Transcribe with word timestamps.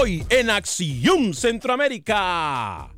Hoy 0.00 0.24
en 0.30 0.48
Acción 0.48 1.34
Centroamérica. 1.34 2.88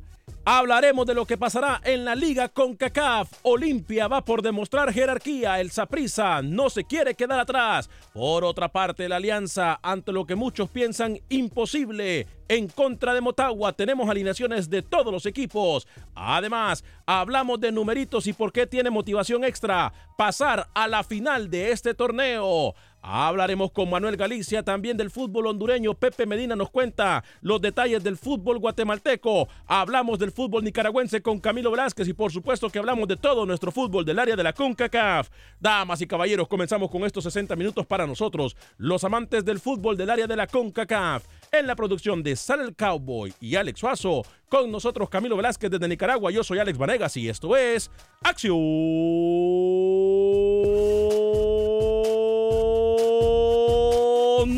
Hablaremos 0.45 1.05
de 1.05 1.15
lo 1.15 1.25
que 1.25 1.37
pasará 1.37 1.81
en 1.83 2.05
la 2.05 2.13
Liga 2.13 2.49
CONCACAF. 2.49 3.31
Olimpia 3.41 4.07
va 4.07 4.23
por 4.23 4.43
demostrar 4.43 4.93
jerarquía. 4.93 5.59
El 5.59 5.71
Saprissa 5.71 6.41
no 6.43 6.69
se 6.69 6.83
quiere 6.83 7.15
quedar 7.15 7.39
atrás. 7.39 7.89
Por 8.13 8.43
otra 8.43 8.71
parte, 8.71 9.09
la 9.09 9.15
Alianza, 9.15 9.79
ante 9.81 10.11
lo 10.11 10.25
que 10.25 10.35
muchos 10.35 10.69
piensan 10.69 11.19
imposible, 11.29 12.27
en 12.47 12.67
contra 12.67 13.13
de 13.13 13.21
Motagua 13.21 13.73
tenemos 13.73 14.09
alineaciones 14.09 14.69
de 14.69 14.81
todos 14.81 15.11
los 15.11 15.25
equipos. 15.25 15.87
Además, 16.15 16.83
hablamos 17.05 17.59
de 17.59 17.71
numeritos 17.71 18.27
y 18.27 18.33
por 18.33 18.51
qué 18.51 18.67
tiene 18.67 18.89
motivación 18.89 19.43
extra 19.43 19.93
pasar 20.17 20.67
a 20.73 20.87
la 20.87 21.03
final 21.03 21.49
de 21.49 21.71
este 21.71 21.93
torneo. 21.93 22.75
Hablaremos 23.01 23.71
con 23.71 23.89
Manuel 23.89 24.15
Galicia 24.15 24.63
también 24.63 24.95
del 24.95 25.09
fútbol 25.09 25.47
hondureño. 25.47 25.95
Pepe 25.95 26.25
Medina 26.25 26.55
nos 26.55 26.69
cuenta 26.69 27.23
los 27.41 27.59
detalles 27.59 28.03
del 28.03 28.17
fútbol 28.17 28.59
guatemalteco. 28.59 29.47
Hablamos 29.65 30.19
del 30.19 30.31
fútbol 30.31 30.63
nicaragüense 30.63 31.21
con 31.21 31.39
Camilo 31.39 31.71
Velázquez 31.71 32.07
y 32.07 32.13
por 32.13 32.31
supuesto 32.31 32.69
que 32.69 32.79
hablamos 32.79 33.07
de 33.07 33.17
todo 33.17 33.45
nuestro 33.45 33.71
fútbol 33.71 34.05
del 34.05 34.19
área 34.19 34.35
de 34.35 34.43
la 34.43 34.53
CONCACAF. 34.53 35.29
Damas 35.59 36.01
y 36.01 36.07
caballeros, 36.07 36.47
comenzamos 36.47 36.91
con 36.91 37.03
estos 37.03 37.23
60 37.23 37.55
minutos 37.55 37.85
para 37.87 38.05
nosotros, 38.05 38.55
los 38.77 39.03
amantes 39.03 39.43
del 39.43 39.59
fútbol 39.59 39.97
del 39.97 40.09
área 40.09 40.27
de 40.27 40.35
la 40.35 40.47
CONCACAF. 40.47 41.23
En 41.51 41.67
la 41.67 41.75
producción 41.75 42.23
de 42.23 42.35
Sal 42.35 42.61
el 42.61 42.75
Cowboy 42.75 43.33
y 43.41 43.55
Alex 43.55 43.79
Suazo, 43.79 44.23
con 44.47 44.71
nosotros 44.71 45.09
Camilo 45.09 45.35
Velázquez 45.35 45.71
desde 45.71 45.87
Nicaragua. 45.87 46.31
Yo 46.31 46.43
soy 46.43 46.59
Alex 46.59 46.77
Vanegas 46.77 47.17
y 47.17 47.27
esto 47.27 47.57
es 47.57 47.89
Acción 48.21 48.57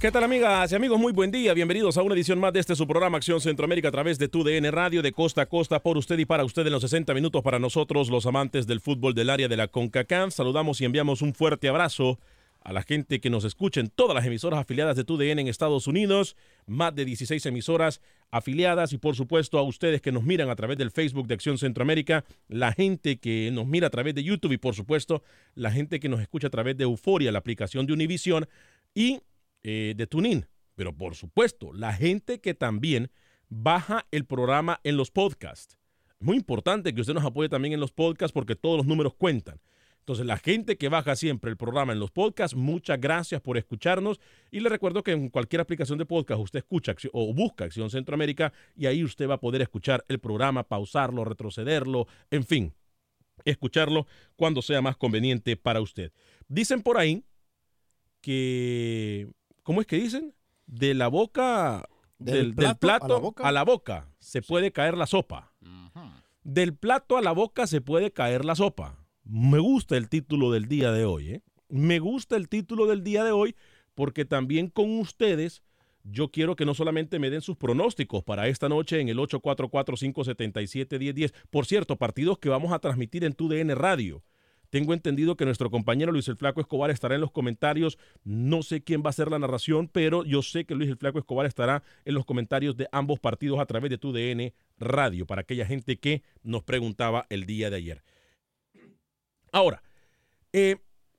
¿Qué 0.00 0.10
tal 0.10 0.24
amigas 0.24 0.72
y 0.72 0.74
amigos? 0.74 0.98
Muy 0.98 1.12
buen 1.12 1.30
día. 1.30 1.52
Bienvenidos 1.52 1.98
a 1.98 2.02
una 2.02 2.14
edición 2.14 2.38
más 2.38 2.54
de 2.54 2.60
este 2.60 2.74
su 2.74 2.86
programa 2.86 3.18
Acción 3.18 3.38
Centroamérica 3.38 3.88
a 3.88 3.90
través 3.90 4.18
de 4.18 4.28
TUDN 4.28 4.72
Radio 4.72 5.02
de 5.02 5.12
costa 5.12 5.42
a 5.42 5.46
costa 5.46 5.82
por 5.82 5.98
usted 5.98 6.18
y 6.18 6.24
para 6.24 6.42
usted 6.42 6.66
en 6.66 6.72
los 6.72 6.80
60 6.80 7.12
minutos 7.12 7.42
para 7.42 7.58
nosotros 7.58 8.08
los 8.08 8.24
amantes 8.24 8.66
del 8.66 8.80
fútbol 8.80 9.12
del 9.12 9.28
área 9.28 9.46
de 9.46 9.58
la 9.58 9.68
CONCACAF. 9.68 10.32
Saludamos 10.32 10.80
y 10.80 10.86
enviamos 10.86 11.20
un 11.20 11.34
fuerte 11.34 11.68
abrazo 11.68 12.18
a 12.62 12.72
la 12.72 12.82
gente 12.82 13.20
que 13.20 13.28
nos 13.28 13.44
escucha 13.44 13.80
en 13.80 13.90
todas 13.90 14.14
las 14.14 14.24
emisoras 14.24 14.60
afiliadas 14.60 14.96
de 14.96 15.04
TUDN 15.04 15.38
en 15.38 15.48
Estados 15.48 15.86
Unidos, 15.86 16.34
más 16.66 16.94
de 16.94 17.04
16 17.04 17.44
emisoras 17.44 18.00
afiliadas 18.30 18.94
y 18.94 18.98
por 18.98 19.16
supuesto 19.16 19.58
a 19.58 19.62
ustedes 19.62 20.00
que 20.00 20.12
nos 20.12 20.24
miran 20.24 20.48
a 20.48 20.56
través 20.56 20.78
del 20.78 20.92
Facebook 20.92 21.26
de 21.26 21.34
Acción 21.34 21.58
Centroamérica, 21.58 22.24
la 22.48 22.72
gente 22.72 23.18
que 23.18 23.50
nos 23.52 23.66
mira 23.66 23.88
a 23.88 23.90
través 23.90 24.14
de 24.14 24.24
YouTube 24.24 24.52
y 24.52 24.58
por 24.58 24.74
supuesto 24.74 25.22
la 25.54 25.70
gente 25.70 26.00
que 26.00 26.08
nos 26.08 26.20
escucha 26.20 26.46
a 26.46 26.50
través 26.50 26.74
de 26.78 26.84
Euforia, 26.84 27.32
la 27.32 27.38
aplicación 27.38 27.84
de 27.84 27.92
Univision 27.92 28.48
y 28.94 29.20
eh, 29.62 29.94
de 29.96 30.06
TuneIn. 30.06 30.46
Pero 30.74 30.96
por 30.96 31.14
supuesto, 31.14 31.72
la 31.72 31.92
gente 31.92 32.40
que 32.40 32.54
también 32.54 33.10
baja 33.48 34.06
el 34.10 34.24
programa 34.24 34.80
en 34.84 34.96
los 34.96 35.10
podcasts. 35.10 35.76
Es 36.20 36.26
muy 36.26 36.36
importante 36.36 36.94
que 36.94 37.00
usted 37.00 37.14
nos 37.14 37.24
apoye 37.24 37.48
también 37.48 37.74
en 37.74 37.80
los 37.80 37.92
podcasts 37.92 38.32
porque 38.32 38.56
todos 38.56 38.78
los 38.78 38.86
números 38.86 39.14
cuentan. 39.14 39.60
Entonces, 40.00 40.26
la 40.26 40.38
gente 40.38 40.76
que 40.76 40.88
baja 40.88 41.14
siempre 41.14 41.50
el 41.50 41.56
programa 41.56 41.92
en 41.92 42.00
los 42.00 42.10
podcasts, 42.10 42.56
muchas 42.56 43.00
gracias 43.00 43.40
por 43.40 43.58
escucharnos. 43.58 44.18
Y 44.50 44.60
le 44.60 44.68
recuerdo 44.68 45.02
que 45.02 45.12
en 45.12 45.28
cualquier 45.28 45.60
aplicación 45.60 45.98
de 45.98 46.06
podcast 46.06 46.40
usted 46.40 46.60
escucha 46.60 46.94
o 47.12 47.32
busca 47.34 47.64
Acción 47.64 47.90
Centroamérica 47.90 48.52
y 48.74 48.86
ahí 48.86 49.04
usted 49.04 49.28
va 49.28 49.34
a 49.34 49.40
poder 49.40 49.62
escuchar 49.62 50.04
el 50.08 50.18
programa, 50.18 50.64
pausarlo, 50.64 51.24
retrocederlo, 51.24 52.06
en 52.30 52.44
fin, 52.44 52.74
escucharlo 53.44 54.06
cuando 54.36 54.62
sea 54.62 54.80
más 54.80 54.96
conveniente 54.96 55.56
para 55.56 55.80
usted. 55.80 56.12
Dicen 56.48 56.82
por 56.82 56.98
ahí 56.98 57.22
que, 58.20 59.28
¿cómo 59.62 59.80
es 59.80 59.86
que 59.86 59.96
dicen? 59.96 60.34
De 60.66 60.94
la 60.94 61.08
boca, 61.08 61.88
del, 62.18 62.54
del 62.54 62.76
plato, 62.76 63.34
a 63.38 63.52
la 63.52 63.64
boca, 63.64 64.08
se 64.18 64.42
puede 64.42 64.72
caer 64.72 64.96
la 64.96 65.06
sopa. 65.06 65.52
Del 66.42 66.74
plato 66.74 67.16
a 67.16 67.22
la 67.22 67.32
boca 67.32 67.66
se 67.66 67.80
puede 67.80 68.12
caer 68.12 68.44
la 68.44 68.54
sopa. 68.54 68.98
Me 69.24 69.58
gusta 69.58 69.96
el 69.96 70.08
título 70.08 70.50
del 70.50 70.66
día 70.66 70.92
de 70.92 71.04
hoy. 71.04 71.30
¿eh? 71.30 71.42
Me 71.68 71.98
gusta 71.98 72.36
el 72.36 72.48
título 72.48 72.86
del 72.86 73.04
día 73.04 73.24
de 73.24 73.32
hoy 73.32 73.54
porque 73.94 74.24
también 74.24 74.68
con 74.68 74.98
ustedes 74.98 75.62
yo 76.02 76.30
quiero 76.30 76.56
que 76.56 76.64
no 76.64 76.74
solamente 76.74 77.18
me 77.18 77.30
den 77.30 77.42
sus 77.42 77.56
pronósticos 77.56 78.24
para 78.24 78.48
esta 78.48 78.68
noche 78.68 79.00
en 79.00 79.08
el 79.08 79.18
844-577-1010. 79.18 81.32
Por 81.50 81.66
cierto, 81.66 81.96
partidos 81.96 82.38
que 82.38 82.48
vamos 82.48 82.72
a 82.72 82.78
transmitir 82.78 83.24
en 83.24 83.34
TUDN 83.34 83.76
Radio. 83.76 84.22
Tengo 84.70 84.94
entendido 84.94 85.36
que 85.36 85.44
nuestro 85.44 85.68
compañero 85.68 86.12
Luis 86.12 86.28
el 86.28 86.36
Flaco 86.36 86.60
Escobar 86.60 86.90
estará 86.90 87.16
en 87.16 87.20
los 87.20 87.32
comentarios. 87.32 87.98
No 88.22 88.62
sé 88.62 88.82
quién 88.82 89.02
va 89.02 89.06
a 89.06 89.10
hacer 89.10 89.28
la 89.28 89.40
narración, 89.40 89.88
pero 89.88 90.24
yo 90.24 90.42
sé 90.42 90.64
que 90.64 90.76
Luis 90.76 90.88
el 90.88 90.96
Flaco 90.96 91.18
Escobar 91.18 91.44
estará 91.44 91.82
en 92.04 92.14
los 92.14 92.24
comentarios 92.24 92.76
de 92.76 92.88
ambos 92.92 93.18
partidos 93.18 93.58
a 93.58 93.66
través 93.66 93.90
de 93.90 93.98
TUDN 93.98 94.52
Radio, 94.78 95.26
para 95.26 95.42
aquella 95.42 95.66
gente 95.66 95.98
que 95.98 96.22
nos 96.44 96.62
preguntaba 96.62 97.26
el 97.30 97.46
día 97.46 97.68
de 97.68 97.76
ayer. 97.76 98.04
Ahora, 99.50 99.82
eh, 100.52 100.76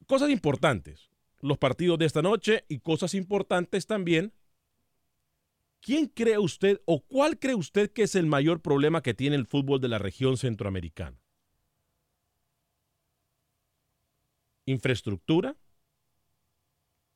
cosas 0.07 0.29
importantes. 0.29 1.09
Los 1.41 1.57
partidos 1.57 1.99
de 1.99 2.05
esta 2.05 2.21
noche 2.21 2.63
y 2.69 2.79
cosas 2.79 3.13
importantes 3.15 3.85
también. 3.85 4.31
¿Quién 5.81 6.05
cree 6.05 6.37
usted 6.37 6.79
o 6.85 7.01
cuál 7.01 7.39
cree 7.39 7.55
usted 7.55 7.91
que 7.91 8.03
es 8.03 8.15
el 8.15 8.27
mayor 8.27 8.61
problema 8.61 9.01
que 9.01 9.15
tiene 9.15 9.35
el 9.35 9.47
fútbol 9.47 9.81
de 9.81 9.87
la 9.89 9.97
región 9.97 10.37
centroamericana? 10.37 11.20
¿Infraestructura? 14.65 15.55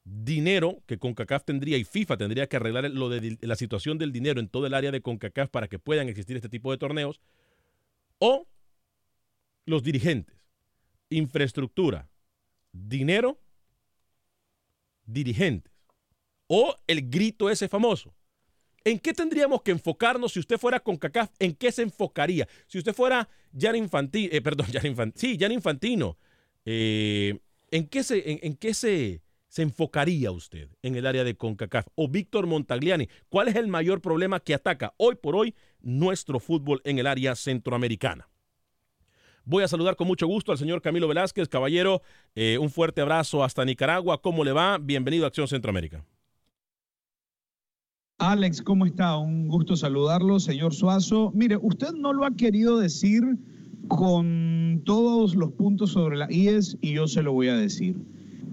dinero 0.06 0.84
que 0.86 1.00
CONCACAF 1.00 1.44
tendría 1.44 1.78
y 1.78 1.84
FIFA 1.84 2.18
tendría 2.18 2.48
que 2.48 2.58
arreglar 2.58 2.90
lo 2.92 3.10
de 3.10 3.38
la 3.42 3.56
situación 3.56 3.98
del 3.98 4.12
dinero 4.12 4.40
en 4.40 4.48
todo 4.48 4.68
el 4.68 4.76
área 4.76 4.92
de 4.92 5.02
CONCACAF 5.02 5.50
para 5.50 5.68
que 5.68 5.80
puedan 5.80 6.08
existir 6.08 6.36
este 6.36 6.48
tipo 6.48 6.72
de 6.72 6.78
torneos, 6.78 7.20
o 8.20 8.48
los 9.66 9.84
dirigentes, 9.84 10.38
infraestructura, 11.10 12.08
dinero, 12.72 13.40
dirigentes, 15.06 15.74
o 16.48 16.76
el 16.86 17.10
grito 17.10 17.50
ese 17.50 17.68
famoso. 17.68 18.14
¿En 18.84 19.00
qué 19.00 19.16
tendríamos 19.16 19.64
que 19.64 19.72
enfocarnos 19.72 20.34
si 20.34 20.40
usted 20.40 20.60
fuera 20.60 20.80
con 20.80 20.98
CACAF? 20.98 21.32
¿En 21.40 21.56
qué 21.56 21.72
se 21.72 21.82
enfocaría? 21.82 22.48
Si 22.68 22.78
usted 22.78 22.94
fuera 22.94 23.28
Jan 23.58 23.76
Infantino, 23.76 24.30
eh, 24.32 24.44
Jan 24.72 25.14
Jan 25.40 25.52
Infantino, 25.52 26.18
eh, 26.66 27.40
¿en 27.72 27.88
qué, 27.88 28.04
se, 28.04 28.46
en, 28.46 28.56
qué 28.56 28.74
se, 28.74 29.22
se 29.48 29.62
enfocaría 29.62 30.32
usted 30.32 30.70
en 30.82 30.96
el 30.96 31.06
área 31.06 31.24
de 31.24 31.36
CONCACAF? 31.36 31.88
O 31.96 32.08
Víctor 32.08 32.48
Montagliani, 32.48 33.08
¿cuál 33.30 33.48
es 33.48 33.56
el 33.56 33.68
mayor 33.68 34.02
problema 34.02 34.40
que 34.40 34.54
ataca 34.54 34.94
hoy 34.98 35.16
por 35.16 35.36
hoy 35.36 35.56
nuestro 35.82 36.40
fútbol 36.40 36.82
en 36.84 37.00
el 37.00 37.08
área 37.08 37.36
centroamericana? 37.36 38.28
Voy 39.48 39.64
a 39.64 39.68
saludar 39.68 39.96
con 39.96 40.08
mucho 40.08 40.26
gusto 40.26 40.52
al 40.52 40.58
señor 40.58 40.82
Camilo 40.82 41.08
Velázquez, 41.08 41.48
caballero. 41.48 42.02
eh, 42.34 42.58
un 42.58 42.72
fuerte 42.72 43.02
abrazo 43.02 43.44
hasta 43.44 43.64
Nicaragua. 43.64 44.20
¿Cómo 44.20 44.44
le 44.44 44.52
va? 44.52 44.80
Bienvenido 44.80 45.26
a 45.26 45.28
Acción 45.28 45.48
Centroamérica. 45.48 46.04
Alex, 48.18 48.62
¿cómo 48.62 48.86
está? 48.86 49.18
Un 49.18 49.48
gusto 49.48 49.76
saludarlo, 49.76 50.40
señor 50.40 50.74
Suazo. 50.74 51.32
Mire, 51.36 51.58
usted 51.58 51.92
no 51.92 52.12
lo 52.14 52.26
ha 52.26 52.36
querido 52.36 52.80
decir 52.80 53.24
con 53.88 54.82
todos 54.86 55.36
los 55.36 55.52
puntos 55.52 55.92
sobre 55.92 56.18
la 56.18 56.32
IES 56.32 56.78
y 56.82 56.94
yo 56.94 57.08
se 57.08 57.24
lo 57.24 57.34
voy 57.34 57.50
a 57.50 57.56
decir. 57.56 57.96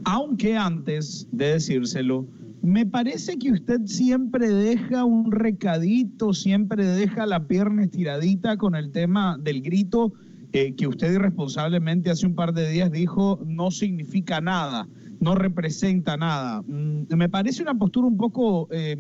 Aunque 0.05 0.57
antes 0.57 1.29
de 1.31 1.53
decírselo, 1.53 2.27
me 2.63 2.87
parece 2.87 3.39
que 3.39 3.53
usted 3.53 3.81
siempre 3.87 4.49
deja 4.49 5.05
un 5.05 5.33
recadito, 5.33 6.33
siempre 6.33 6.87
deja 6.87 7.27
la 7.27 7.47
pierna 7.47 7.85
estiradita 7.85 8.57
con 8.57 8.77
el 8.77 8.93
tema 8.93 9.37
del 9.39 9.63
grito 9.63 10.13
eh, 10.53 10.75
que 10.75 10.87
usted 10.87 11.13
irresponsablemente 11.13 12.11
hace 12.11 12.27
un 12.27 12.35
par 12.35 12.53
de 12.53 12.71
días 12.71 12.93
dijo 12.93 13.41
no 13.47 13.71
significa 13.71 14.41
nada, 14.41 14.87
no 15.19 15.35
representa 15.35 16.17
nada. 16.17 16.63
Mm, 16.63 17.15
me 17.17 17.29
parece 17.29 17.63
una 17.63 17.75
postura 17.75 18.07
un 18.07 18.17
poco 18.17 18.69
eh, 18.71 18.97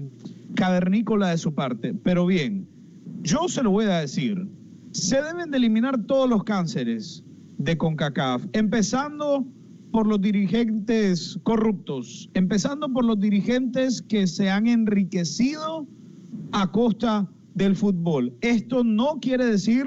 cavernícola 0.55 1.28
de 1.28 1.38
su 1.38 1.55
parte, 1.55 1.94
pero 1.94 2.26
bien, 2.26 2.67
yo 3.23 3.49
se 3.49 3.62
lo 3.62 3.70
voy 3.70 3.85
a 3.85 3.99
decir, 3.99 4.49
se 4.92 5.22
deben 5.22 5.50
de 5.50 5.56
eliminar 5.56 6.04
todos 6.06 6.28
los 6.28 6.44
cánceres 6.44 7.24
de 7.58 7.76
CONCACAF, 7.76 8.44
empezando 8.52 9.46
por 9.90 10.06
los 10.06 10.20
dirigentes 10.20 11.38
corruptos, 11.42 12.30
empezando 12.34 12.90
por 12.92 13.04
los 13.04 13.18
dirigentes 13.18 14.02
que 14.02 14.26
se 14.26 14.50
han 14.50 14.66
enriquecido 14.66 15.86
a 16.52 16.70
costa 16.70 17.28
del 17.54 17.76
fútbol. 17.76 18.34
Esto 18.40 18.84
no 18.84 19.18
quiere 19.20 19.46
decir 19.46 19.86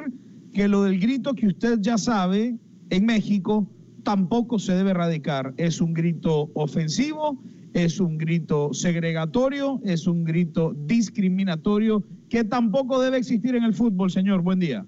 que 0.53 0.67
lo 0.67 0.83
del 0.83 0.99
grito 0.99 1.33
que 1.33 1.47
usted 1.47 1.79
ya 1.81 1.97
sabe 1.97 2.57
en 2.89 3.05
México 3.05 3.69
tampoco 4.03 4.59
se 4.59 4.73
debe 4.73 4.91
erradicar. 4.91 5.53
Es 5.57 5.81
un 5.81 5.93
grito 5.93 6.49
ofensivo, 6.53 7.41
es 7.73 7.99
un 7.99 8.17
grito 8.17 8.73
segregatorio, 8.73 9.81
es 9.83 10.07
un 10.07 10.23
grito 10.23 10.73
discriminatorio 10.85 12.03
que 12.29 12.43
tampoco 12.43 13.01
debe 13.01 13.17
existir 13.17 13.55
en 13.55 13.63
el 13.63 13.73
fútbol, 13.73 14.11
señor. 14.11 14.41
Buen 14.41 14.59
día. 14.59 14.85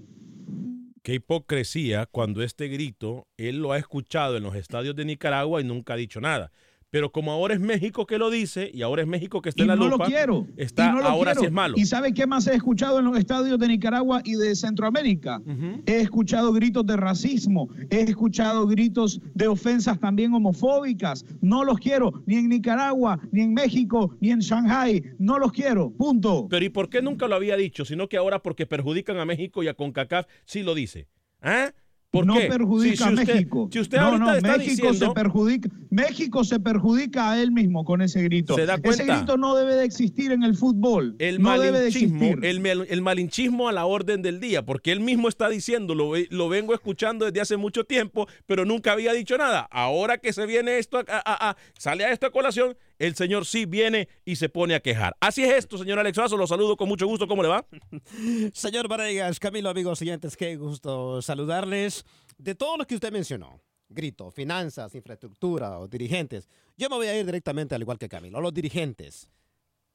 Qué 1.08 1.14
hipocresía 1.14 2.06
cuando 2.06 2.44
este 2.44 2.68
grito 2.68 3.30
él 3.38 3.60
lo 3.60 3.72
ha 3.72 3.78
escuchado 3.78 4.36
en 4.36 4.44
los 4.44 4.56
estadios 4.56 4.94
de 4.94 5.06
Nicaragua 5.06 5.62
y 5.62 5.64
nunca 5.64 5.94
ha 5.94 5.96
dicho 5.96 6.20
nada. 6.20 6.52
Pero 6.90 7.12
como 7.12 7.32
ahora 7.34 7.54
es 7.54 7.60
México 7.60 8.06
que 8.06 8.18
lo 8.18 8.30
dice 8.30 8.72
y 8.74 8.82
ahora 8.82 9.02
es 9.02 9.08
México 9.10 9.42
que 9.42 9.50
está 9.50 9.62
Y 9.62 9.64
en 9.64 9.68
la 9.68 9.76
no 9.76 9.90
lupa, 9.90 10.06
lo 10.06 10.10
quiero. 10.10 10.48
está 10.56 10.86
y 10.86 10.92
no 10.94 11.00
lo 11.02 11.06
ahora 11.06 11.32
quiero. 11.32 11.42
sí 11.42 11.46
es 11.48 11.52
malo. 11.52 11.76
¿Y 11.78 11.86
sabe 11.86 12.14
qué 12.14 12.26
más 12.26 12.48
he 12.48 12.56
escuchado 12.56 13.00
en 13.00 13.06
los 13.06 13.18
estadios 13.18 13.60
de 13.60 13.68
Nicaragua 13.68 14.22
y 14.24 14.36
de 14.36 14.56
Centroamérica? 14.56 15.42
He 15.86 15.98
escuchado 16.00 16.54
gritos 16.54 16.86
de 16.86 16.96
racismo, 16.96 17.68
he 17.90 18.02
escuchado 18.02 18.66
gritos 18.68 19.20
de 19.34 19.48
ofensas 19.48 20.00
también 20.00 20.34
homofóbicas. 20.34 21.26
No 21.42 21.66
los 21.66 21.78
quiero, 21.80 22.24
ni 22.26 22.36
en 22.38 22.48
Nicaragua, 22.50 23.20
ni 23.32 23.42
en 23.42 23.54
México, 23.54 24.16
ni 24.22 24.32
en 24.32 24.40
Shanghai. 24.40 25.04
No 25.20 25.40
los 25.40 25.52
quiero, 25.52 25.90
punto. 25.92 26.48
Pero 26.50 26.64
¿y 26.66 26.70
por 26.70 26.90
qué 26.90 27.02
nunca 27.02 27.28
lo 27.28 27.36
había 27.36 27.58
dicho? 27.58 27.84
Sino 27.84 28.08
que 28.08 28.16
ahora 28.18 28.42
porque 28.42 28.66
perjudican 28.66 29.18
a 29.18 29.26
México 29.26 29.62
y 29.62 29.68
a 29.68 29.74
CONCACAF 29.74 30.26
sí 30.46 30.64
lo 30.64 30.74
dice. 30.74 31.08
¿Ah? 31.42 31.72
¿Por 32.18 32.26
no 32.26 32.36
qué? 32.36 32.48
perjudica 32.48 32.96
Si- 32.98 33.04
a 33.04 33.12
México. 33.12 33.70
Si 33.72 33.80
usted 33.80 33.98
no, 33.98 34.18
no, 34.18 34.34
está 34.36 34.58
México 34.58 34.88
diciendo, 34.90 35.08
se 35.08 35.14
perjudica. 35.14 35.70
México 35.90 36.44
se 36.44 36.60
perjudica 36.60 37.32
a 37.32 37.42
él 37.42 37.52
mismo 37.52 37.84
con 37.86 38.02
ese 38.02 38.22
grito. 38.24 38.56
¿Se 38.56 38.66
da 38.66 38.78
Ese 38.84 39.06
grito 39.06 39.38
no 39.38 39.56
debe 39.56 39.76
de 39.76 39.86
existir 39.86 40.32
en 40.32 40.44
el 40.44 40.56
fútbol. 40.56 41.16
el 41.20 41.42
no 41.42 41.52
debe 41.60 41.80
de 41.80 41.86
malinchismo, 41.90 42.24
existir. 42.26 42.86
el, 42.90 43.02
malinchismo 43.02 43.70
a 43.70 43.72
la 43.72 43.86
orden 43.86 44.22
del 44.22 44.40
día, 44.40 44.66
porque 44.66 44.92
él 44.92 45.00
mismo 45.00 45.30
está 45.30 45.50
diciendo, 45.50 45.96
lo, 45.96 46.12
ve- 46.12 46.28
lo 46.30 46.50
vengo 46.50 46.74
escuchando 46.74 47.26
desde 47.26 47.42
hace 47.42 47.58
mucho 47.58 47.84
tiempo, 47.86 48.28
pero 48.46 48.66
nunca 48.66 48.92
había 48.92 49.14
dicho 49.14 49.38
nada. 49.38 49.68
Ahora 49.72 50.18
que 50.18 50.34
se 50.34 50.46
viene 50.46 50.78
esto, 50.78 50.98
a- 51.00 51.04
a- 51.08 51.50
a- 51.52 51.58
sale 51.78 52.06
a 52.06 52.12
esta 52.12 52.30
colación, 52.30 52.76
el 53.00 53.16
señor 53.16 53.46
sí 53.46 53.66
viene 53.66 54.08
y 54.26 54.36
se 54.36 54.50
pone 54.50 54.76
a 54.76 54.80
quejar. 54.80 55.16
Así 55.20 55.44
es 55.44 55.54
esto, 55.54 55.78
señor 55.78 56.00
Alex 56.00 56.18
Vaso, 56.18 56.38
lo 56.38 56.48
saludo 56.48 56.78
con 56.78 56.88
mucho 56.88 57.08
gusto, 57.08 57.28
¿cómo 57.28 57.44
le 57.44 57.50
va? 57.50 57.66
Señor 58.54 58.88
Varegas, 58.88 59.40
Camilo, 59.40 59.70
amigos 59.70 60.02
oyentes, 60.02 60.36
qué 60.36 60.56
gusto 60.56 61.22
saludarles. 61.22 62.06
De 62.38 62.56
todo 62.56 62.78
lo 62.78 62.86
que 62.86 62.96
usted 62.96 63.12
mencionó, 63.12 63.62
grito, 63.90 64.32
finanzas, 64.32 64.94
infraestructura 64.96 65.80
o 65.80 65.88
dirigentes, 65.88 66.48
yo 66.76 66.90
me 66.90 66.96
voy 66.96 67.08
a 67.08 67.18
ir 67.18 67.26
directamente 67.26 67.76
al 67.76 67.82
igual 67.82 67.98
que 67.98 68.10
Camilo. 68.10 68.42
Los 68.42 68.54
dirigentes 68.54 69.30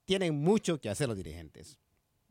tienen 0.05 0.35
mucho 0.35 0.81
que 0.81 0.89
hacer 0.89 1.09
los 1.09 1.17
dirigentes. 1.17 1.79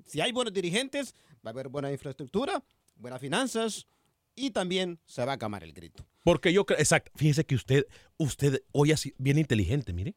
Si 0.05 0.19
hay 0.19 0.31
buenos 0.31 0.53
dirigentes, 0.53 1.15
va 1.45 1.49
a 1.49 1.53
haber 1.53 1.69
buena 1.69 1.91
infraestructura, 1.91 2.63
buenas 2.95 3.21
finanzas 3.21 3.87
y 4.35 4.51
también 4.51 4.99
se 5.05 5.23
va 5.25 5.33
a 5.33 5.37
camar 5.37 5.63
el 5.63 5.73
grito. 5.73 6.05
Porque 6.23 6.53
yo 6.53 6.65
creo, 6.65 6.79
exacto, 6.79 7.11
fíjese 7.15 7.45
que 7.45 7.55
usted, 7.55 7.85
usted 8.17 8.63
hoy 8.71 8.91
así, 8.91 9.13
bien 9.17 9.37
inteligente, 9.37 9.93
mire. 9.93 10.15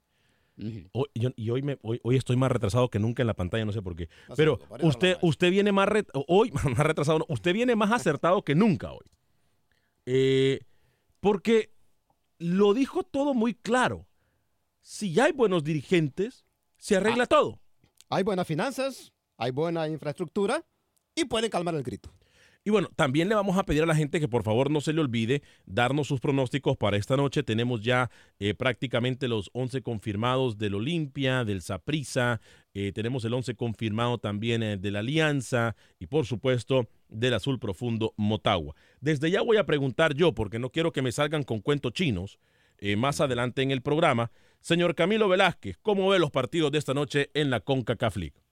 Hoy- 0.92 1.08
yo- 1.14 1.32
y 1.36 1.50
hoy, 1.50 1.62
me, 1.62 1.78
hoy, 1.82 2.00
hoy 2.04 2.16
estoy 2.16 2.36
más 2.36 2.50
retrasado 2.52 2.88
que 2.88 2.98
nunca 2.98 3.22
en 3.22 3.26
la 3.26 3.34
pantalla, 3.34 3.64
no 3.64 3.72
sé 3.72 3.82
por 3.82 3.96
qué. 3.96 4.08
No 4.28 4.36
Pero 4.36 4.58
usted, 4.82 5.16
usted 5.22 5.50
viene 5.50 5.72
más, 5.72 5.88
hoy, 6.28 6.50
más 6.78 6.78
retrasado, 6.78 7.18
no, 7.20 7.26
usted 7.28 7.52
viene 7.52 7.74
más 7.76 7.90
acertado 7.92 8.42
que 8.42 8.54
nunca 8.54 8.92
hoy. 8.92 9.06
Eh, 10.06 10.60
porque 11.20 11.72
lo 12.38 12.74
dijo 12.74 13.02
todo 13.02 13.34
muy 13.34 13.54
claro. 13.54 14.06
Si 14.82 15.18
hay 15.18 15.32
buenos 15.32 15.64
dirigentes, 15.64 16.44
se 16.76 16.96
arregla 16.96 17.26
todo. 17.26 17.60
Hay 18.10 18.22
buenas 18.22 18.46
finanzas, 18.46 19.12
hay 19.38 19.50
buena 19.50 19.88
infraestructura 19.88 20.64
y 21.14 21.24
pueden 21.24 21.50
calmar 21.50 21.74
el 21.74 21.82
grito. 21.82 22.12
Y 22.64 22.70
bueno, 22.70 22.88
también 22.96 23.28
le 23.28 23.34
vamos 23.34 23.58
a 23.58 23.64
pedir 23.64 23.82
a 23.82 23.86
la 23.86 23.94
gente 23.94 24.20
que 24.20 24.28
por 24.28 24.42
favor 24.42 24.70
no 24.70 24.80
se 24.80 24.94
le 24.94 25.00
olvide 25.02 25.42
darnos 25.66 26.08
sus 26.08 26.20
pronósticos 26.20 26.78
para 26.78 26.96
esta 26.96 27.16
noche. 27.16 27.42
Tenemos 27.42 27.82
ya 27.82 28.10
eh, 28.38 28.54
prácticamente 28.54 29.28
los 29.28 29.50
11 29.52 29.82
confirmados 29.82 30.56
del 30.56 30.74
Olimpia, 30.74 31.44
del 31.44 31.60
Saprissa, 31.60 32.40
tenemos 32.92 33.24
el 33.24 33.32
11 33.34 33.54
confirmado 33.54 34.18
también 34.18 34.62
eh, 34.62 34.76
de 34.76 34.90
la 34.90 34.98
Alianza 34.98 35.76
y 36.00 36.06
por 36.06 36.26
supuesto 36.26 36.88
del 37.08 37.34
Azul 37.34 37.60
Profundo 37.60 38.14
Motagua. 38.16 38.74
Desde 39.00 39.30
ya 39.30 39.42
voy 39.42 39.58
a 39.58 39.66
preguntar 39.66 40.14
yo, 40.14 40.34
porque 40.34 40.58
no 40.58 40.70
quiero 40.70 40.92
que 40.92 41.02
me 41.02 41.12
salgan 41.12 41.44
con 41.44 41.60
cuentos 41.60 41.92
chinos 41.92 42.38
eh, 42.78 42.96
más 42.96 43.20
adelante 43.20 43.62
en 43.62 43.70
el 43.70 43.82
programa. 43.82 44.32
Señor 44.60 44.94
Camilo 44.94 45.28
Velázquez, 45.28 45.76
¿cómo 45.82 46.08
ve 46.08 46.18
los 46.18 46.30
partidos 46.30 46.72
de 46.72 46.78
esta 46.78 46.94
noche 46.94 47.30
en 47.34 47.50
la 47.50 47.60
CONCACAF 47.60 48.16
League? 48.16 48.43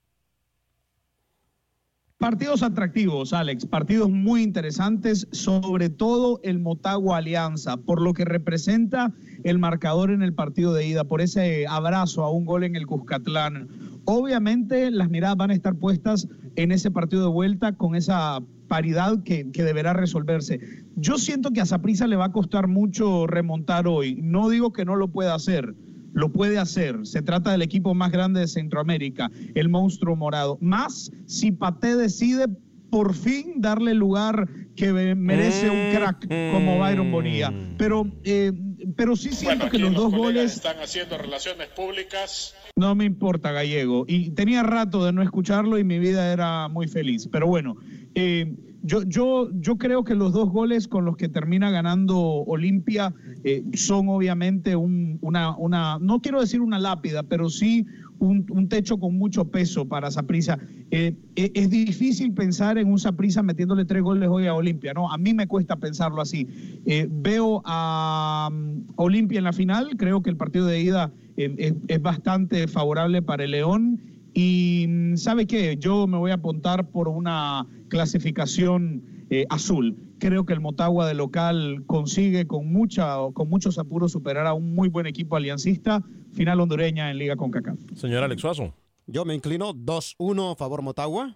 Partidos 2.23 2.63
atractivos, 2.63 3.33
Alex, 3.33 3.65
partidos 3.65 4.09
muy 4.09 4.43
interesantes, 4.43 5.27
sobre 5.33 5.89
todo 5.89 6.39
el 6.43 6.57
Motagua 6.57 7.17
Alianza, 7.17 7.75
por 7.75 8.01
lo 8.01 8.13
que 8.13 8.23
representa 8.23 9.11
el 9.43 9.59
marcador 9.59 10.09
en 10.09 10.21
el 10.21 10.33
partido 10.33 10.73
de 10.73 10.87
ida, 10.87 11.03
por 11.03 11.19
ese 11.19 11.67
abrazo 11.67 12.23
a 12.23 12.31
un 12.31 12.45
gol 12.45 12.63
en 12.63 12.77
el 12.77 12.87
Cuscatlán. 12.87 13.67
Obviamente 14.05 14.89
las 14.89 15.09
miradas 15.09 15.35
van 15.35 15.51
a 15.51 15.53
estar 15.53 15.75
puestas 15.75 16.29
en 16.55 16.71
ese 16.71 16.91
partido 16.91 17.23
de 17.23 17.27
vuelta 17.27 17.73
con 17.73 17.93
esa 17.93 18.39
paridad 18.69 19.21
que, 19.23 19.43
deberá 19.43 19.91
resolverse. 19.91 20.61
Yo 20.95 21.17
siento 21.17 21.51
que 21.51 21.59
a 21.59 21.65
Saprissa 21.65 22.07
le 22.07 22.15
va 22.15 22.27
a 22.27 22.31
costar 22.31 22.67
mucho 22.67 23.27
remontar 23.27 23.85
hoy. 23.85 24.15
No 24.15 24.47
digo 24.47 24.71
que 24.71 24.85
no 24.85 24.95
lo 24.95 25.09
pueda 25.09 25.35
hacer, 25.35 25.75
lo 26.13 26.31
puede 26.31 26.57
hacer. 26.59 27.05
Se 27.05 27.21
trata 27.21 27.51
del 27.51 27.61
equipo 27.61 27.93
más 27.93 28.11
grande 28.11 28.39
de 28.41 28.47
Centroamérica, 28.47 29.29
el 29.55 29.69
monstruo 29.69 30.15
morado. 30.15 30.57
Más 30.61 31.11
si 31.25 31.51
Paté 31.51 31.95
decide 31.95 32.45
por 32.89 33.15
fin 33.15 33.53
darle 33.57 33.91
el 33.91 33.97
lugar 33.97 34.47
que 34.75 34.93
me- 34.93 35.15
merece 35.15 35.69
un 35.69 35.91
crack 35.95 36.27
como 36.51 36.77
Byron 36.79 37.11
Bonilla. 37.11 37.51
Pero, 37.77 38.05
eh, 38.23 38.51
pero 38.95 39.15
sí 39.15 39.31
siento 39.31 39.67
que 39.69 39.79
los 39.79 39.93
dos 39.95 40.11
goles 40.13 40.55
están 40.55 40.77
haciendo 40.77 41.17
relaciones 41.17 41.67
públicas. 41.69 42.53
no 42.75 42.93
me 42.95 43.05
importa, 43.05 43.51
Gallego. 43.51 44.05
Y 44.07 44.31
tenía 44.31 44.61
rato 44.63 45.03
de 45.05 45.11
no 45.13 45.21
escucharlo 45.23 45.77
y 45.79 45.83
mi 45.83 45.99
vida 45.99 46.31
era 46.33 46.67
muy 46.67 46.87
feliz. 46.87 47.27
Pero 47.31 47.47
bueno, 47.47 47.75
eh, 48.15 48.55
yo, 48.83 49.03
yo, 49.03 49.49
yo 49.59 49.77
creo 49.77 50.03
que 50.03 50.13
los 50.13 50.33
dos 50.33 50.49
goles 50.49 50.87
con 50.87 51.05
los 51.05 51.17
que 51.17 51.29
termina 51.29 51.71
ganando 51.71 52.17
Olimpia 52.19 53.13
eh, 53.43 53.63
son 53.73 54.09
obviamente 54.09 54.75
un- 54.75 55.17
una, 55.21 55.57
una, 55.57 55.97
no 55.99 56.21
quiero 56.21 56.39
decir 56.41 56.61
una 56.61 56.79
lápida, 56.79 57.23
pero 57.23 57.49
sí 57.49 57.85
un, 58.19 58.67
techo 58.69 58.99
con 58.99 59.17
mucho 59.17 59.45
peso 59.45 59.85
para 59.85 60.09
Saprissa. 60.11 60.57
es 60.91 61.69
difícil 61.69 62.33
pensar 62.33 62.77
en 62.77 62.89
un 62.89 62.99
Saprissa 62.99 63.43
metiéndole 63.43 63.85
tres 63.85 64.01
goles 64.01 64.29
hoy 64.31 64.47
a 64.47 64.53
Olimpia, 64.53 64.93
¿no? 64.93 65.11
A 65.11 65.17
mí 65.17 65.33
me 65.33 65.47
cuesta 65.47 65.75
pensarlo 65.75 66.21
así. 66.21 66.47
Eh, 66.85 67.07
veo 67.11 67.61
a 67.65 68.49
um, 68.51 68.83
Olimpia 68.95 69.39
en 69.39 69.43
la 69.43 69.53
final, 69.53 69.89
creo 69.97 70.21
que 70.21 70.29
el 70.29 70.37
partido 70.37 70.65
de 70.65 70.81
ida 70.81 71.11
eh, 71.37 71.73
es 71.87 72.01
bastante 72.01 72.67
favorable 72.67 73.21
para 73.21 73.43
el 73.43 73.51
León. 73.51 73.99
Y 74.33 74.85
mm, 74.87 75.17
¿sabe 75.17 75.45
qué? 75.45 75.77
Yo 75.77 76.07
me 76.07 76.17
voy 76.17 76.31
a 76.31 76.35
apuntar 76.35 76.89
por 76.89 77.07
una 77.07 77.67
clasificación 77.89 79.25
eh, 79.29 79.45
azul. 79.49 79.97
Creo 80.19 80.45
que 80.45 80.53
el 80.53 80.59
Motagua 80.59 81.07
de 81.07 81.13
local 81.13 81.83
consigue 81.85 82.47
con, 82.47 82.71
mucha, 82.71 83.15
con 83.33 83.49
muchos 83.49 83.77
apuros 83.77 84.11
superar 84.11 84.47
a 84.47 84.53
un 84.53 84.73
muy 84.73 84.89
buen 84.89 85.05
equipo 85.05 85.35
aliancista. 85.35 86.03
Final 86.33 86.59
hondureña 86.59 87.11
en 87.11 87.17
Liga 87.17 87.35
CONCACAF. 87.35 87.79
Señor 87.95 88.23
Alex 88.23 88.41
Suazo. 88.41 88.73
Yo 89.05 89.25
me 89.25 89.35
inclino 89.35 89.73
2-1 89.73 90.55
favor 90.55 90.81
Motagua, 90.81 91.35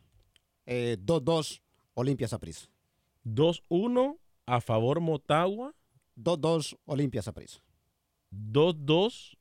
eh, 0.66 0.98
2-2 1.04 1.62
Olimpia 1.96 2.28
Saprissa. 2.28 2.70
2-1 3.26 4.18
a 4.46 4.62
favor 4.62 5.02
Motagua. 5.02 5.74
2-2 6.16 6.78
Olimpia 6.86 7.22
Saprissa. 7.22 7.60
2-2 8.32 9.37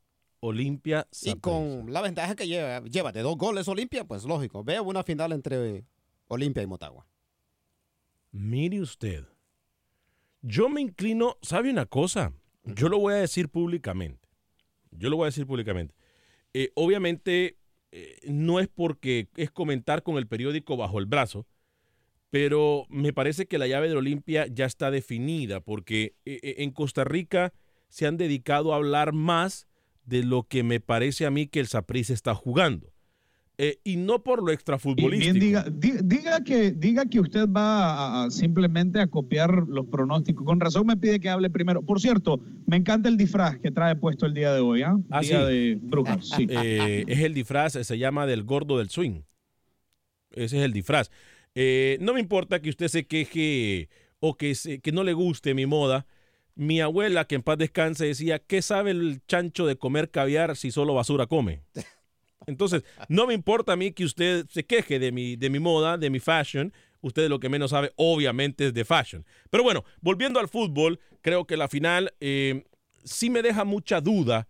Olimpia 0.47 1.07
Y 1.21 1.35
con 1.35 1.91
la 1.91 2.01
ventaja 2.01 2.35
que 2.35 2.47
lleva, 2.47 2.81
lleva 2.81 3.11
de 3.11 3.21
dos 3.21 3.37
goles 3.37 3.67
Olimpia, 3.67 4.05
pues 4.05 4.23
lógico. 4.23 4.63
Veo 4.63 4.83
una 4.83 5.03
final 5.03 5.31
entre 5.31 5.85
Olimpia 6.27 6.63
y 6.63 6.67
Motagua. 6.67 7.07
Mire 8.31 8.81
usted. 8.81 9.25
Yo 10.41 10.69
me 10.69 10.81
inclino, 10.81 11.37
¿sabe 11.41 11.69
una 11.71 11.85
cosa? 11.85 12.33
Yo 12.63 12.89
lo 12.89 12.99
voy 12.99 13.13
a 13.13 13.17
decir 13.17 13.49
públicamente. 13.49 14.27
Yo 14.91 15.09
lo 15.09 15.17
voy 15.17 15.25
a 15.25 15.27
decir 15.27 15.45
públicamente. 15.45 15.95
Eh, 16.53 16.71
obviamente, 16.75 17.57
eh, 17.91 18.19
no 18.27 18.59
es 18.59 18.67
porque 18.67 19.29
es 19.35 19.51
comentar 19.51 20.03
con 20.03 20.17
el 20.17 20.27
periódico 20.27 20.77
bajo 20.77 20.99
el 20.99 21.05
brazo, 21.05 21.45
pero 22.29 22.85
me 22.89 23.13
parece 23.13 23.47
que 23.47 23.57
la 23.57 23.67
llave 23.67 23.89
de 23.89 23.95
Olimpia 23.95 24.47
ya 24.47 24.65
está 24.65 24.91
definida, 24.91 25.61
porque 25.61 26.15
eh, 26.25 26.55
en 26.59 26.71
Costa 26.71 27.03
Rica 27.03 27.53
se 27.89 28.05
han 28.05 28.17
dedicado 28.17 28.73
a 28.73 28.77
hablar 28.77 29.13
más 29.13 29.67
de 30.07 30.23
lo 30.23 30.43
que 30.43 30.63
me 30.63 30.79
parece 30.79 31.25
a 31.27 31.31
mí 31.31 31.45
que 31.47 31.59
el 31.59 31.67
Saprissa 31.67 32.13
está 32.13 32.33
jugando. 32.33 32.91
Eh, 33.59 33.79
y 33.83 33.95
no 33.97 34.23
por 34.23 34.43
lo 34.43 34.51
extrafutbolístico. 34.51 35.33
bien 35.33 35.39
diga, 35.43 35.63
di- 35.67 35.97
diga, 36.03 36.43
que, 36.43 36.71
diga 36.71 37.05
que 37.07 37.19
usted 37.19 37.47
va 37.49 37.91
a- 38.21 38.25
a 38.25 38.29
simplemente 38.31 38.99
a 38.99 39.07
copiar 39.07 39.65
los 39.67 39.87
pronósticos. 39.87 40.45
Con 40.45 40.59
razón 40.59 40.85
me 40.85 40.95
pide 40.95 41.19
que 41.19 41.27
hable 41.29 41.49
primero. 41.49 41.81
Por 41.81 41.99
cierto, 41.99 42.39
me 42.67 42.77
encanta 42.77 43.09
el 43.09 43.17
disfraz 43.17 43.57
que 43.59 43.71
trae 43.71 43.95
puesto 43.95 44.27
el 44.27 44.35
día 44.35 44.53
de 44.53 44.59
hoy, 44.59 44.83
¿ah? 44.83 44.95
Ah, 45.09 45.21
día 45.21 45.39
sí. 45.47 45.53
de 45.53 45.79
brujas. 45.81 46.29
Sí. 46.35 46.47
Eh, 46.51 47.03
es 47.07 47.19
el 47.19 47.33
disfraz, 47.33 47.73
se 47.73 47.97
llama 47.97 48.27
del 48.27 48.43
gordo 48.43 48.77
del 48.77 48.89
swing. 48.89 49.21
Ese 50.31 50.57
es 50.59 50.63
el 50.63 50.71
disfraz. 50.73 51.09
Eh, 51.55 51.97
no 51.99 52.13
me 52.13 52.19
importa 52.19 52.61
que 52.61 52.69
usted 52.69 52.87
se 52.89 53.07
queje 53.07 53.89
o 54.19 54.35
que, 54.37 54.53
se- 54.53 54.79
que 54.81 54.91
no 54.91 55.03
le 55.03 55.13
guste 55.13 55.55
mi 55.55 55.65
moda. 55.65 56.05
Mi 56.57 56.81
abuela, 56.81 57.25
que 57.25 57.35
en 57.35 57.43
paz 57.43 57.59
descanse, 57.59 58.07
decía, 58.07 58.39
¿qué 58.39 58.63
sabe 58.63 58.89
el 58.89 59.21
chancho 59.27 59.67
de 59.67 59.77
comer 59.77 60.09
caviar 60.09 60.57
si 60.57 60.71
solo 60.71 60.95
basura 60.95 61.27
come? 61.27 61.61
Entonces, 62.47 62.83
no 63.09 63.27
me 63.27 63.35
importa 63.35 63.73
a 63.73 63.75
mí 63.75 63.91
que 63.91 64.03
usted 64.03 64.47
se 64.49 64.65
queje 64.65 64.97
de 64.97 65.11
mi, 65.11 65.35
de 65.35 65.51
mi 65.51 65.59
moda, 65.59 65.97
de 65.97 66.09
mi 66.09 66.19
fashion. 66.19 66.73
Usted 67.01 67.29
lo 67.29 67.39
que 67.39 67.47
menos 67.47 67.69
sabe, 67.71 67.93
obviamente, 67.95 68.67
es 68.67 68.73
de 68.73 68.85
fashion. 68.85 69.23
Pero 69.51 69.63
bueno, 69.63 69.85
volviendo 70.01 70.39
al 70.39 70.47
fútbol, 70.47 70.99
creo 71.21 71.45
que 71.45 71.57
la 71.57 71.67
final 71.67 72.11
eh, 72.19 72.63
sí 73.03 73.29
me 73.29 73.43
deja 73.43 73.63
mucha 73.63 74.01
duda 74.01 74.47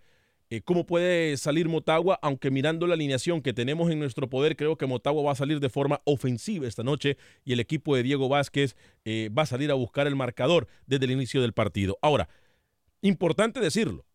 eh, 0.50 0.62
cómo 0.62 0.86
puede 0.86 1.36
salir 1.38 1.68
Motagua, 1.68 2.20
aunque 2.22 2.52
mirando 2.52 2.88
la 2.88 2.94
alineación 2.94 3.42
que 3.42 3.54
tenemos 3.54 3.92
en 3.92 4.00
nuestro 4.00 4.30
poder, 4.30 4.56
creo 4.56 4.78
que 4.78 4.86
Motagua 4.86 5.24
va 5.24 5.32
a 5.34 5.36
salir 5.36 5.60
de 5.60 5.70
forma 5.70 6.02
ofensiva 6.06 6.68
esta 6.68 6.84
noche 6.84 7.18
y 7.44 7.54
el 7.54 7.60
equipo 7.60 7.96
de 7.96 8.04
Diego 8.04 8.30
Vázquez 8.30 8.76
eh, 9.06 9.30
va 9.38 9.44
a 9.44 9.46
salir 9.48 9.72
a 9.72 9.76
buscar 9.76 10.08
el 10.08 10.16
marcador 10.16 10.68
desde 10.86 11.06
el 11.06 11.12
inicio 11.12 11.42
del 11.42 11.54
partido. 11.54 11.98
Ahora, 12.02 12.30
importante 13.02 13.60
decirlo, 13.60 14.06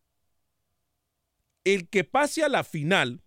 el 1.63 1.87
que 1.89 2.03
pase 2.03 2.43
a 2.43 2.49
la 2.49 2.63
final, 2.63 3.21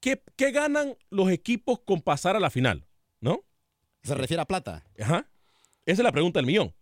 ¿qué, 0.00 0.22
qué 0.36 0.50
ganan 0.50 0.96
los 1.10 1.30
equipos 1.30 1.80
con 1.80 2.00
pasar 2.00 2.34
a 2.36 2.40
la 2.40 2.50
final? 2.50 2.86
¿No? 3.20 3.44
Se 4.02 4.14
refiere 4.14 4.40
a 4.42 4.46
plata. 4.46 4.84
Ajá. 5.00 5.30
Esa 5.86 6.02
es 6.02 6.04
la 6.04 6.12
pregunta 6.12 6.38
del 6.38 6.46
millón. 6.46 6.74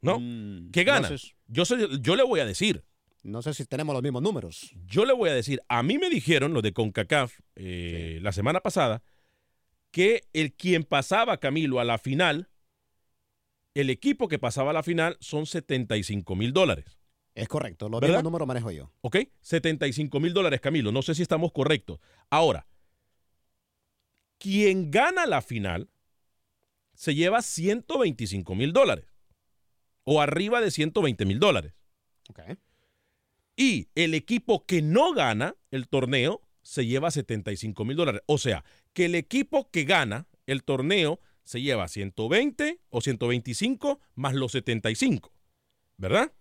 ¿No? 0.00 0.18
Mm, 0.20 0.70
¿Qué 0.72 0.84
gana? 0.84 1.10
No 1.10 1.18
sé, 1.18 1.34
Yo, 1.46 1.64
sé- 1.64 1.88
yo 2.00 2.16
le 2.16 2.22
voy 2.22 2.40
a 2.40 2.44
decir, 2.46 2.84
no 3.26 3.42
sé 3.42 3.54
si 3.54 3.64
tenemos 3.64 3.92
los 3.92 4.02
mismos 4.02 4.22
números. 4.22 4.72
yo 4.86 5.04
le 5.04 5.12
voy 5.12 5.30
a 5.30 5.34
decir, 5.34 5.60
a 5.68 5.82
mí 5.82 5.98
me 5.98 6.08
dijeron 6.08 6.52
los 6.54 6.62
de 6.62 6.72
CONCACAF 6.72 7.40
eh, 7.56 8.18
la 8.22 8.32
semana 8.32 8.60
pasada 8.60 9.02
que 9.90 10.22
el 10.32 10.52
quien 10.52 10.84
pasaba 10.84 11.38
Camilo 11.38 11.80
a 11.80 11.84
la 11.84 11.98
final, 11.98 12.48
el 13.74 13.90
equipo 13.90 14.28
que 14.28 14.38
pasaba 14.38 14.70
a 14.70 14.74
la 14.74 14.82
final 14.82 15.16
son 15.20 15.46
75 15.46 16.36
mil 16.36 16.52
dólares. 16.52 16.98
Es 17.34 17.48
correcto, 17.48 17.88
los 17.88 18.00
¿Verdad? 18.00 18.16
mismos 18.16 18.24
números 18.24 18.48
manejo 18.48 18.70
yo. 18.70 18.92
¿Ok? 19.02 19.16
75 19.42 20.20
mil 20.20 20.32
dólares, 20.32 20.60
Camilo. 20.60 20.90
No 20.92 21.02
sé 21.02 21.14
si 21.14 21.22
estamos 21.22 21.52
correctos. 21.52 22.00
Ahora, 22.30 22.66
quien 24.38 24.90
gana 24.90 25.26
la 25.26 25.42
final 25.42 25.90
se 26.94 27.14
lleva 27.14 27.42
125 27.42 28.54
mil 28.54 28.72
dólares. 28.72 29.06
O 30.04 30.20
arriba 30.20 30.60
de 30.60 30.70
120 30.70 31.24
mil 31.26 31.38
dólares. 31.38 31.74
Ok. 32.30 32.40
Y 33.56 33.88
el 33.94 34.14
equipo 34.14 34.64
que 34.66 34.82
no 34.82 35.12
gana 35.14 35.56
el 35.70 35.88
torneo 35.88 36.42
se 36.62 36.84
lleva 36.86 37.10
75 37.10 37.84
mil 37.84 37.96
dólares. 37.96 38.22
O 38.26 38.38
sea, 38.38 38.64
que 38.92 39.06
el 39.06 39.14
equipo 39.14 39.70
que 39.70 39.84
gana 39.84 40.26
el 40.46 40.62
torneo 40.62 41.20
se 41.44 41.62
lleva 41.62 41.88
120 41.88 42.80
o 42.90 43.00
125 43.00 44.00
más 44.14 44.34
los 44.34 44.52
75. 44.52 45.32
¿Verdad? 45.96 46.32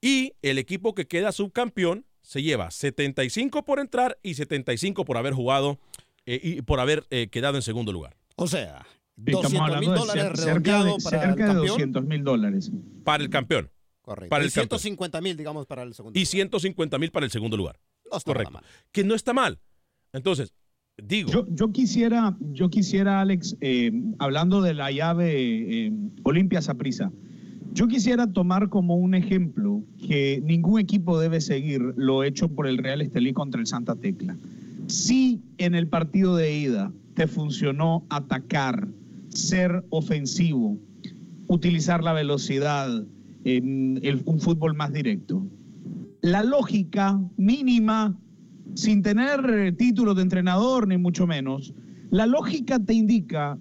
Y 0.00 0.32
el 0.42 0.58
equipo 0.58 0.94
que 0.94 1.06
queda 1.06 1.32
subcampeón 1.32 2.06
se 2.22 2.42
lleva 2.42 2.70
75 2.70 3.64
por 3.64 3.78
entrar 3.78 4.18
y 4.22 4.34
75 4.34 5.04
por 5.04 5.16
haber 5.16 5.34
jugado 5.34 5.78
eh, 6.26 6.40
y 6.42 6.62
por 6.62 6.80
haber 6.80 7.06
eh, 7.10 7.28
quedado 7.28 7.56
en 7.56 7.62
segundo 7.62 7.92
lugar. 7.92 8.16
O 8.36 8.46
sea, 8.48 8.86
Sí, 9.16 9.32
estamos 9.32 9.50
200 9.52 9.80
mil 9.80 9.94
dólares 9.94 10.24
cer- 10.24 10.36
cerca 10.36 10.44
de, 10.44 10.54
redondeado 10.54 10.96
para 11.02 11.24
el 11.24 11.30
de 11.30 11.36
campeón. 11.44 11.66
200 11.66 12.04
mil 12.04 12.24
dólares. 12.24 12.70
Para 13.04 13.22
el 13.24 13.30
campeón. 13.30 13.70
Correcto. 14.08 14.30
para 14.30 14.44
y 14.44 14.46
el 14.46 14.52
campeón. 14.52 14.80
150 14.80 15.20
mil, 15.20 15.36
digamos, 15.36 15.66
para 15.66 15.82
el 15.82 15.92
segundo. 15.94 16.18
Y 16.18 16.22
lugar. 16.22 16.30
150 16.30 16.98
mil 16.98 17.10
para 17.10 17.26
el 17.26 17.30
segundo 17.30 17.56
lugar. 17.56 17.78
No 18.10 18.16
está 18.16 18.30
nada 18.32 18.44
Correcto. 18.44 18.52
mal. 18.52 18.64
Que 18.90 19.04
no 19.04 19.14
está 19.14 19.32
mal. 19.34 19.58
Entonces, 20.14 20.54
digo, 20.96 21.30
Yo, 21.30 21.46
yo 21.50 21.72
quisiera, 21.72 22.36
yo 22.40 22.70
quisiera, 22.70 23.20
Alex, 23.20 23.56
eh, 23.60 23.92
hablando 24.18 24.62
de 24.62 24.72
la 24.72 24.90
llave 24.90 25.86
eh, 25.86 25.92
Olimpia 26.24 26.62
Saprissa, 26.62 27.12
yo 27.74 27.86
quisiera 27.86 28.26
tomar 28.32 28.70
como 28.70 28.96
un 28.96 29.14
ejemplo 29.14 29.84
que 29.98 30.40
ningún 30.42 30.80
equipo 30.80 31.20
debe 31.20 31.42
seguir 31.42 31.82
lo 31.96 32.24
hecho 32.24 32.48
por 32.48 32.66
el 32.66 32.78
Real 32.78 33.02
Estelí 33.02 33.34
contra 33.34 33.60
el 33.60 33.66
Santa 33.66 33.94
Tecla. 33.94 34.38
Si 34.86 35.42
en 35.58 35.74
el 35.74 35.86
partido 35.86 36.34
de 36.34 36.56
ida 36.58 36.90
te 37.14 37.26
funcionó 37.26 38.06
atacar, 38.08 38.88
ser 39.28 39.84
ofensivo, 39.90 40.78
utilizar 41.46 42.02
la 42.02 42.14
velocidad, 42.14 43.04
en 43.44 44.00
un 44.24 44.40
fútbol 44.40 44.74
más 44.74 44.92
directo, 44.92 45.46
la 46.20 46.42
lógica 46.42 47.20
mínima, 47.36 48.18
sin 48.74 49.02
tener 49.02 49.74
título 49.76 50.14
de 50.14 50.22
entrenador 50.22 50.88
ni 50.88 50.98
mucho 50.98 51.26
menos, 51.26 51.74
la 52.10 52.26
lógica 52.26 52.78
te 52.78 52.94
indica 52.94 53.58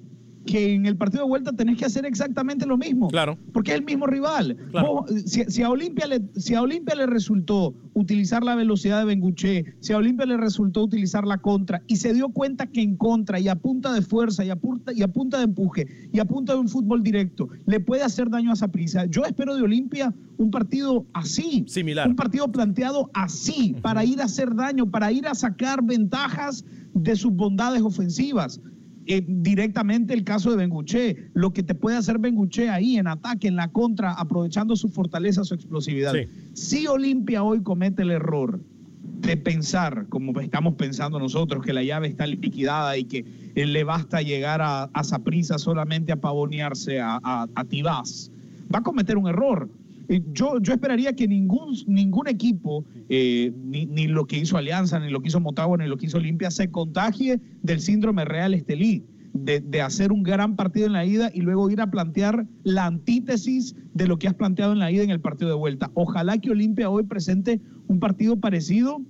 que 0.48 0.74
en 0.74 0.88
el 0.88 0.98
partido 0.98 1.24
de 1.24 1.30
vuelta 1.30 1.54
tenés 1.54 1.78
que 1.78 1.86
hacer 1.86 2.06
exactamente 2.06 2.66
lo 2.66 2.78
mismo. 2.78 3.10
Claro. 3.10 3.38
Porque 3.54 3.72
es 3.72 3.78
el 3.78 3.86
mismo 3.86 4.08
rival. 4.08 4.58
Claro. 4.72 5.06
Vos, 5.06 5.12
si, 5.26 5.44
si 5.44 5.62
a 5.62 5.70
Olimpia 5.70 6.08
le, 6.08 6.22
si 6.36 6.56
a 6.56 6.62
Olimpia 6.64 6.96
le 6.96 7.06
resultó 7.06 7.76
utilizar 7.94 8.44
la 8.44 8.56
velocidad 8.56 9.00
de 9.00 9.06
Benguché, 9.06 9.76
si 9.80 9.94
a 9.94 9.98
Olimpia 9.98 10.26
le 10.26 10.38
resultó 10.38 10.84
utilizar 10.84 11.26
la 11.28 11.38
contra 11.38 11.84
y 11.88 11.98
se 11.98 12.14
dio 12.14 12.30
cuenta 12.30 12.66
que 12.68 12.82
en 12.82 12.96
contra 12.96 13.40
y 13.40 13.48
a 13.48 13.56
punta 13.56 13.94
de 13.94 14.02
fuerza 14.02 14.44
y 14.44 14.50
a 14.50 14.56
punta, 14.56 14.94
y 14.94 15.04
a 15.04 15.08
punta 15.08 15.38
de 15.38 15.44
empuje 15.44 16.10
y 16.12 16.20
a 16.20 16.26
punta 16.26 16.54
de 16.54 16.60
un 16.60 16.70
fútbol 16.70 17.04
directo 17.04 17.50
le 17.66 17.80
puede 17.80 18.04
hacer 18.04 18.30
daño 18.30 18.50
a 18.50 18.54
esa 18.54 18.70
prisa. 18.70 19.06
Yo 19.06 19.24
espero 19.26 19.56
de 19.56 19.62
Olimpia 19.62 20.14
un 20.38 20.52
partido 20.52 21.06
así. 21.14 21.66
Similar. 21.68 22.08
Un 22.08 22.16
partido 22.16 22.52
planteado 22.52 23.10
así, 23.14 23.76
para 23.82 24.06
ir 24.06 24.22
a 24.22 24.26
hacer 24.26 24.56
daño, 24.56 24.90
para 24.90 25.12
ir 25.12 25.28
a 25.28 25.36
sacar 25.36 25.84
ventajas 25.84 26.64
de 26.94 27.16
sus 27.16 27.34
bondades 27.34 27.82
ofensivas. 27.82 28.62
Eh, 29.10 29.24
directamente 29.26 30.14
el 30.14 30.26
caso 30.26 30.52
de 30.52 30.58
Benguché, 30.58 31.30
lo 31.34 31.54
que 31.54 31.64
te 31.64 31.74
puede 31.74 31.96
hacer 31.96 32.20
Benguché 32.20 32.70
ahí 32.70 32.98
en 32.98 33.08
ataque, 33.08 33.48
en 33.48 33.56
la 33.56 33.70
contra, 33.70 34.12
aprovechando 34.12 34.76
su 34.76 34.90
fortaleza, 34.90 35.46
su 35.46 35.54
explosividad. 35.54 36.14
Sí. 36.14 36.28
Si 36.54 36.88
Olimpia 36.88 37.42
hoy 37.42 37.64
comete 37.64 38.02
el 38.02 38.12
error 38.12 38.60
de 39.02 39.38
pensar, 39.38 40.08
como 40.10 40.38
estamos 40.42 40.76
pensando 40.76 41.20
nosotros, 41.20 41.64
que 41.64 41.72
la 41.72 41.84
llave 41.84 42.08
está 42.08 42.28
liquidada 42.28 42.98
y 42.98 43.06
que 43.06 43.26
él 43.56 43.72
le 43.72 43.86
basta 43.86 44.22
llegar 44.22 44.62
a, 44.62 44.84
a 44.84 45.04
Saprissa 45.04 45.58
solamente 45.58 46.12
a 46.12 46.18
pavonearse 46.18 47.00
a, 47.00 47.20
a, 47.24 47.48
a 47.56 47.64
Tibás, 47.64 48.30
va 48.74 48.80
a 48.80 48.84
cometer 48.84 49.18
un 49.18 49.28
error. 49.28 49.70
Yo, 50.32 50.60
yo 50.62 50.74
esperaría 50.74 51.14
que 51.14 51.28
ningún, 51.28 51.76
ningún 51.86 52.28
equipo, 52.28 52.86
eh, 53.10 53.52
ni, 53.56 53.86
ni 53.86 54.08
lo 54.08 54.26
que 54.26 54.38
hizo 54.38 54.58
Alianza, 54.58 55.00
ni 55.00 55.10
lo 55.10 55.22
que 55.22 55.28
hizo 55.28 55.42
Motagua, 55.42 55.78
ni 55.78 55.88
lo 55.88 55.98
que 55.98 56.06
hizo 56.06 56.18
Olimpia, 56.18 56.50
se 56.50 56.72
contagie 56.72 57.42
del 57.62 57.82
síndrome 57.82 58.24
Real 58.24 58.54
Estelí, 58.54 59.06
de, 59.34 59.60
de 59.60 59.82
hacer 59.82 60.14
un 60.14 60.24
gran 60.24 60.56
partido 60.56 60.86
en 60.86 60.94
la 60.94 61.06
ida 61.06 61.30
y 61.34 61.42
luego 61.42 61.70
ir 61.70 61.82
a 61.82 61.92
plantear 61.92 62.48
la 62.64 62.86
antítesis 62.86 63.76
de 63.94 64.08
lo 64.08 64.18
que 64.18 64.28
has 64.28 64.34
planteado 64.34 64.72
en 64.72 64.80
la 64.80 64.92
ida 64.92 65.04
en 65.04 65.10
el 65.10 65.20
partido 65.20 65.50
de 65.50 65.58
vuelta. 65.58 65.92
Ojalá 65.94 66.38
que 66.38 66.52
Olimpia 66.52 66.90
hoy 66.90 67.04
presente 67.04 67.60
un 67.88 68.00
partido 68.00 68.40
parecido, 68.40 69.02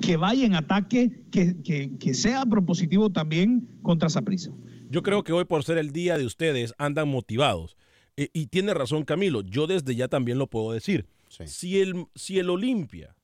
que 0.00 0.16
vaya 0.16 0.46
en 0.46 0.54
ataque, 0.54 1.24
que, 1.30 1.60
que, 1.62 1.98
que 1.98 2.14
sea 2.14 2.46
propositivo 2.46 3.10
también 3.10 3.68
contra 3.82 4.08
Saprissa. 4.08 4.50
Yo 4.88 5.02
creo 5.02 5.22
que 5.22 5.32
hoy 5.32 5.44
por 5.44 5.62
ser 5.62 5.76
el 5.76 5.92
día 5.92 6.16
de 6.16 6.24
ustedes 6.24 6.72
andan 6.78 7.08
motivados. 7.08 7.76
Eh, 8.16 8.28
y 8.32 8.46
tiene 8.46 8.74
razón 8.74 9.04
Camilo, 9.04 9.42
yo 9.42 9.66
desde 9.66 9.94
ya 9.94 10.08
también 10.08 10.38
lo 10.38 10.46
puedo 10.46 10.72
decir. 10.72 11.06
Si 11.28 11.80
el, 11.80 12.06
si 12.14 12.38
el 12.38 12.50
Olimpia, 12.50 13.14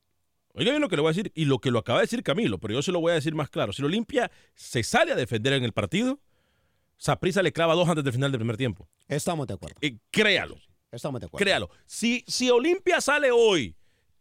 oiga 0.55 0.71
bien 0.71 0.81
lo 0.81 0.89
que 0.89 0.97
le 0.97 1.03
voy 1.03 1.11
a 1.11 1.13
decir 1.13 1.33
y 1.35 1.45
lo 1.45 1.59
que 1.59 1.71
lo 1.71 1.81
acaba 1.81 1.99
de 1.99 2.05
decir 2.05 2.23
Camilo, 2.23 2.59
pero 2.59 2.75
yo 2.75 2.83
se 2.83 2.93
lo 2.93 3.01
voy 3.01 3.11
a 3.13 3.15
decir 3.17 3.35
más 3.35 3.51
claro. 3.51 3.73
Si 3.73 3.83
el 3.83 3.87
Olimpia 3.87 4.31
se 4.55 4.83
sale 4.83 5.13
a 5.13 5.17
defender 5.17 5.53
en 5.55 5.65
el 5.65 5.73
partido, 5.73 6.21
Saprissa 6.99 7.43
le 7.43 7.53
clava 7.53 7.75
dos 7.75 7.89
antes 7.89 8.05
del 8.05 8.13
final 8.13 8.31
del 8.31 8.39
primer 8.39 8.57
tiempo. 8.57 8.89
Estamos 9.09 9.47
de 9.47 9.55
acuerdo. 9.55 9.77
Eh, 9.81 9.99
créalo. 10.11 10.57
Estamos 10.91 11.21
de 11.21 11.27
acuerdo. 11.27 11.45
Créalo. 11.45 11.71
Si, 11.85 12.25
si 12.27 12.49
Olimpia 12.49 13.01
sale 13.01 13.31
hoy, 13.33 13.75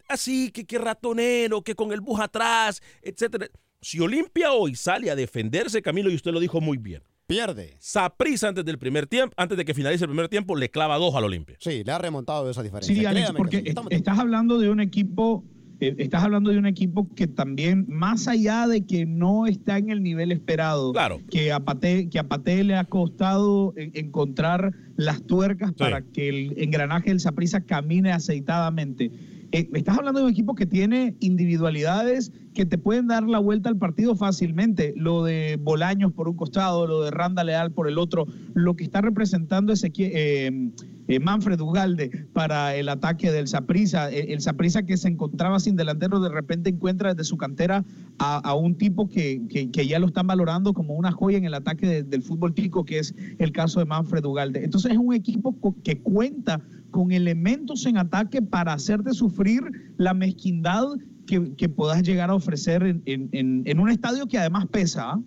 así 0.07 0.51
que, 0.51 0.65
que 0.65 0.77
ratonero, 0.77 1.61
que 1.61 1.75
con 1.75 1.91
el 1.93 2.01
bus 2.01 2.19
atrás, 2.19 2.81
etcétera. 3.01 3.47
Si 3.81 3.99
Olimpia 3.99 4.51
hoy 4.51 4.75
sale 4.75 5.11
a 5.11 5.15
defenderse, 5.15 5.81
Camilo, 5.81 6.09
y 6.09 6.15
usted 6.15 6.31
lo 6.31 6.39
dijo 6.39 6.59
muy 6.59 6.77
bien. 6.77 7.03
Pierde. 7.27 7.75
Saprissa 7.79 8.49
antes 8.49 8.63
del 8.65 8.77
primer 8.77 9.07
tiempo, 9.07 9.33
antes 9.37 9.57
de 9.57 9.65
que 9.65 9.73
finalice 9.73 10.03
el 10.03 10.09
primer 10.09 10.29
tiempo, 10.29 10.55
le 10.55 10.69
clava 10.69 10.97
dos 10.97 11.15
al 11.15 11.23
Olimpia. 11.23 11.55
Sí, 11.59 11.83
le 11.83 11.91
ha 11.91 11.97
remontado 11.97 12.49
esa 12.49 12.61
diferencia. 12.61 12.93
Sí, 12.93 13.03
Alex, 13.05 13.25
Créame 13.25 13.37
porque 13.37 13.57
sí. 13.61 13.63
Estamos 13.69 13.89
de 13.89 13.95
estás 13.95 14.19
hablando 14.19 14.59
de 14.59 14.69
un 14.69 14.79
equipo, 14.79 15.43
eh, 15.79 15.95
estás 15.97 16.23
hablando 16.23 16.51
de 16.51 16.59
un 16.59 16.67
equipo 16.67 17.09
que 17.15 17.25
también, 17.25 17.85
más 17.89 18.27
allá 18.27 18.67
de 18.67 18.85
que 18.85 19.07
no 19.07 19.47
está 19.47 19.79
en 19.79 19.89
el 19.89 20.03
nivel 20.03 20.31
esperado, 20.31 20.93
Claro. 20.93 21.19
que 21.31 21.51
a 21.51 21.59
Pate, 21.61 22.09
que 22.09 22.19
a 22.19 22.27
Pate 22.27 22.63
le 22.63 22.75
ha 22.75 22.83
costado 22.83 23.73
eh, 23.75 23.89
encontrar 23.95 24.71
las 24.95 25.23
tuercas 25.25 25.73
para 25.73 26.01
que 26.03 26.29
el 26.29 26.53
engranaje 26.57 27.09
del 27.09 27.19
Saprissa 27.19 27.61
camine 27.61 28.11
aceitadamente. 28.11 29.11
Eh, 29.55 29.69
estás 29.73 29.97
hablando 29.97 30.19
de 30.19 30.25
un 30.25 30.31
equipo 30.31 30.53
que 30.53 30.65
tiene 30.65 31.15
individualidades 31.21 32.29
que 32.53 32.65
te 32.65 32.77
pueden 32.77 33.07
dar 33.07 33.23
la 33.23 33.39
vuelta 33.39 33.69
al 33.69 33.77
partido 33.77 34.13
fácilmente. 34.17 34.93
Lo 34.97 35.23
de 35.23 35.57
Bolaños 35.61 36.11
por 36.11 36.27
un 36.27 36.35
costado, 36.35 36.85
lo 36.87 37.03
de 37.03 37.11
Randa 37.11 37.41
Leal 37.45 37.71
por 37.71 37.87
el 37.87 37.97
otro, 37.97 38.25
lo 38.53 38.75
que 38.75 38.83
está 38.83 38.99
representando 38.99 39.71
ese 39.71 39.93
eh, 39.97 40.71
eh, 41.07 41.19
Manfred 41.21 41.57
Ugalde 41.61 42.27
para 42.33 42.75
el 42.75 42.89
ataque 42.89 43.31
del 43.31 43.47
Saprissa. 43.47 44.11
El, 44.11 44.31
el 44.33 44.41
Saprissa 44.41 44.83
que 44.83 44.97
se 44.97 45.07
encontraba 45.07 45.57
sin 45.61 45.77
delantero, 45.77 46.19
de 46.19 46.27
repente 46.27 46.69
encuentra 46.69 47.13
desde 47.13 47.23
su 47.23 47.37
cantera 47.37 47.85
a, 48.17 48.53
un 48.55 48.75
tipo 48.75 49.07
que, 49.07 49.41
ya 49.71 49.99
lo 49.99 50.07
están 50.07 50.27
valorando 50.27 50.73
como 50.73 50.95
una 50.95 51.13
joya 51.13 51.37
en 51.37 51.45
el 51.45 51.53
ataque 51.53 51.87
de- 51.87 52.03
del 52.03 52.23
fútbol 52.23 52.53
tico, 52.53 52.83
que 52.83 52.99
es 52.99 53.15
el 53.39 53.53
caso 53.53 53.79
de 53.79 53.85
Manfred 53.85 54.25
Ugalde. 54.25 54.65
Entonces 54.65 54.91
es 54.91 54.97
un 54.97 55.13
equipo 55.13 55.55
que 55.81 55.99
cuenta 55.99 56.61
con 56.95 57.11
elementos 57.11 57.85
en 57.85 57.97
ataque 57.97 58.41
para 58.41 58.71
hacerte 58.71 59.11
sufrir 59.13 59.61
la 59.97 60.13
mezquindad 60.13 60.85
que, 61.27 61.53
que 61.57 61.67
puedas 61.67 62.01
llegar 62.03 62.29
a 62.29 62.35
ofrecer 62.35 62.83
en, 62.83 63.03
en- 63.05 63.29
en- 63.33 63.63
en 63.65 63.79
un 63.81 63.89
estadio 63.89 64.27
que 64.27 64.37
además 64.37 64.65
pesa. 64.71 65.11
¿ah? 65.11 65.19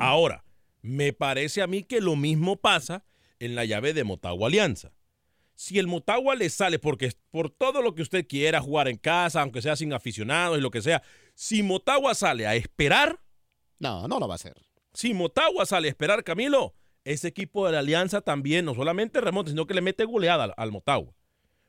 Ahora, 0.00 0.44
me 0.82 1.12
parece 1.12 1.62
a 1.62 1.68
mí 1.68 1.84
que 1.84 2.00
lo 2.00 2.16
mismo 2.16 2.56
pasa 2.56 3.04
en 3.38 3.54
la 3.54 3.64
llave 3.64 3.94
de 3.94 4.02
Motagua 4.02 4.48
Alianza. 4.48 4.90
Si 5.54 5.78
el 5.78 5.86
Motagua 5.86 6.34
le 6.34 6.50
sale, 6.50 6.80
porque 6.80 7.12
por 7.30 7.48
todo 7.48 7.80
lo 7.80 7.94
que 7.94 8.02
usted 8.02 8.26
quiera 8.26 8.60
jugar 8.60 8.88
en 8.88 8.96
casa, 8.96 9.40
aunque 9.40 9.62
sea 9.62 9.76
sin 9.76 9.92
aficionados 9.92 10.58
y 10.58 10.60
lo 10.60 10.72
que 10.72 10.82
sea, 10.82 11.00
si 11.36 11.62
Motagua 11.62 12.14
sale 12.16 12.44
a 12.48 12.56
esperar, 12.56 13.20
No, 13.78 14.08
no 14.08 14.18
lo 14.18 14.26
va 14.26 14.34
a 14.34 14.40
hacer. 14.42 14.56
si 14.94 15.14
Motagua 15.14 15.64
sale 15.64 15.86
a 15.86 15.90
esperar, 15.90 16.24
Camilo, 16.24 16.74
ese 17.04 17.28
equipo 17.28 17.66
de 17.66 17.72
la 17.72 17.78
Alianza 17.80 18.20
también 18.20 18.64
no 18.64 18.74
solamente 18.74 19.20
remonta, 19.20 19.50
sino 19.50 19.66
que 19.66 19.74
le 19.74 19.80
mete 19.82 20.04
goleada 20.04 20.44
al, 20.44 20.54
al 20.56 20.72
Motagua. 20.72 21.12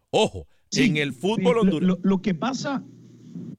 Ojo, 0.10 0.48
Sí, 0.71 0.86
en 0.86 0.98
el 0.98 1.13
fútbol 1.13 1.60
hondureño. 1.60 1.95
lo- 1.95 2.00
lo 2.02 2.21
que 2.21 2.34
pasa 2.34 2.84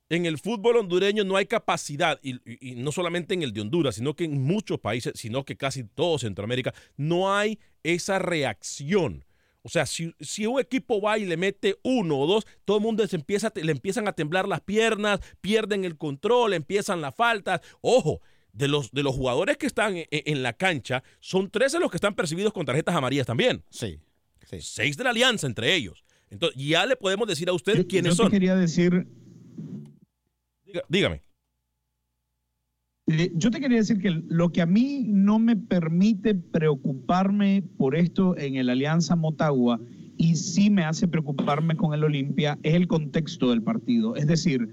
En 0.09 0.25
el 0.25 0.39
fútbol 0.39 0.77
hondureño 0.77 1.25
no 1.25 1.37
hay 1.37 1.47
capacidad, 1.47 2.19
y, 2.23 2.35
y- 2.49 2.73
y 2.73 2.75
no 2.77 2.93
solamente 2.93 3.35
en 3.35 3.43
el 3.43 3.53
de 3.53 3.61
Honduras, 3.62 3.97
sino 3.97 4.15
que 4.15 4.25
en 4.25 4.41
muchos 4.43 4.79
países, 4.79 5.12
sino 5.17 5.45
que 5.45 5.57
casi 5.57 5.83
todo 5.83 6.19
Centroamérica, 6.19 6.73
no 6.97 7.35
hay 7.35 7.59
esa 7.83 8.19
reacción. 8.21 9.25
O 9.62 9.69
sea, 9.69 9.85
si, 9.85 10.15
si 10.21 10.47
un 10.47 10.61
equipo 10.61 11.01
va 11.01 11.19
y 11.19 11.25
le 11.25 11.37
mete 11.37 11.77
uno 11.83 12.21
o 12.21 12.27
dos, 12.29 12.47
todo 12.65 12.77
el 12.77 12.85
mundo 12.85 13.05
se 13.09 13.17
empieza, 13.17 13.53
le 13.57 13.73
empiezan 13.73 14.07
a 14.07 14.12
temblar 14.12 14.47
las 14.47 14.61
piernas, 14.61 15.19
pierden 15.41 15.85
el 15.85 15.97
control, 15.97 16.55
empiezan 16.55 17.01
las 17.01 17.15
faltas. 17.17 17.61
Ojo, 17.81 18.21
de 18.57 18.69
los, 18.69 18.90
de 18.92 19.03
los 19.03 19.14
jugadores 19.14 19.57
que 19.57 19.66
están 19.66 19.97
en, 19.97 20.07
en 20.11 20.42
la 20.42 20.53
cancha, 20.55 21.03
son 21.21 21.51
13 21.51 21.79
los 21.81 21.90
que 21.90 21.97
están 21.99 22.14
percibidos 22.14 22.53
con 22.53 22.64
tarjetas 22.66 22.95
amarillas 22.95 23.27
también. 23.27 23.62
Sí. 23.71 23.99
sí. 24.49 24.59
Seis 24.61 24.97
de 24.97 25.05
la 25.05 25.11
alianza 25.11 25.47
entre 25.47 25.75
ellos. 25.75 26.05
Entonces, 26.31 26.61
ya 26.62 26.87
le 26.87 26.97
podemos 26.97 27.29
decir 27.29 27.49
a 27.49 27.53
usted 27.53 27.77
Yo- 27.77 27.87
quiénes 27.87 28.12
yo 28.12 28.16
te 28.16 28.23
son. 28.25 28.31
quería 28.33 28.57
decir, 28.57 29.07
Diga- 30.66 30.83
dígame. 30.88 31.23
Eh, 33.09 33.31
Yo 33.35 33.51
te 33.53 33.61
quería 33.61 33.79
decir 33.79 33.99
que 34.01 34.11
lo 34.11 34.51
que 34.51 34.61
a 34.62 34.66
mí 34.66 35.05
no 35.07 35.38
me 35.38 35.55
permite 35.57 36.35
preocuparme 36.35 37.62
por 37.79 37.95
esto 37.95 38.37
en 38.37 38.57
el 38.57 38.69
Alianza 38.69 39.14
Motagua 39.14 39.81
y 40.19 40.35
sí 40.35 40.71
me 40.71 40.83
hace 40.85 41.07
preocuparme 41.07 41.77
con 41.77 41.95
el 41.95 42.03
Olimpia 42.03 42.59
es 42.64 42.75
el 42.75 42.88
contexto 42.88 43.51
del 43.51 43.62
partido. 43.62 44.16
Es 44.16 44.27
decir, 44.27 44.69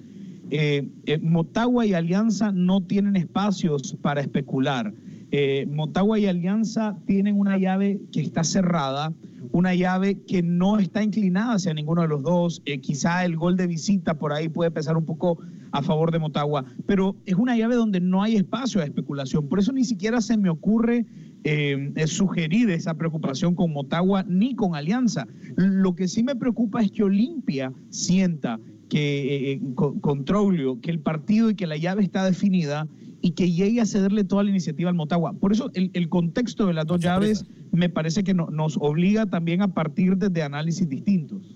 eh, 0.56 0.88
eh, 1.08 1.18
Motagua 1.18 1.84
y 1.84 1.96
Alianza 1.96 2.52
no 2.52 2.82
tienen 2.82 3.16
espacios 3.16 3.98
para 4.04 4.22
especular. 4.22 4.94
Eh, 5.32 5.66
Motagua 5.66 6.20
y 6.20 6.28
Alianza 6.28 6.96
tienen 7.08 7.39
una 7.39 7.58
llave 7.58 8.00
que 8.12 8.22
está 8.22 8.44
cerrada, 8.44 9.12
una 9.52 9.74
llave 9.74 10.22
que 10.28 10.44
no 10.44 10.78
está 10.78 11.02
inclinada 11.02 11.56
hacia 11.56 11.74
ninguno 11.74 12.04
de 12.04 12.08
los 12.08 12.22
dos. 12.22 12.62
Quizá 12.84 13.26
el 13.26 13.36
gol 13.36 13.58
de 13.58 13.66
visita 13.66 14.13
por 14.13 14.32
ahí 14.32 14.48
puede 14.48 14.70
pesar 14.70 14.96
un 14.96 15.06
poco 15.06 15.39
a 15.72 15.82
favor 15.82 16.12
de 16.12 16.20
Motagua, 16.20 16.66
pero 16.86 17.16
es 17.26 17.34
una 17.34 17.58
llave 17.58 17.74
donde 17.74 18.00
no 18.00 18.22
hay 18.22 18.36
espacio 18.36 18.80
de 18.80 18.86
especulación. 18.86 19.50
Por 19.50 19.58
eso 19.58 19.72
ni 19.72 19.86
siquiera 19.86 20.22
se 20.22 20.38
me 20.38 20.52
ocurre 20.52 21.08
sugerir 22.06 22.70
esa 22.70 22.94
preocupación 22.94 23.56
con 23.56 23.74
Motagua 23.74 24.24
ni 24.28 24.54
con 24.56 24.76
Alianza. 24.76 25.26
Lo 25.56 25.96
que 25.96 26.08
sí 26.08 26.22
me 26.22 26.36
preocupa 26.36 26.84
es 26.84 26.92
que 26.92 27.02
Olimpia 27.02 27.74
sienta 27.89 28.60
que 28.89 29.54
eh, 29.54 29.62
con, 29.76 30.00
con 30.00 30.26
Troglio, 30.26 30.80
que 30.82 30.91
el 30.91 31.00
partido 31.00 31.50
y 31.50 31.56
que 31.56 31.67
la 31.67 31.78
llave 31.78 32.04
está 32.04 32.24
definida 32.26 32.88
y 33.22 33.32
que 33.32 33.52
llegue 33.52 33.80
a 33.82 33.86
cederle 33.86 34.24
toda 34.24 34.43
la 34.43 34.50
iniciativa 34.50 34.89
al 34.89 34.96
Motagua. 34.96 35.34
Por 35.34 35.52
eso 35.54 35.72
el, 35.74 35.89
el 35.93 36.10
contexto 36.10 36.65
de 36.67 36.74
las 36.74 36.86
dos 36.86 37.00
llaves 37.00 37.46
me 37.72 37.89
parece 37.89 38.24
que 38.24 38.34
no- 38.34 38.50
nos 38.50 38.78
obliga 38.80 39.26
también 39.26 39.62
a 39.62 39.74
partir 39.74 40.17
desde 40.17 40.43
análisis 40.43 40.88
distintos. 40.89 41.56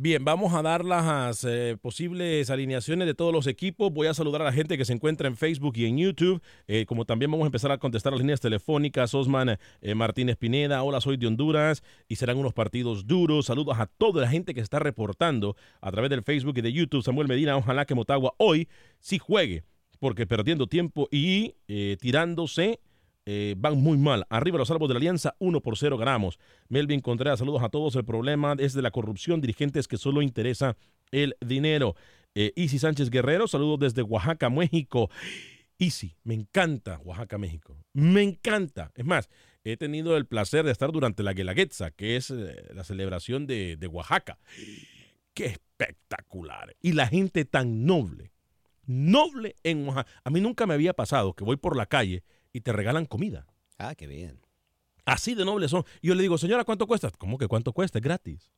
Bien, 0.00 0.24
vamos 0.24 0.54
a 0.54 0.62
dar 0.62 0.84
las 0.84 1.42
eh, 1.42 1.76
posibles 1.82 2.50
alineaciones 2.50 3.04
de 3.08 3.14
todos 3.14 3.32
los 3.32 3.48
equipos. 3.48 3.92
Voy 3.92 4.06
a 4.06 4.14
saludar 4.14 4.42
a 4.42 4.44
la 4.44 4.52
gente 4.52 4.78
que 4.78 4.84
se 4.84 4.92
encuentra 4.92 5.26
en 5.26 5.36
Facebook 5.36 5.76
y 5.76 5.86
en 5.86 5.98
YouTube. 5.98 6.40
Eh, 6.68 6.86
como 6.86 7.04
también 7.04 7.32
vamos 7.32 7.42
a 7.42 7.48
empezar 7.48 7.72
a 7.72 7.78
contestar 7.78 8.12
las 8.12 8.20
líneas 8.20 8.38
telefónicas. 8.40 9.12
Osman 9.12 9.58
eh, 9.80 9.94
Martínez 9.96 10.36
Pineda, 10.36 10.84
hola, 10.84 11.00
soy 11.00 11.16
de 11.16 11.26
Honduras 11.26 11.82
y 12.06 12.14
serán 12.14 12.36
unos 12.36 12.52
partidos 12.52 13.08
duros. 13.08 13.46
Saludos 13.46 13.76
a 13.80 13.86
toda 13.86 14.22
la 14.22 14.28
gente 14.28 14.54
que 14.54 14.60
está 14.60 14.78
reportando 14.78 15.56
a 15.80 15.90
través 15.90 16.10
del 16.10 16.22
Facebook 16.22 16.58
y 16.58 16.60
de 16.60 16.72
YouTube. 16.72 17.02
Samuel 17.02 17.26
Medina, 17.26 17.56
ojalá 17.56 17.84
que 17.84 17.96
Motagua 17.96 18.34
hoy 18.36 18.68
sí 19.00 19.18
juegue, 19.18 19.64
porque 19.98 20.28
perdiendo 20.28 20.68
tiempo 20.68 21.08
y 21.10 21.54
tirándose 21.96 22.78
eh, 23.30 23.54
van 23.58 23.78
muy 23.78 23.98
mal. 23.98 24.24
Arriba 24.30 24.56
los 24.56 24.68
salvos 24.68 24.88
de 24.88 24.94
la 24.94 25.00
Alianza, 25.00 25.36
1 25.38 25.60
por 25.60 25.76
0 25.76 25.98
ganamos. 25.98 26.38
Melvin 26.70 27.00
Contreras, 27.00 27.40
saludos 27.40 27.62
a 27.62 27.68
todos. 27.68 27.94
El 27.94 28.06
problema 28.06 28.56
es 28.58 28.72
de 28.72 28.80
la 28.80 28.90
corrupción, 28.90 29.42
dirigentes 29.42 29.86
que 29.86 29.98
solo 29.98 30.22
interesa 30.22 30.78
el 31.10 31.36
dinero. 31.42 31.94
Eh, 32.34 32.54
Sánchez 32.78 33.10
Guerrero, 33.10 33.46
saludos 33.46 33.80
desde 33.80 34.00
Oaxaca, 34.00 34.48
México. 34.48 35.10
Isi, 35.76 36.16
me 36.24 36.32
encanta 36.32 37.00
Oaxaca, 37.04 37.36
México. 37.36 37.76
Me 37.92 38.22
encanta. 38.22 38.92
Es 38.94 39.04
más, 39.04 39.28
he 39.62 39.76
tenido 39.76 40.16
el 40.16 40.24
placer 40.24 40.64
de 40.64 40.72
estar 40.72 40.90
durante 40.90 41.22
la 41.22 41.34
Guelaguetza, 41.34 41.90
que 41.90 42.16
es 42.16 42.30
eh, 42.30 42.64
la 42.72 42.82
celebración 42.82 43.46
de, 43.46 43.76
de 43.76 43.86
Oaxaca. 43.88 44.38
Qué 45.34 45.44
espectacular. 45.44 46.74
Y 46.80 46.92
la 46.92 47.06
gente 47.06 47.44
tan 47.44 47.84
noble. 47.84 48.32
Noble 48.86 49.54
en 49.64 49.86
Oaxaca. 49.86 50.10
A 50.24 50.30
mí 50.30 50.40
nunca 50.40 50.64
me 50.64 50.72
había 50.72 50.94
pasado 50.94 51.34
que 51.34 51.44
voy 51.44 51.58
por 51.58 51.76
la 51.76 51.84
calle 51.84 52.24
y 52.52 52.60
te 52.60 52.72
regalan 52.72 53.06
comida. 53.06 53.46
Ah, 53.78 53.94
qué 53.94 54.06
bien. 54.06 54.40
Así 55.04 55.34
de 55.34 55.44
nobles 55.44 55.70
son. 55.70 55.84
Y 56.02 56.08
yo 56.08 56.14
le 56.14 56.22
digo, 56.22 56.36
señora, 56.38 56.64
¿cuánto 56.64 56.86
cuesta? 56.86 57.10
¿Cómo 57.16 57.38
que 57.38 57.46
cuánto 57.48 57.72
cuesta? 57.72 57.98
Es 57.98 58.04
gratis. 58.04 58.50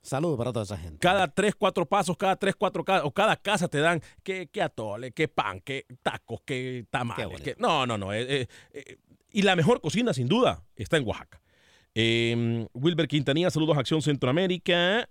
Saludos 0.00 0.38
para 0.38 0.52
toda 0.52 0.64
esa 0.64 0.76
gente. 0.78 0.98
Cada 1.00 1.26
tres, 1.28 1.54
cuatro 1.56 1.84
pasos, 1.84 2.16
cada 2.16 2.36
tres, 2.36 2.54
cuatro 2.56 2.84
ca- 2.84 3.04
o 3.04 3.10
cada 3.12 3.36
casa 3.36 3.68
te 3.68 3.78
dan 3.78 4.00
que, 4.22 4.46
que 4.46 4.62
atole, 4.62 5.10
que 5.12 5.26
pan, 5.28 5.60
que 5.60 5.86
tacos, 6.02 6.40
que 6.46 6.86
tamales. 6.88 7.40
que- 7.42 7.56
no, 7.58 7.84
no, 7.84 7.98
no. 7.98 8.12
eh, 8.14 8.42
eh, 8.42 8.46
eh, 8.72 8.96
y 9.32 9.42
la 9.42 9.56
mejor 9.56 9.80
cocina, 9.80 10.14
sin 10.14 10.28
duda, 10.28 10.62
está 10.76 10.96
en 10.96 11.06
Oaxaca. 11.06 11.42
Eh, 11.94 12.66
Wilber 12.74 13.08
Quintanilla, 13.08 13.50
saludos 13.50 13.76
a 13.76 13.80
Acción 13.80 14.00
Centroamérica. 14.00 15.06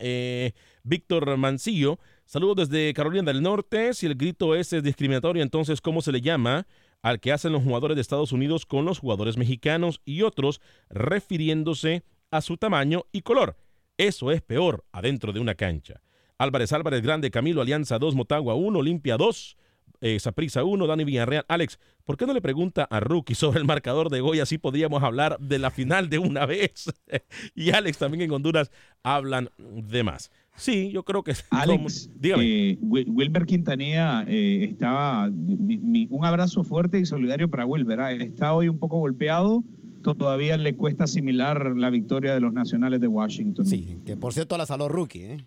Víctor 0.83 1.35
Mancillo, 1.37 1.99
saludos 2.25 2.69
desde 2.69 2.93
Carolina 2.93 3.23
del 3.31 3.43
Norte. 3.43 3.93
Si 3.93 4.05
el 4.05 4.15
grito 4.15 4.55
ese 4.55 4.77
es 4.77 4.83
discriminatorio, 4.83 5.43
entonces, 5.43 5.81
¿cómo 5.81 6.01
se 6.01 6.13
le 6.13 6.21
llama 6.21 6.65
al 7.01 7.19
que 7.19 7.31
hacen 7.31 7.53
los 7.53 7.63
jugadores 7.63 7.95
de 7.95 8.01
Estados 8.01 8.31
Unidos 8.31 8.65
con 8.65 8.85
los 8.85 8.99
jugadores 8.99 9.37
mexicanos 9.37 10.01
y 10.05 10.21
otros 10.21 10.61
refiriéndose 10.89 12.03
a 12.31 12.41
su 12.41 12.57
tamaño 12.57 13.05
y 13.11 13.21
color? 13.21 13.57
Eso 13.97 14.31
es 14.31 14.41
peor 14.41 14.85
adentro 14.91 15.33
de 15.33 15.39
una 15.39 15.55
cancha. 15.55 16.01
Álvarez 16.37 16.71
Álvarez 16.71 17.01
Grande, 17.01 17.31
Camilo 17.31 17.61
Alianza 17.61 17.97
2, 17.97 18.13
Motagua 18.13 18.53
1, 18.53 18.77
Olimpia 18.77 19.17
2, 19.17 19.57
eh, 20.01 20.19
Saprissa 20.19 20.63
1, 20.63 20.87
Dani 20.87 21.03
Villarreal. 21.03 21.45
Alex, 21.47 21.79
¿por 22.05 22.17
qué 22.17 22.25
no 22.25 22.33
le 22.33 22.41
pregunta 22.41 22.83
a 22.89 22.99
Rookie 22.99 23.35
sobre 23.35 23.59
el 23.59 23.65
marcador 23.65 24.09
de 24.09 24.21
Goya? 24.21 24.43
Así 24.43 24.57
podríamos 24.57 25.03
hablar 25.03 25.37
de 25.39 25.59
la 25.59 25.71
final 25.71 26.09
de 26.09 26.19
una 26.19 26.45
vez. 26.45 26.91
y 27.55 27.71
Alex 27.71 27.97
también 27.97 28.21
en 28.23 28.31
Honduras 28.31 28.71
hablan 29.03 29.49
de 29.57 30.03
más. 30.03 30.31
Sí, 30.55 30.89
yo 30.91 31.03
creo 31.03 31.23
que... 31.23 31.33
Alex, 31.51 32.09
eh, 32.23 32.77
Wil- 32.81 33.05
Wilber 33.09 33.45
Quintanilla 33.45 34.23
eh, 34.27 34.63
estaba. 34.71 35.29
mi- 35.29 35.77
mi- 35.77 36.07
un 36.09 36.25
abrazo 36.25 36.63
fuerte 36.63 36.99
y 36.99 37.05
solidario 37.05 37.49
para 37.49 37.65
Wilber. 37.65 37.99
ah, 37.99 38.11
Está 38.11 38.53
hoy 38.53 38.67
un 38.69 38.79
poco 38.79 38.97
golpeado. 38.99 39.63
Todavía 40.03 40.55
le 40.55 40.73
cuesta 40.75 41.03
asimilar 41.03 41.75
la 41.75 41.89
victoria 41.89 42.33
de 42.33 42.39
los 42.39 42.53
nacionales 42.53 43.01
de 43.01 43.07
Washington. 43.07 43.65
Sí, 43.65 43.97
que 44.05 44.15
por 44.15 44.33
cierto 44.33 44.57
la 44.57 44.65
saló 44.65 44.87
Rookie, 44.87 45.23
¿eh? 45.25 45.45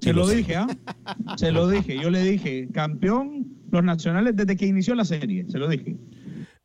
Se 0.00 0.12
lo 0.14 0.26
dije, 0.26 0.56
¿ah? 0.56 0.66
Se 1.36 1.52
lo 1.52 1.68
dije. 1.68 1.98
Yo 2.00 2.08
le 2.08 2.22
dije, 2.22 2.68
campeón, 2.72 3.51
los 3.72 3.82
nacionales 3.82 4.36
desde 4.36 4.56
que 4.56 4.66
inició 4.66 4.94
la 4.94 5.04
serie. 5.04 5.46
Se 5.48 5.58
lo 5.58 5.66
dije. 5.66 5.96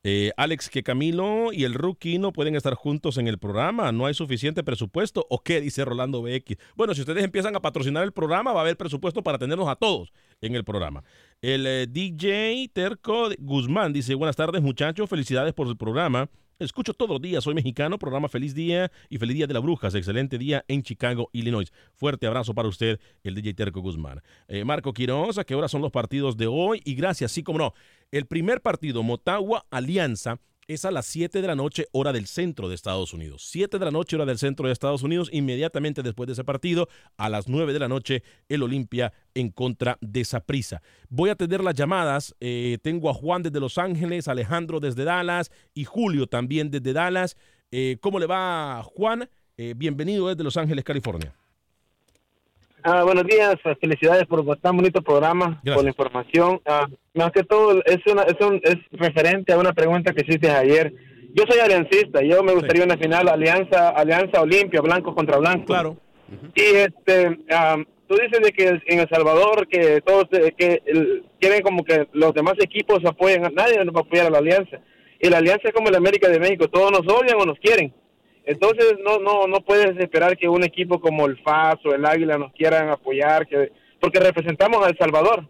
Eh, 0.03 0.31
Alex, 0.37 0.69
que 0.69 0.83
Camilo 0.83 1.51
y 1.51 1.63
el 1.63 1.73
rookie 1.73 2.19
no 2.19 2.31
pueden 2.31 2.55
estar 2.55 2.75
juntos 2.75 3.17
en 3.17 3.27
el 3.27 3.39
programa. 3.39 3.91
¿No 3.91 4.05
hay 4.05 4.13
suficiente 4.13 4.63
presupuesto? 4.63 5.25
¿O 5.29 5.41
qué? 5.41 5.59
Dice 5.59 5.83
Rolando 5.83 6.21
BX. 6.21 6.57
Bueno, 6.75 6.93
si 6.93 7.01
ustedes 7.01 7.23
empiezan 7.23 7.55
a 7.55 7.61
patrocinar 7.61 8.03
el 8.03 8.11
programa, 8.11 8.53
va 8.53 8.59
a 8.59 8.63
haber 8.63 8.77
presupuesto 8.77 9.23
para 9.23 9.37
tenernos 9.37 9.67
a 9.67 9.75
todos 9.75 10.11
en 10.41 10.55
el 10.55 10.63
programa. 10.63 11.03
El 11.41 11.65
eh, 11.65 11.87
DJ 11.87 12.69
Terco 12.73 13.29
Guzmán 13.39 13.91
dice, 13.93 14.15
buenas 14.15 14.35
tardes 14.35 14.61
muchachos, 14.61 15.09
felicidades 15.09 15.53
por 15.53 15.67
el 15.67 15.77
programa. 15.77 16.29
Escucho 16.59 16.95
todos 16.95 17.11
los 17.11 17.21
días, 17.21 17.43
soy 17.43 17.53
mexicano, 17.53 17.99
programa 17.99 18.29
Feliz 18.29 18.55
Día 18.55 18.91
y 19.09 19.19
Feliz 19.19 19.35
Día 19.35 19.45
de 19.45 19.53
la 19.53 19.59
Brujas. 19.59 19.93
Excelente 19.93 20.39
día 20.39 20.65
en 20.67 20.81
Chicago, 20.81 21.29
Illinois. 21.31 21.71
Fuerte 21.93 22.25
abrazo 22.25 22.55
para 22.55 22.67
usted, 22.67 22.99
el 23.21 23.35
DJ 23.35 23.53
Terco 23.53 23.79
Guzmán. 23.79 24.23
Eh, 24.47 24.65
Marco 24.65 24.91
Quiroz, 24.91 25.37
¿a 25.37 25.43
qué 25.43 25.53
hora 25.53 25.67
son 25.67 25.83
los 25.83 25.91
partidos 25.91 26.35
de 26.35 26.47
hoy? 26.47 26.81
Y 26.83 26.95
gracias, 26.95 27.31
sí 27.31 27.43
como 27.43 27.59
no. 27.59 27.73
El 28.09 28.25
primer 28.25 28.61
partido, 28.61 29.03
Motagua 29.03 29.67
Alianza, 29.69 30.39
es 30.67 30.83
a 30.83 30.91
las 30.91 31.05
7 31.05 31.41
de 31.41 31.47
la 31.47 31.55
noche, 31.55 31.87
hora 31.93 32.11
del 32.11 32.27
centro 32.27 32.67
de 32.67 32.75
Estados 32.75 33.13
Unidos. 33.13 33.43
7 33.49 33.79
de 33.79 33.85
la 33.85 33.91
noche, 33.91 34.15
hora 34.17 34.25
del 34.25 34.37
centro 34.37 34.67
de 34.67 34.73
Estados 34.73 35.01
Unidos. 35.01 35.29
Inmediatamente 35.31 36.03
después 36.03 36.27
de 36.27 36.33
ese 36.33 36.43
partido, 36.43 36.89
a 37.15 37.29
las 37.29 37.47
9 37.47 37.71
de 37.71 37.79
la 37.79 37.87
noche, 37.87 38.23
el 38.49 38.63
Olimpia 38.63 39.13
en 39.33 39.49
contra 39.49 39.97
de 40.01 40.25
Saprissa. 40.25 40.81
Voy 41.09 41.29
a 41.29 41.35
tener 41.35 41.63
las 41.63 41.73
llamadas. 41.73 42.35
eh, 42.39 42.77
tengo 42.81 43.09
a 43.09 43.13
Juan 43.13 43.43
desde 43.43 43.59
Los 43.59 43.77
Ángeles, 43.77 44.27
Alejandro 44.27 44.79
desde 44.79 45.05
Dallas 45.05 45.51
y 45.73 45.85
Julio 45.85 46.27
también 46.27 46.69
desde 46.69 46.93
Dallas. 46.93 47.37
Eh, 47.71 47.97
¿Cómo 48.01 48.19
le 48.19 48.25
va, 48.25 48.83
Juan? 48.83 49.29
Eh, 49.57 49.73
bienvenido 49.75 50.27
desde 50.27 50.43
Los 50.43 50.57
Ángeles, 50.57 50.83
California. 50.83 51.33
Ah, 52.83 53.03
buenos 53.03 53.25
días, 53.25 53.55
felicidades 53.81 54.25
por 54.27 54.43
tan 54.57 54.77
bonito 54.77 55.01
programa, 55.01 55.59
por 55.75 55.83
la 55.83 55.89
información. 55.89 56.61
Ah, 56.65 56.87
más 57.15 57.31
que 57.31 57.43
todo, 57.43 57.81
es, 57.85 57.97
una, 58.09 58.23
es, 58.23 58.35
un, 58.39 58.61
es 58.63 58.75
referente 58.91 59.51
a 59.51 59.57
una 59.57 59.73
pregunta 59.73 60.13
que 60.13 60.23
hiciste 60.25 60.49
ayer. 60.49 60.93
Yo 61.33 61.43
soy 61.49 61.59
aliancista, 61.59 62.21
yo 62.21 62.43
me 62.43 62.53
gustaría 62.53 62.83
una 62.85 62.97
final 62.97 63.27
Alianza 63.27 63.89
Alianza 63.89 64.41
Olimpia, 64.41 64.81
blanco 64.81 65.13
contra 65.13 65.37
blanco. 65.37 65.65
Claro. 65.65 65.97
Y 66.55 66.61
este, 66.61 67.39
ah, 67.51 67.77
tú 68.07 68.15
dices 68.15 68.39
de 68.41 68.51
que 68.51 68.67
en 68.85 68.99
El 68.99 69.09
Salvador 69.09 69.67
que 69.67 70.01
todos 70.01 70.25
eh, 70.31 70.53
que 70.57 70.81
el- 70.85 71.25
quieren 71.39 71.61
como 71.61 71.83
que 71.83 72.07
los 72.13 72.33
demás 72.33 72.55
equipos 72.59 73.03
apoyen, 73.05 73.45
a 73.45 73.49
nadie 73.49 73.83
nos 73.83 73.93
va 73.95 73.99
a 73.99 74.03
apoyar 74.03 74.27
a 74.27 74.29
la 74.29 74.37
Alianza. 74.37 74.77
Y 75.19 75.29
la 75.29 75.39
Alianza 75.39 75.67
es 75.67 75.73
como 75.73 75.89
la 75.89 75.97
América 75.97 76.29
de 76.29 76.39
México, 76.39 76.67
todos 76.69 76.91
nos 76.91 77.01
odian 77.01 77.39
o 77.39 77.45
nos 77.45 77.59
quieren. 77.59 77.93
Entonces 78.47 78.95
no 79.03 79.19
no 79.19 79.45
no 79.45 79.59
puedes 79.59 79.97
esperar 79.99 80.37
que 80.37 80.47
un 80.47 80.63
equipo 80.63 81.01
como 81.01 81.25
el 81.25 81.37
FAS 81.43 81.85
o 81.85 81.93
el 81.93 82.05
Águila 82.05 82.37
nos 82.37 82.53
quieran 82.53 82.89
apoyar, 82.89 83.45
que 83.45 83.73
porque 83.99 84.21
representamos 84.21 84.85
a 84.85 84.89
El 84.89 84.97
Salvador. 84.97 85.45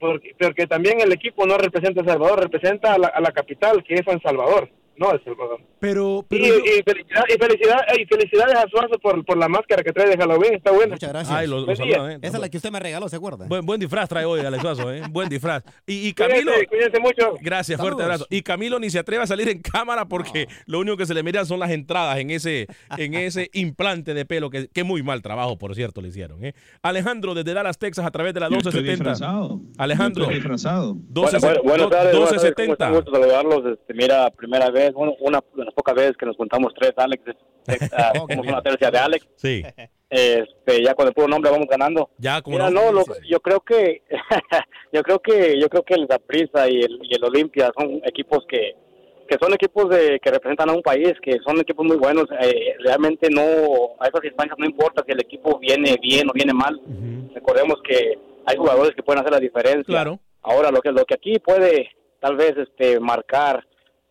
Porque, 0.00 0.34
porque 0.38 0.66
también 0.66 1.00
el 1.00 1.12
equipo 1.12 1.46
no 1.46 1.58
representa 1.58 2.00
a 2.00 2.04
El 2.04 2.08
Salvador, 2.08 2.40
representa 2.40 2.94
a 2.94 2.98
la, 2.98 3.08
a 3.08 3.20
la 3.20 3.32
capital, 3.32 3.84
que 3.84 3.94
es 3.94 4.04
San 4.06 4.20
Salvador, 4.22 4.70
no 4.98 5.12
El 5.12 5.22
Salvador. 5.24 5.60
Pero, 5.78 6.24
y, 6.30 6.36
y, 6.36 6.82
felicidad- 6.84 7.24
y, 7.28 7.32
felicidad- 7.38 7.82
y 8.00 8.04
felicidades 8.06 8.54
a 8.56 8.66
Suazo 8.68 8.98
por, 9.02 9.24
por 9.24 9.36
la 9.36 9.48
máscara 9.48 9.82
que 9.82 9.92
trae 9.92 10.08
de 10.08 10.16
Halloween, 10.16 10.54
está 10.54 10.70
buena. 10.72 10.94
Muchas 10.94 11.10
gracias. 11.10 11.36
Ay, 11.36 11.46
lo- 11.46 11.60
lo. 11.60 11.70
¿eh? 12.08 12.18
Esa 12.22 12.36
es 12.36 12.40
la 12.40 12.48
que 12.48 12.56
usted 12.56 12.70
me 12.70 12.80
regaló, 12.80 13.08
¿se 13.08 13.16
acuerda? 13.16 13.46
Buen, 13.46 13.64
buen 13.66 13.78
disfraz 13.78 14.08
trae 14.08 14.24
hoy 14.24 14.40
Alex 14.40 14.62
Suazo, 14.62 14.92
¿eh? 14.92 15.02
Buen 15.10 15.28
disfraz. 15.28 15.62
Y, 15.86 16.08
y 16.08 16.12
Camilo. 16.14 16.52
Cuídense, 16.52 16.66
cuídense 16.66 17.00
mucho. 17.00 17.34
Gracias, 17.42 17.78
fuerte 17.78 17.98
Saludos. 18.02 18.04
abrazo. 18.22 18.26
Y 18.30 18.42
Camilo 18.42 18.78
ni 18.78 18.90
se 18.90 18.98
atreve 18.98 19.22
a 19.22 19.26
salir 19.26 19.48
en 19.48 19.60
cámara 19.60 20.06
porque 20.06 20.48
lo 20.66 20.78
único 20.80 20.96
que 20.96 21.06
se 21.06 21.14
le 21.14 21.22
miran 21.22 21.44
son 21.46 21.60
las 21.60 21.70
entradas 21.70 22.18
en 22.18 22.30
ese, 22.30 22.66
en 22.96 23.14
ese 23.14 23.50
implante 23.54 24.14
de 24.14 24.24
pelo, 24.24 24.50
que, 24.50 24.68
que 24.68 24.82
muy 24.84 25.02
mal 25.02 25.20
trabajo, 25.22 25.58
por 25.58 25.74
cierto, 25.74 26.00
le 26.00 26.08
hicieron. 26.08 26.42
¿eh? 26.44 26.54
Alejandro, 26.82 27.34
desde 27.34 27.52
Dallas, 27.54 27.78
Texas, 27.78 28.06
a 28.06 28.10
través 28.10 28.32
de 28.34 28.40
la 28.40 28.48
Yo 28.48 28.56
estoy 28.56 28.82
1270. 28.82 29.10
disfrazado. 29.10 29.60
Alejandro. 29.78 30.24
Yo 30.24 30.30
estoy 30.30 30.34
disfrazado. 30.36 30.96
12, 31.08 31.38
Bueno, 31.38 31.60
bueno, 31.62 31.62
buenas 31.62 31.90
tardes, 31.90 32.12
buenas 32.12 32.30
tardes, 32.30 32.44
1270. 32.56 32.88
Un 32.88 32.94
gusto 32.94 33.10
saludarlos. 33.12 33.72
Este, 33.78 33.94
mira, 33.94 34.30
primera 34.30 34.70
vez, 34.70 34.85
bueno, 34.92 35.14
una 35.20 35.40
de 35.54 35.64
las 35.64 35.74
pocas 35.74 35.94
veces 35.94 36.16
que 36.16 36.26
nos 36.26 36.36
juntamos 36.36 36.72
tres, 36.74 36.92
Alex. 36.96 37.22
somos 38.30 38.46
una 38.46 38.62
tercia 38.62 38.90
de 38.90 38.98
Alex. 38.98 39.26
Sí. 39.36 39.62
Este, 40.08 40.84
ya 40.84 40.94
con 40.94 41.08
el 41.08 41.12
puro 41.14 41.26
nombre 41.28 41.50
vamos 41.50 41.66
ganando. 41.68 42.10
Ya, 42.18 42.40
como 42.40 42.56
Mira, 42.56 42.70
no. 42.70 42.86
no, 42.86 42.92
lo- 42.92 43.04
yo 43.28 43.40
creo 43.40 43.60
que, 43.60 44.02
yo 44.92 45.02
creo 45.02 45.18
que, 45.18 45.58
yo 45.60 45.68
creo 45.68 45.82
que 45.82 45.94
el 45.94 46.06
Zaprisa 46.06 46.68
y 46.68 46.80
el, 46.80 46.98
y 47.02 47.14
el 47.14 47.24
Olimpia 47.24 47.72
son 47.76 48.00
equipos 48.04 48.44
que, 48.48 48.76
que 49.28 49.36
son 49.40 49.52
equipos 49.52 49.88
de, 49.90 50.20
que 50.20 50.30
representan 50.30 50.70
a 50.70 50.74
un 50.74 50.82
país, 50.82 51.12
que 51.20 51.38
son 51.44 51.58
equipos 51.60 51.84
muy 51.84 51.96
buenos. 51.96 52.26
Eh, 52.40 52.74
realmente 52.84 53.28
no, 53.30 53.42
a 53.98 54.06
esas 54.06 54.22
instancias 54.24 54.56
no 54.58 54.66
importa 54.66 55.02
si 55.04 55.12
el 55.12 55.20
equipo 55.20 55.58
viene 55.58 55.96
bien 56.00 56.28
o 56.30 56.32
viene 56.32 56.52
mal. 56.54 56.80
Recordemos 57.34 57.76
que 57.82 58.16
hay 58.46 58.56
jugadores 58.56 58.94
que 58.94 59.02
pueden 59.02 59.20
hacer 59.20 59.32
la 59.32 59.40
diferencia. 59.40 59.84
Claro. 59.86 60.20
Ahora, 60.42 60.70
lo 60.70 60.80
que, 60.80 60.92
lo 60.92 61.04
que 61.04 61.14
aquí 61.14 61.40
puede 61.40 61.90
tal 62.20 62.36
vez 62.36 62.54
este, 62.56 63.00
marcar 63.00 63.66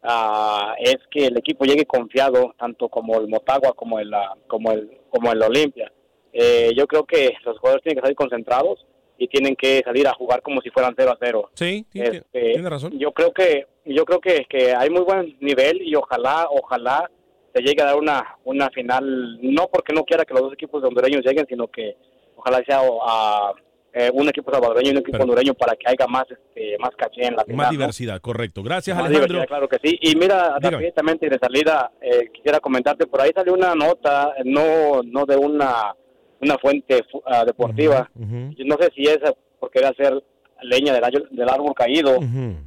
ah, 0.05 0.75
es 0.79 0.97
que 1.11 1.27
el 1.27 1.37
equipo 1.37 1.65
llegue 1.65 1.85
confiado, 1.85 2.53
tanto 2.57 2.89
como 2.89 3.19
el 3.19 3.27
Motagua 3.27 3.73
como 3.73 3.99
el, 3.99 4.13
ah, 4.13 4.35
como 4.47 4.71
el, 4.71 4.89
como 5.09 5.31
el 5.31 5.41
Olimpia. 5.41 5.91
Eh, 6.33 6.71
yo 6.75 6.85
creo 6.87 7.05
que 7.05 7.33
los 7.45 7.57
jugadores 7.59 7.83
tienen 7.83 7.97
que 7.97 8.01
salir 8.01 8.15
concentrados 8.15 8.85
y 9.17 9.27
tienen 9.27 9.55
que 9.55 9.81
salir 9.83 10.07
a 10.07 10.13
jugar 10.13 10.41
como 10.41 10.61
si 10.61 10.69
fueran 10.69 10.93
0 10.97 11.11
a 11.11 11.17
0. 11.19 11.49
Sí, 11.53 11.85
Este, 11.93 12.51
tiene 12.51 12.69
razón. 12.69 12.97
Yo 12.99 13.11
creo 13.11 13.31
que 13.31 13.67
yo 13.85 14.03
creo 14.03 14.19
que, 14.19 14.45
que 14.49 14.73
hay 14.73 14.89
muy 14.89 15.03
buen 15.03 15.37
nivel 15.39 15.81
y 15.81 15.95
ojalá 15.95 16.47
ojalá 16.49 17.09
se 17.53 17.61
llegue 17.61 17.81
a 17.81 17.85
dar 17.85 17.95
una 17.95 18.37
una 18.43 18.69
final 18.71 19.39
no 19.41 19.67
porque 19.71 19.93
no 19.93 20.03
quiera 20.03 20.25
que 20.25 20.33
los 20.33 20.43
dos 20.43 20.53
equipos 20.53 20.83
hondureños 20.83 21.23
lleguen 21.23 21.45
sino 21.47 21.67
que 21.67 21.95
ojalá 22.35 22.63
sea 22.65 22.81
a, 22.81 23.53
eh, 23.97 24.11
un 24.13 24.27
equipo 24.27 24.51
salvadoreño 24.51 24.89
y 24.89 24.91
un 24.91 24.97
equipo 24.99 25.17
hondureño 25.23 25.53
para 25.53 25.75
que 25.75 25.87
haya 25.87 26.05
más 26.07 26.25
este 26.29 26.77
más 26.79 26.91
caché 26.97 27.25
en 27.27 27.35
la 27.35 27.43
final 27.45 27.57
Más 27.57 27.67
¿no? 27.67 27.71
diversidad, 27.71 28.19
correcto. 28.19 28.61
Gracias, 28.61 28.95
Más 28.95 29.05
Alejandro. 29.05 29.27
diversidad, 29.35 29.47
claro 29.47 29.69
que 29.69 29.77
sí. 29.83 29.97
Y 30.01 30.15
mira, 30.15 30.57
rápidamente 30.59 31.29
de 31.29 31.39
salida, 31.39 31.91
eh, 32.01 32.29
quisiera 32.33 32.59
comentarte, 32.59 33.07
por 33.07 33.21
ahí 33.21 33.31
salió 33.33 33.53
una 33.53 33.73
nota, 33.73 34.33
no 34.43 35.01
no 35.03 35.25
de 35.25 35.37
una 35.37 35.95
una 36.41 36.57
fuente 36.57 37.01
fu- 37.09 37.23
ah, 37.25 37.45
deportiva. 37.45 38.11
Yo 38.15 38.65
no 38.65 38.75
sé 38.79 38.89
si 38.93 39.03
es 39.03 39.17
porque 39.59 39.79
era 39.79 39.89
hacer 39.89 40.21
leña 40.61 40.93
del, 40.93 41.27
del 41.31 41.49
árbol 41.49 41.73
caído. 41.73 42.17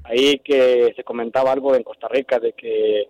Ahí 0.04 0.38
que 0.42 0.92
se 0.96 1.04
comentaba 1.04 1.52
algo 1.52 1.74
en 1.74 1.82
Costa 1.82 2.08
Rica 2.08 2.38
de 2.38 2.52
que 2.54 3.06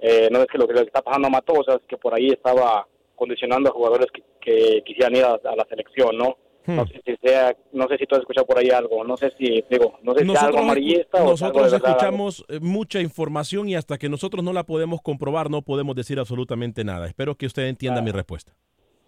eh, 0.00 0.28
no 0.30 0.40
es 0.42 0.46
que 0.48 0.58
lo 0.58 0.66
que 0.68 0.74
le 0.74 0.82
está 0.82 1.00
pasando 1.00 1.28
a 1.28 1.30
Matosas, 1.30 1.78
que 1.88 1.96
por 1.96 2.12
ahí 2.14 2.28
estaba 2.28 2.86
condicionando 3.16 3.70
a 3.70 3.72
jugadores 3.72 4.08
que, 4.12 4.22
que 4.40 4.82
quisieran 4.84 5.14
ir 5.16 5.24
a, 5.24 5.34
a 5.34 5.56
la 5.56 5.64
selección, 5.68 6.16
¿no? 6.18 6.36
Hmm. 6.64 6.76
No 6.76 6.86
sé 6.86 7.00
si 7.04 7.16
sea, 7.16 7.56
no 7.72 7.88
sé 7.88 7.96
si 7.98 8.06
tú 8.06 8.14
has 8.14 8.20
escuchado 8.20 8.46
por 8.46 8.58
ahí 8.58 8.70
algo, 8.70 9.02
no 9.02 9.16
sé 9.16 9.32
si, 9.36 9.64
digo, 9.68 9.98
no 10.02 10.14
sé 10.14 10.20
si 10.20 10.30
algo 10.30 10.34
Nosotros, 10.34 10.60
amarillista 10.62 11.24
o 11.24 11.36
sea 11.36 11.48
algo 11.48 11.60
nosotros 11.60 11.64
de 11.64 11.78
verdad, 11.78 11.90
escuchamos 11.90 12.44
eh, 12.48 12.60
mucha 12.60 13.00
información 13.00 13.68
y 13.68 13.74
hasta 13.74 13.98
que 13.98 14.08
nosotros 14.08 14.44
no 14.44 14.52
la 14.52 14.64
podemos 14.64 15.02
comprobar 15.02 15.50
no 15.50 15.62
podemos 15.62 15.96
decir 15.96 16.20
absolutamente 16.20 16.84
nada. 16.84 17.06
Espero 17.06 17.34
que 17.34 17.46
usted 17.46 17.66
entienda 17.66 18.00
mi 18.00 18.12
respuesta. 18.12 18.52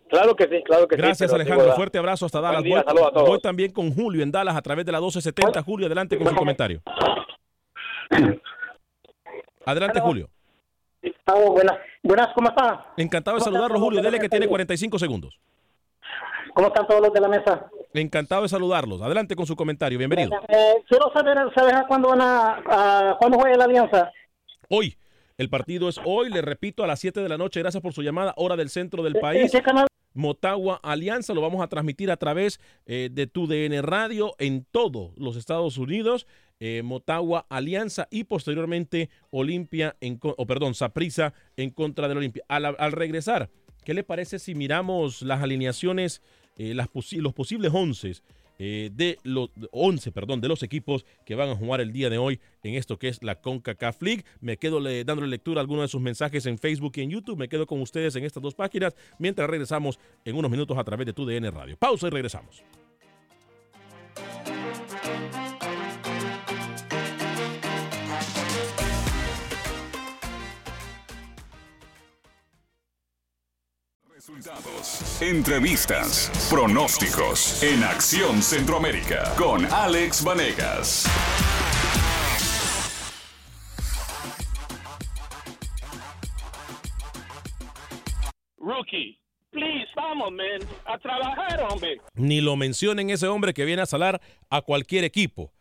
Claro 0.09 0.37
que 0.37 0.45
sí, 0.45 0.63
claro 0.65 0.87
que 0.87 0.97
sí. 0.97 1.03
Gracias, 1.03 1.33
Alejandro. 1.33 1.65
digo, 1.65 1.77
Fuerte 1.77 1.99
abrazo 1.99 2.27
hasta 2.27 2.41
Dallas. 2.41 2.63
día, 2.63 2.85
voy, 2.87 3.03
a 3.03 3.11
todos. 3.11 3.29
voy 3.29 3.41
también 3.41 3.73
con 3.73 3.93
Julio 3.93 4.23
en 4.23 4.31
Dallas 4.31 4.57
a 4.57 4.63
través 4.63 4.85
de 4.85 4.93
la 4.93 4.99
1270. 4.99 5.63
Julio, 5.63 5.87
adelante 5.87 6.19
con 6.19 6.29
su 6.29 6.35
comentario. 6.35 6.83
Adelante, 9.67 9.99
Julio. 9.99 10.29
buenas, 11.27 11.79
buenas, 12.03 12.29
¿cómo 12.35 12.49
está? 12.51 12.93
Encantado 12.99 13.39
de 13.39 13.43
saludarlo, 13.43 13.77
¿Cómo 13.77 13.87
Julio. 13.87 14.03
Dele 14.03 14.19
que 14.21 14.29
tiene 14.29 14.47
45 14.47 14.99
segundos. 14.99 15.41
¿Cómo 16.55 16.69
están 16.69 16.87
todos 16.87 17.01
los 17.01 17.13
de 17.13 17.21
la 17.21 17.29
mesa? 17.29 17.67
Encantado 17.93 18.43
de 18.43 18.49
saludarlos. 18.49 19.03
Adelante 19.03 19.35
con 19.37 19.47
su 19.47 19.57
comentario. 19.57 19.99
Bienvenido. 19.99 20.31
Eh, 20.49 20.75
quiero 20.89 21.11
saber, 21.13 21.37
¿sabes 21.55 21.75
a 21.75 21.87
cuándo 21.87 22.09
van 22.11 22.21
a, 22.21 23.11
a 23.11 23.17
cuándo 23.19 23.39
juega 23.39 23.57
la 23.57 23.65
Alianza? 23.65 24.11
Hoy. 24.69 24.97
El 25.37 25.49
partido 25.51 25.89
es 25.89 25.99
hoy, 26.05 26.31
le 26.31 26.43
repito, 26.43 26.85
a 26.85 26.87
las 26.87 27.01
7 27.01 27.21
de 27.21 27.29
la 27.29 27.37
noche. 27.37 27.59
Gracias 27.59 27.83
por 27.83 27.93
su 27.93 28.03
llamada, 28.05 28.35
hora 28.37 28.55
del 28.55 28.69
centro 28.71 29.03
del 29.03 29.17
¿En 29.17 29.21
país. 29.21 29.51
qué 29.51 29.63
canal? 29.63 29.89
Motagua 30.13 30.79
Alianza, 30.81 31.35
lo 31.35 31.41
vamos 31.41 31.61
a 31.61 31.67
transmitir 31.67 32.09
a 32.13 32.17
través 32.17 32.61
eh, 32.87 33.09
de 33.11 33.27
tu 33.27 33.49
DN 33.49 33.83
Radio 33.83 34.37
en 34.39 34.65
todos 34.71 35.11
los 35.17 35.35
Estados 35.37 35.77
Unidos. 35.77 36.29
eh, 36.61 36.83
Motagua 36.85 37.47
Alianza 37.49 38.07
y 38.13 38.23
posteriormente 38.23 39.11
Olimpia, 39.31 39.97
en, 40.01 40.19
co- 40.19 40.37
o 40.39 40.47
perdón, 40.47 40.75
Saprissa 40.75 41.35
en 41.57 41.71
contra 41.71 42.07
del 42.07 42.19
Olimpia. 42.19 42.45
Al, 42.47 42.65
al 42.79 42.93
regresar, 42.93 43.51
¿qué 43.85 43.93
le 43.93 44.05
parece 44.05 44.39
si 44.39 44.55
miramos 44.55 45.23
las 45.23 45.43
alineaciones, 45.43 46.23
eh, 46.57 46.75
las 46.75 46.89
los 47.13 47.33
posibles 47.35 47.73
11 47.75 48.15
eh, 48.61 48.91
de 48.95 49.19
los 49.25 49.51
11, 49.73 50.13
perdón, 50.13 50.41
de 50.41 50.47
los 50.47 50.63
equipos 50.63 51.05
que 51.27 51.35
van 51.35 51.49
a 51.49 51.57
jugar 51.57 51.81
el 51.81 51.93
día 51.93 52.09
de 52.09 52.19
hoy 52.19 52.39
en 52.63 52.75
esto 52.75 52.99
que 52.99 53.09
es 53.09 53.21
la 53.25 53.41
CONCACAF 53.41 54.01
League. 54.03 54.25
Me 54.41 54.57
quedo 54.59 54.79
le- 54.79 55.03
dándole 55.05 55.27
lectura 55.29 55.61
a 55.61 55.63
algunos 55.63 55.83
de 55.85 55.89
sus 55.89 56.01
mensajes 56.01 56.47
en 56.47 56.57
Facebook 56.59 56.93
y 56.97 57.01
en 57.01 57.11
YouTube. 57.11 57.37
Me 57.37 57.49
quedo 57.49 57.67
con 57.67 57.81
ustedes 57.81 58.15
en 58.15 58.25
estas 58.25 58.43
dos 58.43 58.55
páginas 58.55 58.95
mientras 59.19 59.51
regresamos 59.51 59.99
en 60.25 60.37
unos 60.37 60.51
minutos 60.51 60.79
a 60.79 60.85
través 60.85 61.05
de 61.07 61.13
tu 61.13 61.27
DN 61.27 61.51
Radio. 61.51 61.77
Pausa 61.77 62.07
y 62.07 62.11
regresamos. 62.11 62.63
Resultados, 74.35 75.23
entrevistas, 75.23 76.49
pronósticos. 76.51 77.63
En 77.63 77.85
Acción 77.85 78.43
Centroamérica. 78.43 79.33
Con 79.39 79.65
Alex 79.67 80.25
Vanegas. 80.25 81.07
Rookie, 88.59 89.21
please, 89.53 89.87
vamos, 89.95 90.33
man, 90.33 90.69
a 90.87 90.99
trabajar, 90.99 91.67
hombre. 91.71 92.01
Ni 92.15 92.41
lo 92.41 92.57
mencionen 92.57 93.11
ese 93.11 93.29
hombre 93.29 93.55
que 93.55 93.65
viene 93.65 93.83
a 93.83 93.87
salar 93.87 94.21
a 94.51 94.63
cualquier 94.63 95.05
equipo 95.05 95.53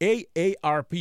AARP. 0.00 0.94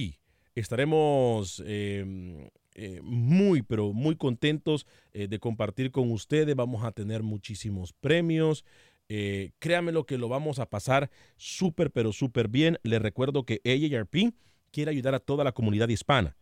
Estaremos 0.56 1.62
eh, 1.66 2.50
eh, 2.82 3.02
muy, 3.04 3.62
pero 3.62 3.92
muy 3.92 4.16
contentos 4.16 4.88
eh, 5.12 5.28
de 5.28 5.38
compartir 5.40 5.92
con 5.92 6.12
ustedes. 6.12 6.56
Vamos 6.56 6.86
a 6.86 6.94
tener 6.94 7.24
muchísimos 7.24 7.92
premios. 7.92 8.64
Eh, 9.10 9.52
créanme 9.60 9.92
lo 9.92 10.06
que 10.06 10.18
lo 10.18 10.30
vamos 10.30 10.60
a 10.60 10.70
pasar 10.70 11.10
súper, 11.36 11.92
pero 11.92 12.14
súper 12.14 12.48
bien. 12.48 12.78
Les 12.84 13.02
recuerdo 13.02 13.44
que 13.44 13.60
AARP 13.66 14.34
quiere 14.72 14.92
ayudar 14.92 15.14
a 15.14 15.20
toda 15.20 15.44
la 15.44 15.52
comunidad 15.52 15.90
hispana. 15.90 16.38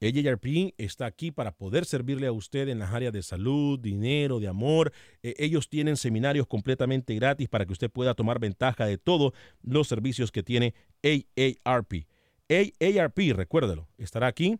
AARP 0.00 0.74
está 0.76 1.06
aquí 1.06 1.30
para 1.30 1.52
poder 1.52 1.84
servirle 1.84 2.26
a 2.26 2.32
usted 2.32 2.68
en 2.68 2.80
las 2.80 2.92
áreas 2.92 3.12
de 3.12 3.22
salud, 3.22 3.78
dinero, 3.78 4.40
de 4.40 4.48
amor. 4.48 4.92
Eh, 5.22 5.34
ellos 5.38 5.68
tienen 5.68 5.96
seminarios 5.96 6.48
completamente 6.48 7.14
gratis 7.14 7.48
para 7.48 7.64
que 7.64 7.72
usted 7.72 7.90
pueda 7.90 8.14
tomar 8.14 8.40
ventaja 8.40 8.86
de 8.86 8.98
todos 8.98 9.34
los 9.62 9.86
servicios 9.86 10.32
que 10.32 10.42
tiene 10.42 10.74
AARP. 11.04 12.06
AARP, 12.48 13.18
recuérdelo, 13.36 13.88
estará 13.98 14.26
aquí 14.26 14.58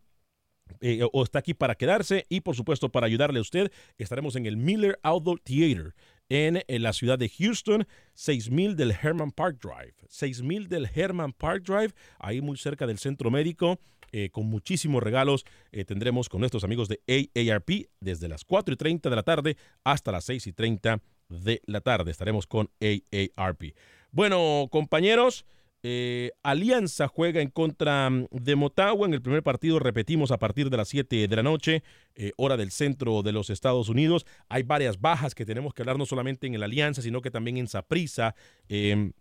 eh, 0.81 1.01
o 1.13 1.23
está 1.23 1.39
aquí 1.39 1.55
para 1.55 1.75
quedarse 1.75 2.27
y 2.29 2.41
por 2.41 2.57
supuesto 2.57 2.91
para 2.91 3.07
ayudarle 3.07 3.39
a 3.39 3.43
usted 3.43 3.71
estaremos 3.99 4.37
en 4.37 4.47
el 4.47 4.57
Miller 4.57 4.99
Outdoor 5.03 5.41
Theater 5.41 5.95
en, 6.29 6.63
la 6.83 6.93
ciudad 6.93 7.19
de 7.19 7.29
Houston, 7.29 7.87
6000 8.15 8.77
del 8.77 8.91
Herman 8.91 9.31
Park 9.31 9.59
Drive, 9.63 9.95
6000 10.09 10.69
del 10.69 10.89
Herman 10.93 11.33
Park 11.33 11.65
Drive, 11.65 11.95
ahí 12.19 12.41
muy 12.41 12.57
cerca 12.57 12.87
del 12.87 12.99
centro 12.99 13.31
médico, 13.31 13.79
eh, 14.13 14.31
con 14.31 14.47
muchísimos 14.47 15.03
regalos 15.03 15.45
eh, 15.73 15.85
tendremos 15.85 16.29
con 16.29 16.41
nuestros 16.41 16.65
amigos 16.65 16.89
de 16.89 17.01
AARP 17.09 17.89
desde 18.01 18.29
las 18.29 18.45
4 18.45 18.75
y 18.75 18.77
30 18.77 19.11
de 19.11 19.17
la 19.17 19.23
tarde 19.23 19.57
hasta 19.85 20.13
las 20.13 20.25
6 20.25 20.47
y 20.47 20.53
30 20.53 21.01
de 21.29 21.61
la 21.67 21.81
tarde. 21.81 22.13
Estaremos 22.13 22.47
con 22.47 22.71
AARP. 22.81 23.75
Bueno, 24.13 24.69
compañeros, 24.71 25.45
eh, 25.89 26.33
Alianza 26.43 27.07
juega 27.07 27.41
en 27.41 27.49
contra 27.49 28.11
mm, 28.11 28.27
de 28.33 28.57
Motagua 28.57 29.07
en 29.07 29.15
el 29.15 29.23
primer 29.23 29.45
partido, 29.45 29.79
repetimos, 29.79 30.33
a 30.33 30.39
partir 30.39 30.69
de 30.69 30.77
las 30.77 30.89
7 30.89 31.29
de 31.29 31.37
la 31.37 31.45
noche, 31.45 31.85
eh, 32.17 32.33
hora 32.37 32.57
del 32.57 32.73
centro 32.73 33.23
de 33.23 33.31
los 33.31 33.51
Estados 33.51 33.89
Unidos. 33.89 34.27
Hay 34.49 34.65
varias 34.65 35.01
bajas 35.01 35.37
que 35.37 35.47
tenemos 35.47 35.75
que 35.75 35.83
hablar 35.83 35.97
no 35.97 36.05
solamente 36.05 36.49
en 36.49 36.55
el 36.55 36.65
Alianza, 36.65 37.03
sino 37.03 37.21
que 37.21 37.31
también 37.31 37.57
en 37.57 37.69
Saprissa. 37.69 38.35
Eh, 38.69 39.13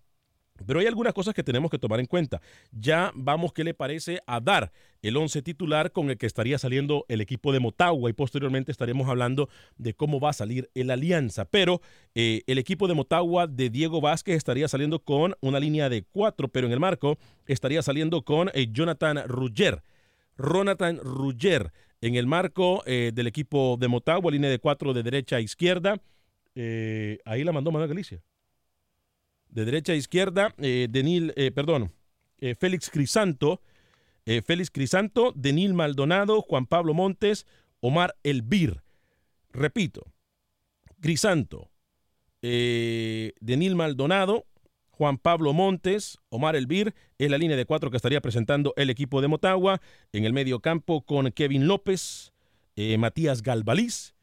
pero 0.65 0.79
hay 0.79 0.87
algunas 0.87 1.13
cosas 1.13 1.33
que 1.33 1.43
tenemos 1.43 1.69
que 1.69 1.79
tomar 1.79 1.99
en 1.99 2.05
cuenta. 2.05 2.41
Ya 2.71 3.11
vamos, 3.13 3.51
¿qué 3.53 3.63
le 3.63 3.73
parece 3.73 4.21
a 4.25 4.39
dar 4.39 4.71
el 5.01 5.17
11 5.17 5.41
titular 5.41 5.91
con 5.91 6.09
el 6.09 6.17
que 6.17 6.25
estaría 6.25 6.57
saliendo 6.57 7.05
el 7.09 7.21
equipo 7.21 7.51
de 7.51 7.59
Motagua? 7.59 8.09
Y 8.09 8.13
posteriormente 8.13 8.71
estaremos 8.71 9.09
hablando 9.09 9.49
de 9.77 9.93
cómo 9.93 10.19
va 10.19 10.29
a 10.29 10.33
salir 10.33 10.69
el 10.73 10.91
Alianza. 10.91 11.45
Pero 11.45 11.81
eh, 12.13 12.43
el 12.47 12.57
equipo 12.57 12.87
de 12.87 12.93
Motagua 12.93 13.47
de 13.47 13.69
Diego 13.69 13.99
Vázquez 13.99 14.37
estaría 14.37 14.67
saliendo 14.67 14.99
con 14.99 15.35
una 15.41 15.59
línea 15.59 15.89
de 15.89 16.03
cuatro, 16.03 16.47
pero 16.47 16.67
en 16.67 16.73
el 16.73 16.79
marco 16.79 17.17
estaría 17.47 17.81
saliendo 17.81 18.23
con 18.23 18.49
eh, 18.53 18.67
Jonathan 18.71 19.27
Rugger. 19.27 19.83
Jonathan 20.37 20.99
Rugger 21.01 21.71
en 22.01 22.15
el 22.15 22.27
marco 22.27 22.83
eh, 22.85 23.11
del 23.13 23.27
equipo 23.27 23.77
de 23.79 23.87
Motagua, 23.87 24.31
línea 24.31 24.49
de 24.49 24.59
cuatro 24.59 24.93
de 24.93 25.03
derecha 25.03 25.37
a 25.37 25.41
izquierda. 25.41 26.01
Ahí 27.25 27.43
la 27.43 27.51
mandó 27.51 27.69
Manuel 27.69 27.89
Galicia 27.89 28.21
de 29.55 29.63
derecha 29.63 29.93
a 29.93 29.95
izquierda, 29.95 30.53
eh, 30.57 30.87
Denil, 30.89 31.33
eh, 31.37 31.49
perdón, 31.49 31.93
eh, 32.39 32.55
Félix 32.55 32.89
Crisanto, 32.89 33.61
Félix 34.25 34.71
Crisanto, 34.71 35.33
Denil 35.35 35.75
Maldonado, 35.75 36.41
Juan 36.41 36.65
Pablo 36.65 36.95
Montes, 36.95 37.45
Omar 37.79 38.15
Elvir. 38.23 38.81
Repito, 39.53 40.03
Crisanto, 40.99 41.69
Denil 42.41 43.75
Maldonado, 43.75 44.47
Juan 44.89 45.19
Pablo 45.19 45.53
Montes, 45.53 46.17
Omar 46.29 46.55
Elvir, 46.55 46.95
es 47.19 47.29
la 47.29 47.37
línea 47.37 47.55
de 47.55 47.65
cuatro 47.65 47.91
que 47.91 47.97
estaría 47.97 48.19
presentando 48.19 48.73
el 48.77 48.89
equipo 48.89 49.21
de 49.21 49.27
Motagua. 49.27 49.79
En 50.11 50.25
el 50.25 50.33
medio 50.33 50.59
campo 50.59 51.01
con 51.05 51.31
Kevin 51.31 51.67
López, 51.67 52.33
Matías 52.97 53.43
Galvaliz, 53.43 54.14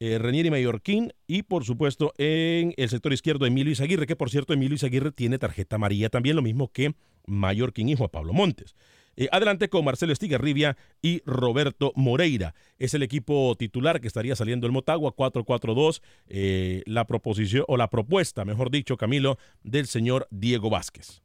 eh, 0.00 0.18
Renieri 0.18 0.50
Mallorquín 0.50 1.12
y 1.26 1.42
por 1.42 1.64
supuesto 1.64 2.12
en 2.18 2.74
el 2.76 2.88
sector 2.88 3.12
izquierdo 3.12 3.46
Emilio 3.46 3.72
Izaguirre, 3.72 4.06
que 4.06 4.16
por 4.16 4.30
cierto 4.30 4.52
Emilio 4.52 4.76
Izaguirre 4.76 5.12
tiene 5.12 5.38
tarjeta 5.38 5.76
amarilla 5.76 6.08
también, 6.08 6.36
lo 6.36 6.42
mismo 6.42 6.70
que 6.72 6.94
Mallorquín 7.26 7.88
y 7.88 7.96
Juan 7.96 8.10
Pablo 8.10 8.32
Montes. 8.32 8.74
Eh, 9.20 9.28
adelante 9.32 9.68
con 9.68 9.84
Marcelo 9.84 10.12
Estigarribia 10.12 10.76
y 11.02 11.22
Roberto 11.26 11.92
Moreira. 11.96 12.54
Es 12.78 12.94
el 12.94 13.02
equipo 13.02 13.56
titular 13.58 14.00
que 14.00 14.06
estaría 14.06 14.36
saliendo 14.36 14.66
el 14.68 14.72
Motagua 14.72 15.16
4-4-2. 15.16 16.02
eh, 16.28 16.84
la 16.86 17.04
proposición 17.04 17.64
o 17.66 17.76
la 17.76 17.90
propuesta, 17.90 18.44
mejor 18.44 18.70
dicho, 18.70 18.96
Camilo, 18.96 19.36
del 19.64 19.88
señor 19.88 20.28
Diego 20.30 20.70
Vázquez. 20.70 21.20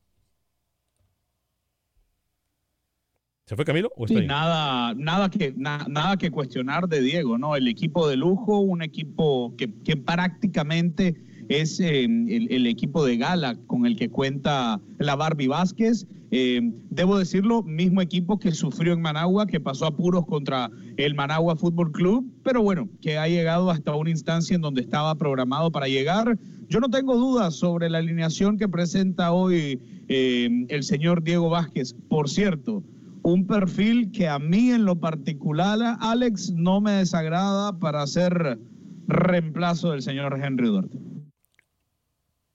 ¿Se 3.46 3.56
fue 3.58 3.66
Camilo? 3.66 3.92
¿O 3.98 4.06
está 4.06 4.16
Sí, 4.16 4.22
ahí? 4.22 4.28
nada, 4.28 4.94
nada, 4.96 5.30
que, 5.30 5.54
na- 5.58 5.86
nada 5.90 6.16
que 6.18 6.32
cuestionar 6.32 6.88
de 6.88 7.02
Diego, 7.02 7.38
¿no? 7.38 7.56
El 7.58 7.68
equipo 7.68 8.08
de 8.08 8.16
lujo, 8.16 8.60
un 8.60 8.82
equipo 8.82 9.54
que, 9.58 9.70
que 9.84 9.98
prácticamente 9.98 11.16
es 11.50 11.80
eh, 11.82 12.06
el, 12.06 12.48
el 12.50 12.68
equipo 12.68 13.04
de 13.06 13.18
gala 13.18 13.58
con 13.68 13.86
el 13.86 13.98
que 13.98 14.10
cuenta 14.10 14.80
la 14.98 15.16
Barbie 15.18 15.48
Vázquez. 15.50 16.08
Eh, 16.32 16.62
debo 16.90 17.20
decirlo, 17.20 17.64
mismo 17.64 18.02
equipo 18.02 18.40
que 18.40 18.52
sufrió 18.54 18.94
en 18.94 19.02
Managua, 19.02 19.46
que 19.46 19.60
pasó 19.60 19.86
apuros 19.88 20.26
contra 20.26 20.72
el 20.96 21.14
Managua 21.14 21.58
Fútbol 21.58 21.92
Club, 21.92 22.26
pero 22.44 22.64
bueno, 22.64 22.88
que 23.02 23.18
ha 23.18 23.28
llegado 23.28 23.70
hasta 23.70 23.94
una 23.94 24.10
instancia 24.10 24.56
en 24.56 24.62
donde 24.62 24.82
estaba 24.82 25.14
programado 25.16 25.70
para 25.70 25.88
llegar. 25.90 26.40
Yo 26.70 26.80
no 26.80 26.90
tengo 26.90 27.18
dudas 27.18 27.54
sobre 27.56 27.90
la 27.90 27.98
alineación 28.00 28.58
que 28.58 28.68
presenta 28.70 29.32
hoy 29.34 29.80
eh, 30.08 30.66
el 30.70 30.84
señor 30.84 31.22
Diego 31.24 31.50
Vázquez. 31.50 31.94
Por 32.10 32.30
cierto, 32.30 32.82
un 33.24 33.48
perfil 33.48 34.12
que 34.12 34.28
a 34.28 34.38
mí 34.38 34.72
en 34.72 34.86
lo 34.86 35.00
particular, 35.00 35.98
Alex, 36.02 36.52
no 36.52 36.82
me 36.82 36.92
desagrada 36.92 37.78
para 37.80 38.02
hacer 38.04 38.60
reemplazo 39.08 39.92
del 39.92 40.02
señor 40.02 40.40
Henry 40.44 40.68
Duarte. 40.68 40.98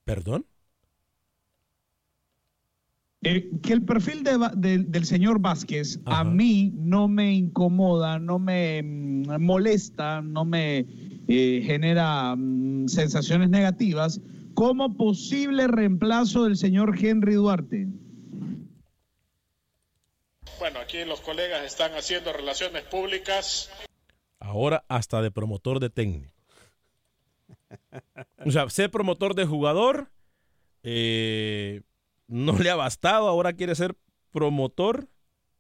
¿Perdón? 0.04 0.44
Eh, 3.22 3.50
que 3.62 3.72
el 3.72 3.83
perfil 3.83 4.22
de 4.22 4.38
de- 4.57 4.85
del 4.85 5.04
señor 5.04 5.40
Vázquez 5.40 5.98
a 6.07 6.22
mí 6.22 6.72
no 6.76 7.09
me 7.09 7.33
incomoda, 7.35 8.18
no 8.20 8.38
me 8.38 8.81
mm, 8.83 9.40
molesta, 9.40 10.22
no 10.22 10.44
me 10.44 10.87
eh, 11.26 11.62
genera 11.66 12.37
mm, 12.37 12.87
sensaciones 12.87 13.50
negativas 13.50 14.20
como 14.54 14.96
posible 14.96 15.66
reemplazo 15.66 16.44
del 16.44 16.57
señor 16.57 16.96
Henry 16.98 17.35
Duarte. 17.35 17.88
Bueno, 20.59 20.81
aquí 20.81 21.05
los 21.05 21.21
colegas 21.21 21.64
están 21.64 21.92
haciendo 21.94 22.33
relaciones 22.33 22.83
públicas. 22.85 23.71
Ahora 24.40 24.85
hasta 24.88 25.23
de 25.23 25.31
promotor 25.31 25.81
de 25.81 25.90
técnico. 25.90 26.33
O 28.44 28.51
sea, 28.51 28.68
ser 28.71 28.90
promotor 28.90 29.35
de 29.35 29.44
jugador 29.47 30.11
eh, 30.83 31.83
no 32.27 32.59
le 32.59 32.71
ha 32.71 32.77
bastado, 32.77 33.29
ahora 33.29 33.53
quiere 33.53 33.75
ser 33.75 33.97
promotor 34.31 35.09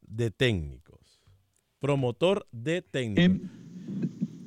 de 0.02 0.30
técnicos. 0.30 1.22
Promotor 1.80 2.46
de 2.50 2.82
técnicos. 2.82 3.50
U- 3.50 3.67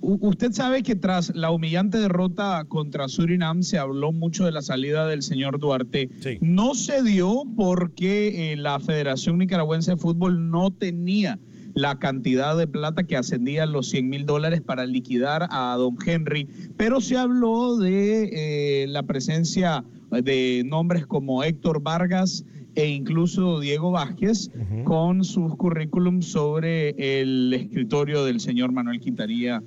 Usted 0.01 0.51
sabe 0.51 0.81
que 0.81 0.95
tras 0.95 1.33
la 1.35 1.51
humillante 1.51 1.99
derrota 1.99 2.65
contra 2.67 3.07
Surinam 3.07 3.61
se 3.61 3.77
habló 3.77 4.11
mucho 4.11 4.45
de 4.45 4.51
la 4.51 4.63
salida 4.63 5.05
del 5.07 5.21
señor 5.21 5.59
Duarte. 5.59 6.09
No 6.41 6.73
se 6.73 7.03
dio 7.03 7.43
porque 7.55 8.51
eh, 8.51 8.57
la 8.57 8.79
Federación 8.79 9.37
Nicaragüense 9.37 9.91
de 9.91 9.97
Fútbol 9.97 10.49
no 10.49 10.71
tenía 10.71 11.39
la 11.73 11.99
cantidad 11.99 12.57
de 12.57 12.67
plata 12.67 13.03
que 13.03 13.15
ascendía 13.15 13.63
a 13.63 13.67
los 13.67 13.89
100 13.89 14.09
mil 14.09 14.25
dólares 14.25 14.61
para 14.61 14.85
liquidar 14.85 15.47
a 15.51 15.75
don 15.77 15.97
Henry, 16.05 16.47
pero 16.77 16.99
se 16.99 17.17
habló 17.17 17.77
de 17.77 18.83
eh, 18.83 18.87
la 18.87 19.03
presencia 19.03 19.83
de 20.09 20.63
nombres 20.65 21.05
como 21.05 21.43
Héctor 21.43 21.81
Vargas 21.81 22.43
e 22.75 22.87
incluso 22.87 23.59
Diego 23.59 23.91
Vázquez 23.91 24.49
con 24.83 25.23
sus 25.23 25.55
currículums 25.55 26.27
sobre 26.27 27.21
el 27.21 27.53
escritorio 27.53 28.23
del 28.23 28.39
señor 28.39 28.71
Manuel 28.71 28.99
Quintanilla, 28.99 29.61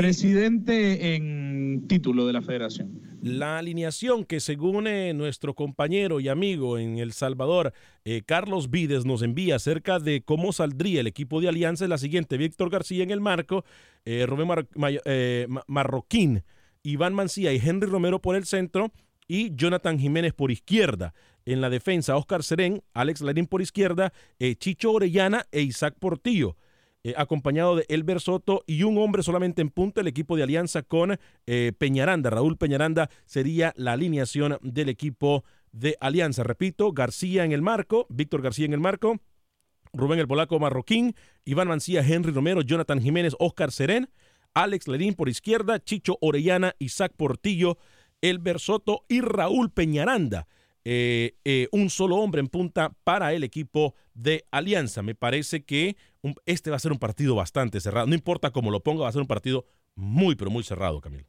presidente 0.00 1.14
en 1.14 1.86
título 1.88 2.26
de 2.26 2.32
la 2.32 2.42
federación. 2.42 3.00
La 3.22 3.58
alineación 3.58 4.24
que 4.24 4.38
según 4.40 4.86
eh, 4.86 5.14
nuestro 5.14 5.54
compañero 5.54 6.20
y 6.20 6.28
amigo 6.28 6.78
en 6.78 6.98
El 6.98 7.12
Salvador, 7.12 7.72
eh, 8.04 8.22
Carlos 8.26 8.70
Vides, 8.70 9.06
nos 9.06 9.22
envía 9.22 9.56
acerca 9.56 9.98
de 9.98 10.22
cómo 10.22 10.52
saldría 10.52 11.00
el 11.00 11.06
equipo 11.06 11.40
de 11.40 11.48
Alianza 11.48 11.84
es 11.84 11.90
la 11.90 11.96
siguiente. 11.98 12.36
Víctor 12.36 12.68
García 12.70 13.02
en 13.02 13.10
el 13.10 13.20
marco, 13.22 13.64
eh, 14.04 14.26
Rubén 14.26 14.48
Mar- 14.48 14.68
May- 14.74 15.00
eh, 15.06 15.46
Ma- 15.48 15.64
Marroquín, 15.66 16.42
Iván 16.82 17.14
Mancía 17.14 17.52
y 17.54 17.56
Henry 17.64 17.88
Romero 17.88 18.20
por 18.20 18.36
el 18.36 18.44
centro 18.44 18.92
y 19.26 19.54
Jonathan 19.54 19.98
Jiménez 19.98 20.34
por 20.34 20.50
izquierda. 20.50 21.14
En 21.46 21.60
la 21.62 21.70
defensa, 21.70 22.16
Oscar 22.16 22.42
Serén, 22.42 22.82
Alex 22.92 23.22
Larín 23.22 23.46
por 23.46 23.62
izquierda, 23.62 24.12
Chicho 24.58 24.92
Orellana 24.92 25.46
e 25.50 25.62
Isaac 25.62 25.94
Portillo. 25.98 26.56
Eh, 27.06 27.12
acompañado 27.18 27.76
de 27.76 27.84
Elber 27.90 28.18
Soto 28.18 28.64
y 28.66 28.82
un 28.82 28.96
hombre 28.96 29.22
solamente 29.22 29.60
en 29.60 29.68
punta, 29.68 30.00
el 30.00 30.06
equipo 30.06 30.38
de 30.38 30.42
Alianza 30.42 30.80
con 30.80 31.18
eh, 31.46 31.72
Peñaranda. 31.76 32.30
Raúl 32.30 32.56
Peñaranda 32.56 33.10
sería 33.26 33.74
la 33.76 33.92
alineación 33.92 34.56
del 34.62 34.88
equipo 34.88 35.44
de 35.70 35.98
Alianza. 36.00 36.44
Repito, 36.44 36.92
García 36.92 37.44
en 37.44 37.52
el 37.52 37.60
marco, 37.60 38.06
Víctor 38.08 38.40
García 38.40 38.64
en 38.64 38.72
el 38.72 38.80
marco, 38.80 39.20
Rubén 39.92 40.18
el 40.18 40.26
Polaco 40.26 40.58
Marroquín, 40.58 41.14
Iván 41.44 41.68
Mancía, 41.68 42.00
Henry 42.00 42.32
Romero, 42.32 42.62
Jonathan 42.62 43.02
Jiménez, 43.02 43.36
Oscar 43.38 43.70
Serén, 43.70 44.08
Alex 44.54 44.88
Lerín 44.88 45.12
por 45.12 45.28
izquierda, 45.28 45.84
Chicho 45.84 46.16
Orellana, 46.22 46.74
Isaac 46.78 47.12
Portillo, 47.14 47.76
Elber 48.22 48.58
Soto 48.58 49.04
y 49.10 49.20
Raúl 49.20 49.70
Peñaranda. 49.70 50.46
Eh, 50.86 51.68
un 51.70 51.90
solo 51.90 52.16
hombre 52.16 52.40
en 52.40 52.48
punta 52.48 52.94
para 53.04 53.34
el 53.34 53.44
equipo 53.44 53.94
de 54.14 54.46
Alianza. 54.50 55.02
Me 55.02 55.14
parece 55.14 55.64
que 55.64 55.96
este 56.46 56.70
va 56.70 56.76
a 56.76 56.80
ser 56.80 56.92
un 56.92 56.98
partido 56.98 57.34
bastante 57.34 57.80
cerrado. 57.80 58.06
No 58.06 58.14
importa 58.14 58.50
cómo 58.50 58.70
lo 58.70 58.80
ponga, 58.82 59.02
va 59.02 59.08
a 59.08 59.12
ser 59.12 59.20
un 59.22 59.26
partido 59.28 59.66
muy, 59.94 60.34
pero 60.34 60.50
muy 60.50 60.62
cerrado, 60.64 61.00
Camilo. 61.00 61.26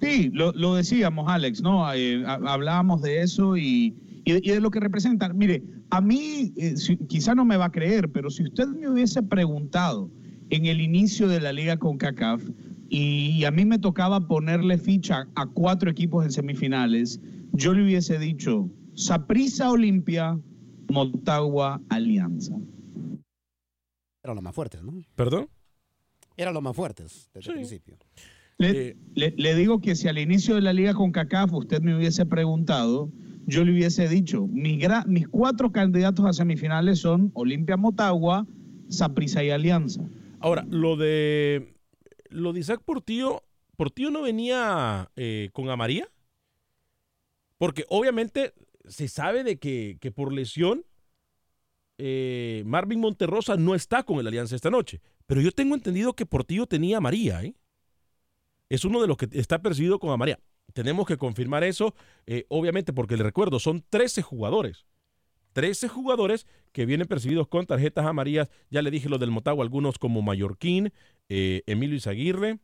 Sí, 0.00 0.30
lo, 0.32 0.74
decíamos, 0.74 1.28
Alex, 1.28 1.62
¿no? 1.62 1.92
Eh, 1.94 2.22
ha- 2.26 2.40
hablábamos 2.52 3.02
de 3.02 3.22
eso 3.22 3.56
y 3.56 3.96
de 4.24 4.60
lo 4.60 4.70
que 4.70 4.80
representan. 4.80 5.36
Mire, 5.36 5.62
a 5.90 6.00
mí, 6.00 6.52
eh, 6.56 6.76
si- 6.76 6.96
quizá 6.96 7.34
no 7.34 7.44
me 7.44 7.56
va 7.56 7.66
a 7.66 7.72
creer, 7.72 8.10
pero 8.10 8.30
si 8.30 8.44
usted 8.44 8.66
me 8.68 8.88
hubiese 8.88 9.22
preguntado 9.22 10.10
en 10.50 10.66
el 10.66 10.80
inicio 10.80 11.28
de 11.28 11.40
la 11.40 11.52
liga 11.52 11.76
con 11.78 11.96
CACAF 11.98 12.42
y 12.88 13.44
a 13.44 13.50
mí 13.50 13.64
me 13.64 13.78
tocaba 13.78 14.20
ponerle 14.28 14.76
ficha 14.78 15.26
a 15.34 15.46
cuatro 15.46 15.90
equipos 15.90 16.24
en 16.24 16.30
semifinales, 16.32 17.20
yo 17.52 17.72
le 17.72 17.82
hubiese 17.84 18.18
dicho 18.18 18.68
Saprissa 18.94 19.70
Olimpia, 19.70 20.38
Motagua 20.90 21.80
Alianza. 21.88 22.54
Eran 24.22 24.36
los 24.36 24.42
más 24.44 24.54
fuertes, 24.54 24.82
¿no? 24.82 24.92
¿Perdón? 25.16 25.48
Eran 26.36 26.54
los 26.54 26.62
más 26.62 26.76
fuertes 26.76 27.30
desde 27.34 27.50
el 27.50 27.56
principio. 27.56 27.96
Le, 28.58 28.96
le- 29.14 29.34
le 29.36 29.54
digo 29.56 29.80
que 29.80 29.96
si 29.96 30.08
al 30.08 30.18
inicio 30.18 30.54
de 30.54 30.60
la 30.62 30.72
liga 30.72 30.94
con 30.94 31.10
CACAF 31.10 31.52
usted 31.52 31.80
me 31.80 31.96
hubiese 31.96 32.24
preguntado, 32.26 33.10
yo 33.46 33.64
le 33.64 33.72
hubiese 33.72 34.08
dicho, 34.08 34.46
mis, 34.46 34.78
gra- 34.78 35.04
mis 35.06 35.26
cuatro 35.26 35.72
candidatos 35.72 36.24
a 36.26 36.32
semifinales 36.32 37.00
son 37.00 37.32
Olimpia 37.34 37.76
Motagua, 37.76 38.46
Saprissa 38.88 39.42
y 39.42 39.50
Alianza. 39.50 40.02
Ahora, 40.38 40.64
lo 40.70 40.96
de 40.96 41.74
lo 42.28 42.52
de 42.52 42.60
Isaac 42.60 42.82
Portillo, 42.84 43.42
¿Portillo 43.76 44.10
no 44.10 44.22
venía 44.22 45.10
eh, 45.16 45.50
con 45.52 45.68
Amaría? 45.70 46.08
Porque 47.58 47.84
obviamente 47.88 48.52
se 48.86 49.08
sabe 49.08 49.44
de 49.44 49.58
que, 49.58 49.98
que 50.00 50.10
por 50.10 50.32
lesión 50.32 50.84
eh, 51.98 52.64
Marvin 52.66 53.00
Monterrosa 53.00 53.56
no 53.56 53.74
está 53.74 54.02
con 54.02 54.18
el 54.18 54.26
Alianza 54.26 54.56
esta 54.56 54.70
noche. 54.70 55.00
Pero 55.26 55.40
yo 55.40 55.52
tengo 55.52 55.74
entendido 55.74 56.14
que 56.14 56.26
Portillo 56.26 56.66
tenía 56.66 56.96
a 56.96 57.00
María, 57.00 57.44
¿eh? 57.44 57.54
Es 58.68 58.84
uno 58.84 59.00
de 59.00 59.06
los 59.06 59.16
que 59.16 59.28
está 59.32 59.60
percibido 59.60 59.98
con 59.98 60.10
Amaría. 60.10 60.40
Tenemos 60.72 61.06
que 61.06 61.18
confirmar 61.18 61.62
eso, 61.62 61.94
eh, 62.26 62.44
obviamente, 62.48 62.92
porque 62.92 63.16
le 63.16 63.22
recuerdo, 63.22 63.60
son 63.60 63.84
13 63.88 64.22
jugadores. 64.22 64.86
13 65.52 65.88
jugadores 65.88 66.46
que 66.72 66.86
vienen 66.86 67.06
percibidos 67.06 67.46
con 67.46 67.66
tarjetas 67.66 68.06
amarillas. 68.06 68.48
Ya 68.70 68.80
le 68.80 68.90
dije 68.90 69.10
lo 69.10 69.18
del 69.18 69.30
Motagua, 69.30 69.62
algunos 69.62 69.98
como 69.98 70.22
Mallorquín, 70.22 70.92
Emilio 71.28 71.96
Izaguirre, 71.96 72.58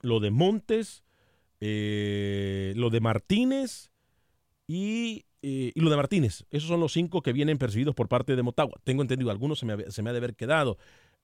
lo 0.00 0.18
de 0.18 0.30
Montes, 0.30 1.04
lo 1.60 2.90
de 2.90 3.00
Martínez 3.02 3.90
y, 4.66 5.26
eh, 5.42 5.72
y 5.74 5.80
lo 5.80 5.90
de 5.90 5.96
Martínez. 5.96 6.44
Esos 6.50 6.68
son 6.68 6.80
los 6.80 6.92
cinco 6.92 7.22
que 7.22 7.32
vienen 7.32 7.58
percibidos 7.58 7.94
por 7.94 8.08
parte 8.08 8.36
de 8.36 8.42
Motagua. 8.42 8.80
Tengo 8.84 9.02
entendido, 9.02 9.30
algunos 9.30 9.58
se 9.58 9.66
me, 9.66 9.90
se 9.90 10.02
me 10.02 10.10
ha 10.10 10.12
de 10.12 10.18
haber 10.18 10.34
quedado. 10.34 10.78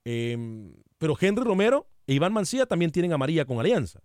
Em, 0.04 0.74
pero 0.98 1.16
Henry 1.20 1.44
Romero 1.44 1.86
e 2.06 2.14
Iván 2.14 2.32
Mancía 2.32 2.66
también 2.66 2.90
tienen 2.90 3.12
amarilla 3.12 3.44
con 3.44 3.60
Alianza. 3.60 4.00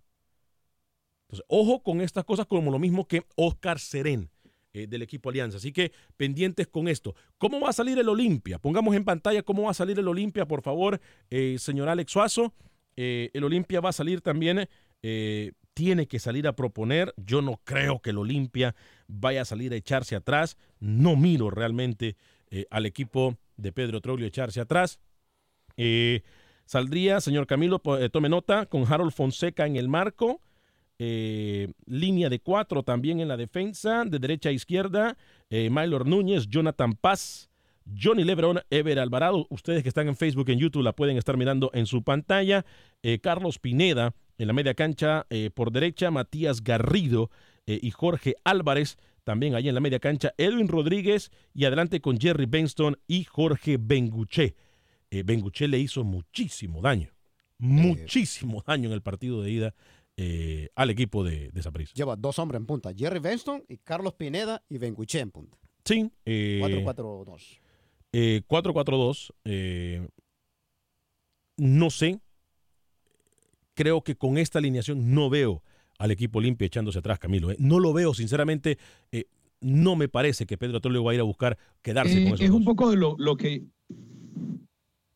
Entonces, 1.26 1.44
ojo 1.48 1.82
con 1.82 2.00
estas 2.00 2.24
cosas 2.24 2.46
como 2.46 2.70
lo 2.70 2.78
mismo 2.78 3.06
que 3.06 3.24
Oscar 3.36 3.78
Serén 3.78 4.30
eh, 4.72 4.86
del 4.86 5.02
equipo 5.02 5.28
Alianza. 5.28 5.58
Así 5.58 5.72
que 5.72 5.92
pendientes 6.16 6.68
con 6.68 6.88
esto. 6.88 7.14
¿Cómo 7.36 7.60
va 7.60 7.70
a 7.70 7.72
salir 7.72 7.98
el 7.98 8.08
Olimpia? 8.08 8.58
Pongamos 8.58 8.94
en 8.94 9.04
pantalla 9.04 9.42
cómo 9.42 9.64
va 9.64 9.70
a 9.72 9.74
salir 9.74 9.98
el 9.98 10.08
Olimpia, 10.08 10.46
por 10.46 10.62
favor, 10.62 11.00
eh, 11.30 11.56
señor 11.58 11.88
Alex 11.88 12.12
Suazo. 12.12 12.54
Eh, 12.96 13.30
el 13.32 13.44
Olimpia 13.44 13.80
va 13.80 13.90
a 13.90 13.92
salir 13.92 14.20
también, 14.20 14.68
tiene 15.78 16.08
que 16.08 16.18
salir 16.18 16.48
a 16.48 16.56
proponer. 16.56 17.14
Yo 17.16 17.40
no 17.40 17.60
creo 17.62 18.00
que 18.00 18.10
el 18.10 18.18
Olimpia 18.18 18.74
vaya 19.06 19.42
a 19.42 19.44
salir 19.44 19.72
a 19.72 19.76
echarse 19.76 20.16
atrás. 20.16 20.56
No 20.80 21.14
miro 21.14 21.50
realmente 21.50 22.16
eh, 22.50 22.66
al 22.68 22.84
equipo 22.84 23.36
de 23.56 23.70
Pedro 23.70 24.00
Troglio 24.00 24.26
echarse 24.26 24.60
atrás. 24.60 24.98
Eh, 25.76 26.22
saldría, 26.64 27.20
señor 27.20 27.46
Camilo, 27.46 27.80
eh, 28.00 28.08
tome 28.10 28.28
nota, 28.28 28.66
con 28.66 28.92
Harold 28.92 29.12
Fonseca 29.12 29.68
en 29.68 29.76
el 29.76 29.86
marco. 29.86 30.42
línea 30.98 32.28
de 32.28 32.40
cuatro 32.40 32.82
también 32.82 33.20
en 33.20 33.28
la 33.28 33.36
defensa, 33.36 34.04
de 34.04 34.18
derecha 34.18 34.48
a 34.48 34.52
izquierda, 34.52 35.16
Maylor 35.48 36.08
Núñez, 36.08 36.48
Jonathan 36.48 36.94
Paz, 36.94 37.50
Johnny 37.86 38.24
Lebron, 38.24 38.62
Ever 38.68 38.98
Alvarado. 38.98 39.46
Ustedes 39.48 39.84
que 39.84 39.90
están 39.90 40.08
en 40.08 40.16
Facebook, 40.16 40.50
en 40.50 40.58
YouTube, 40.58 40.82
la 40.82 40.96
pueden 40.96 41.16
estar 41.16 41.36
mirando 41.36 41.70
en 41.72 41.86
su 41.86 42.02
pantalla. 42.02 42.66
Carlos 43.22 43.60
Pineda 43.60 44.12
en 44.38 44.46
la 44.46 44.52
media 44.52 44.74
cancha 44.74 45.26
eh, 45.30 45.50
por 45.50 45.72
derecha, 45.72 46.10
Matías 46.10 46.62
Garrido 46.62 47.30
eh, 47.66 47.78
y 47.82 47.90
Jorge 47.90 48.36
Álvarez 48.44 48.96
también 49.24 49.54
ahí 49.54 49.68
en 49.68 49.74
la 49.74 49.80
media 49.80 49.98
cancha, 49.98 50.32
Edwin 50.38 50.68
Rodríguez 50.68 51.30
y 51.52 51.66
adelante 51.66 52.00
con 52.00 52.18
Jerry 52.18 52.46
Benston 52.46 52.98
y 53.06 53.24
Jorge 53.24 53.76
Benguché. 53.78 54.56
Eh, 55.10 55.22
Benguché 55.22 55.68
le 55.68 55.78
hizo 55.78 56.02
muchísimo 56.02 56.80
daño, 56.80 57.10
muchísimo 57.58 58.62
daño 58.66 58.88
en 58.88 58.94
el 58.94 59.02
partido 59.02 59.42
de 59.42 59.50
ida 59.50 59.74
eh, 60.16 60.70
al 60.74 60.90
equipo 60.90 61.24
de, 61.24 61.50
de. 61.50 61.88
Lleva 61.94 62.16
dos 62.16 62.38
hombres 62.38 62.58
en 62.60 62.66
punta, 62.66 62.90
Jerry 62.96 63.18
Benston 63.20 63.64
y 63.68 63.76
Carlos 63.78 64.14
Pineda 64.14 64.62
y 64.68 64.78
Benguiche 64.78 65.20
en 65.20 65.30
punta. 65.30 65.58
Sí. 65.84 66.10
eh, 66.24 66.60
4-4-2. 66.62 67.60
eh, 68.12 68.42
4-4-2. 68.48 69.32
eh, 69.44 70.08
no 71.58 71.90
sé. 71.90 72.20
Creo 73.78 74.02
que 74.02 74.16
con 74.16 74.38
esta 74.38 74.58
alineación 74.58 75.14
no 75.14 75.30
veo 75.30 75.62
al 76.00 76.10
equipo 76.10 76.40
Olimpia 76.40 76.66
echándose 76.66 76.98
atrás, 76.98 77.20
Camilo. 77.20 77.52
¿eh? 77.52 77.56
No 77.60 77.78
lo 77.78 77.92
veo, 77.92 78.12
sinceramente, 78.12 78.76
eh, 79.12 79.26
no 79.60 79.94
me 79.94 80.08
parece 80.08 80.46
que 80.46 80.58
Pedro 80.58 80.80
Troglio 80.80 81.04
va 81.04 81.12
a 81.12 81.14
ir 81.14 81.20
a 81.20 81.22
buscar 81.22 81.56
quedarse 81.80 82.20
Eh, 82.20 82.24
con 82.24 82.34
eso. 82.34 82.42
es 82.42 82.50
un 82.50 82.64
poco 82.64 82.90
de 82.90 82.96
lo, 82.96 83.14
lo 83.20 83.36
que 83.36 83.62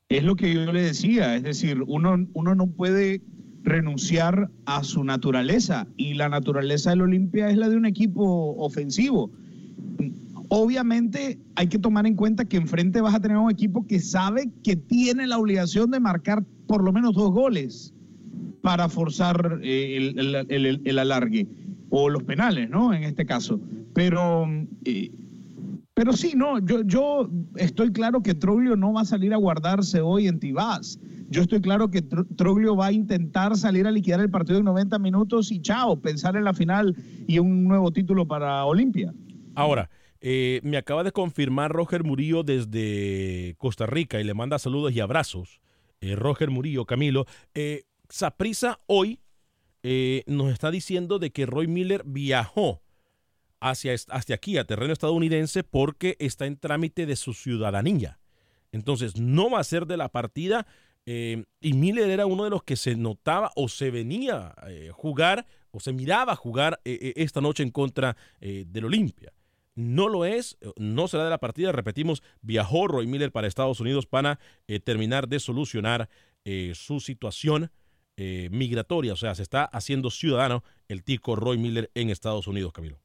es 0.09 0.23
lo 0.23 0.37
que 0.37 0.55
yo 0.55 0.73
le 0.73 0.81
decía, 0.81 1.35
es 1.35 1.43
decir, 1.43 1.83
uno, 1.89 2.25
uno 2.35 2.55
no 2.55 2.69
puede 2.69 3.21
renunciar 3.65 4.49
a 4.65 4.85
su 4.85 5.03
naturaleza 5.03 5.89
y 5.97 6.15
la 6.15 6.29
naturaleza 6.29 6.91
del 6.91 7.03
Olimpia 7.03 7.51
es 7.51 7.57
la 7.57 7.69
de 7.69 7.77
un 7.77 7.85
equipo 7.85 8.55
ofensivo. 8.59 9.33
Obviamente 10.51 11.41
hay 11.57 11.67
que 11.67 11.81
tomar 11.81 12.07
en 12.07 12.15
cuenta 12.15 12.45
que 12.45 12.59
enfrente 12.59 13.01
vas 13.01 13.17
a 13.17 13.21
tener 13.21 13.39
un 13.39 13.51
equipo 13.51 13.89
que 13.89 13.99
sabe 13.99 14.53
que 14.63 14.77
tiene 14.77 15.27
la 15.27 15.39
obligación 15.39 15.91
de 15.91 15.99
marcar 15.99 16.45
por 16.69 16.85
lo 16.85 16.93
menos 16.93 17.15
dos 17.15 17.33
goles 17.33 17.93
para 18.63 18.89
forzar 18.89 19.61
eh, 19.63 19.97
el, 20.87 20.99
alargue 20.99 21.47
o 21.91 22.09
los 22.09 22.23
penales, 22.23 22.71
¿no? 22.71 22.95
En 22.95 23.03
este 23.05 23.27
caso. 23.27 23.61
Pero 23.93 24.47
eh, 24.85 25.11
pero 25.95 26.15
sí, 26.15 26.33
no, 26.35 26.59
yo, 26.59 26.83
yo 26.85 27.29
estoy 27.57 27.93
claro 27.93 28.23
que 28.23 28.35
Troglio 28.35 28.77
no 28.77 28.95
va 28.95 29.03
a 29.03 29.05
salir 29.05 29.35
a 29.35 29.37
guardarse 29.37 30.01
hoy 30.01 30.27
en 30.27 30.41
Tibás. 30.41 30.99
Yo 31.29 31.43
estoy 31.43 31.61
claro 31.61 31.91
que 31.91 32.03
Tro- 32.03 32.27
Troglio 32.35 32.75
va 32.77 32.87
a 32.87 32.93
intentar 32.93 33.57
salir 33.59 33.87
a 33.87 33.91
liquidar 33.91 34.21
el 34.21 34.31
partido 34.31 34.59
en 34.59 34.65
90 34.65 34.99
minutos 34.99 35.53
y 35.53 35.61
chao, 35.61 36.01
pensar 36.01 36.35
en 36.37 36.45
la 36.45 36.55
final 36.55 36.97
y 37.27 37.39
un 37.39 37.65
nuevo 37.65 37.91
título 37.91 38.27
para 38.27 38.65
Olimpia. 38.65 39.13
Ahora, 39.55 39.91
eh, 40.23 40.61
me 40.63 40.79
acaba 40.79 41.05
de 41.05 41.13
confirmar 41.13 41.73
Roger 41.73 42.05
Murillo 42.05 42.43
desde 42.43 43.55
Costa 43.59 43.85
Rica 43.85 44.19
y 44.19 44.25
le 44.25 44.33
manda 44.35 44.59
saludos 44.59 44.93
y 44.93 45.01
abrazos. 45.01 45.61
Roger 46.17 46.51
Murillo, 46.51 46.85
Camilo. 46.87 47.27
Saprisa 48.13 48.79
hoy 48.89 49.21
eh, 49.83 50.23
nos 50.27 50.53
está 50.53 50.71
diciendo 50.71 51.19
de 51.19 51.31
que 51.31 51.47
Roy 51.47 51.67
Miller 51.67 52.03
viajó 52.05 52.83
hacia, 53.59 53.95
hacia 53.95 54.35
aquí, 54.35 54.59
a 54.59 54.67
terreno 54.67 54.93
estadounidense, 54.93 55.65
porque 55.65 56.17
está 56.19 56.45
en 56.45 56.59
trámite 56.59 57.07
de 57.07 57.17
su 57.17 57.33
ciudadanía. 57.33 58.21
Entonces, 58.71 59.17
no 59.19 59.49
va 59.49 59.61
a 59.61 59.65
ser 59.65 59.87
de 59.87 59.97
la 59.97 60.11
partida. 60.11 60.67
eh, 61.07 61.45
y 61.63 61.73
Miller 61.73 62.11
era 62.11 62.27
uno 62.27 62.45
de 62.45 62.51
los 62.51 62.63
que 62.65 62.77
se 62.77 62.97
notaba 62.97 63.51
o 63.57 63.71
se 63.71 63.91
venía 63.91 64.49
a 64.59 64.69
jugar 64.93 65.47
o 65.71 65.81
se 65.81 65.95
miraba 65.95 66.37
jugar 66.37 66.81
eh, 66.85 66.99
eh, 67.01 67.13
esta 67.17 67.41
noche 67.41 67.63
en 67.63 67.71
contra 67.71 68.19
eh, 68.43 68.67
del 68.69 68.85
Olimpia. 68.85 69.33
No 69.75 70.11
lo 70.11 70.27
es, 70.27 70.59
eh, 70.61 70.71
no 70.77 71.09
será 71.09 71.25
de 71.25 71.31
la 71.31 71.41
partida. 71.41 71.73
Repetimos, 71.73 72.23
viajó 72.43 72.89
Roy 72.89 73.07
Miller 73.07 73.33
para 73.33 73.49
Estados 73.49 73.81
Unidos 73.81 74.05
para 74.05 74.39
eh, 74.69 74.81
terminar 74.81 75.29
de 75.29 75.41
solucionar 75.41 76.11
eh, 76.45 76.73
su 76.75 77.01
situación 77.01 77.71
eh, 78.17 78.49
migratoria. 78.51 79.13
O 79.13 79.17
sea, 79.17 79.35
se 79.35 79.43
está 79.43 79.65
haciendo 79.65 80.11
ciudadano 80.11 80.63
el 80.89 81.03
tico 81.03 81.37
Roy 81.37 81.59
Miller 81.59 81.91
en 81.95 82.11
Estados 82.11 82.47
Unidos, 82.47 82.73
Camilo. 82.73 82.99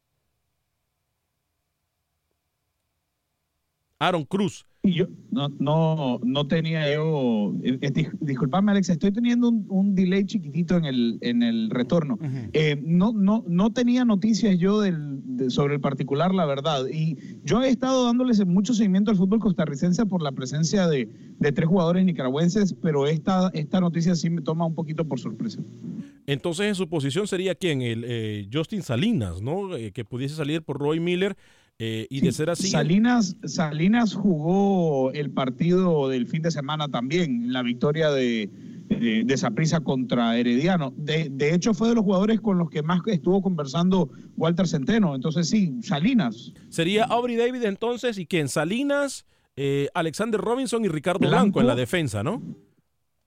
Aaron 4.00 4.26
Cruz. 4.26 4.66
Y 4.88 4.94
yo 4.94 5.08
no, 5.32 5.50
no, 5.60 6.20
no 6.24 6.48
tenía 6.48 6.94
yo, 6.94 7.54
eh, 7.62 7.78
eh, 7.82 7.92
dis- 7.92 8.18
disculpame 8.22 8.72
Alex, 8.72 8.88
estoy 8.90 9.12
teniendo 9.12 9.50
un, 9.50 9.66
un 9.68 9.96
delay 9.96 10.24
chiquitito 10.24 10.78
en 10.78 10.86
el, 10.86 11.18
en 11.20 11.44
el 11.44 11.70
retorno. 11.70 12.18
Eh, 12.54 12.80
no, 12.82 13.12
no, 13.12 13.44
no 13.50 13.74
tenía 13.74 14.06
noticias 14.06 14.58
yo 14.58 14.80
del, 14.80 15.20
de- 15.38 15.50
sobre 15.50 15.74
el 15.76 15.82
particular, 15.82 16.34
la 16.34 16.46
verdad. 16.46 16.86
Y 16.88 17.18
yo 17.44 17.62
he 17.64 17.70
estado 17.70 18.06
dándoles 18.06 18.46
mucho 18.46 18.74
seguimiento 18.74 19.12
al 19.12 19.18
fútbol 19.18 19.40
costarricense 19.40 20.06
por 20.06 20.22
la 20.24 20.32
presencia 20.32 20.88
de, 20.88 21.10
de 21.38 21.52
tres 21.52 21.68
jugadores 21.68 22.06
nicaragüenses, 22.06 22.74
pero 22.82 23.08
esta, 23.08 23.50
esta 23.54 23.82
noticia 23.82 24.16
sí 24.16 24.30
me 24.30 24.42
toma 24.42 24.66
un 24.66 24.74
poquito 24.74 25.04
por 25.06 25.20
sorpresa. 25.20 25.62
Entonces, 26.28 26.68
en 26.68 26.76
su 26.76 26.88
posición 26.88 27.28
sería 27.28 27.56
quién? 27.56 27.82
El 27.82 28.06
eh, 28.08 28.48
Justin 28.54 28.84
Salinas, 28.84 29.42
¿no? 29.42 29.76
Eh, 29.76 29.92
que 29.92 30.06
pudiese 30.06 30.36
salir 30.36 30.62
por 30.62 30.78
Roy 30.80 31.00
Miller. 31.02 31.36
Eh, 31.80 32.08
y 32.10 32.22
de 32.22 32.32
ser 32.32 32.50
así. 32.50 32.68
Salinas, 32.70 33.38
Salinas 33.44 34.16
jugó 34.16 35.12
el 35.12 35.30
partido 35.30 36.10
del 36.10 36.26
fin 36.28 36.42
de 36.42 36.50
semana 36.50 36.88
también, 36.88 37.54
la 37.54 37.62
victoria 37.62 38.10
de, 38.10 38.50
de, 38.90 39.82
contra 39.84 40.38
Herediano. 40.38 40.94
De, 40.98 41.30
de 41.30 41.54
hecho, 41.54 41.76
fue 41.76 41.90
de 41.90 41.96
los 41.96 42.04
jugadores 42.04 42.42
con 42.42 42.58
los 42.58 42.70
que 42.70 42.82
más 42.82 43.02
estuvo 43.06 43.42
conversando 43.44 44.10
Walter 44.36 44.68
Centeno. 44.68 45.14
Entonces, 45.14 45.50
sí, 45.50 45.76
Salinas. 45.84 46.52
Sería 46.70 47.04
Aubrey 47.04 47.36
David 47.36 47.64
entonces 47.66 48.18
y 48.18 48.26
quién? 48.26 48.50
Salinas, 48.50 49.26
eh, 49.56 49.90
Alexander 49.94 50.42
Robinson 50.42 50.84
y 50.84 50.88
Ricardo 50.88 51.20
Blanco, 51.20 51.36
Blanco. 51.36 51.62
en 51.62 51.68
la 51.68 51.76
defensa, 51.76 52.24
¿no? 52.24 52.42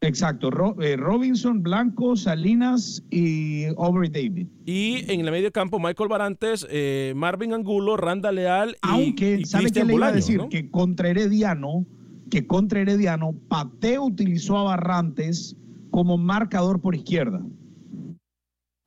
Exacto, 0.03 0.51
eh, 0.81 0.97
Robinson, 0.97 1.63
Blanco, 1.63 2.17
Salinas 2.17 3.05
y 3.11 3.67
Aubrey 3.77 4.09
David. 4.09 4.47
Y 4.65 5.05
en 5.13 5.21
el 5.21 5.31
medio 5.31 5.53
campo, 5.53 5.79
Michael 5.79 6.09
Barantes, 6.09 6.67
eh, 6.71 7.13
Marvin 7.15 7.53
Angulo, 7.53 7.99
Randa 7.99 8.33
Leal 8.33 8.71
y, 8.71 8.77
Aunque, 8.81 9.41
y 9.41 9.45
¿sabe 9.45 9.71
qué 9.71 9.85
le 9.85 9.95
iba 9.95 10.07
a 10.07 10.13
decir? 10.13 10.39
¿no? 10.39 10.49
Que 10.49 10.71
contra 10.71 11.11
Herediano, 11.11 11.85
que 12.31 12.47
contra 12.47 12.81
Herediano, 12.81 13.35
Pateo 13.49 14.05
utilizó 14.05 14.57
a 14.57 14.63
Barrantes 14.63 15.55
como 15.91 16.17
marcador 16.17 16.81
por 16.81 16.95
izquierda. 16.95 17.43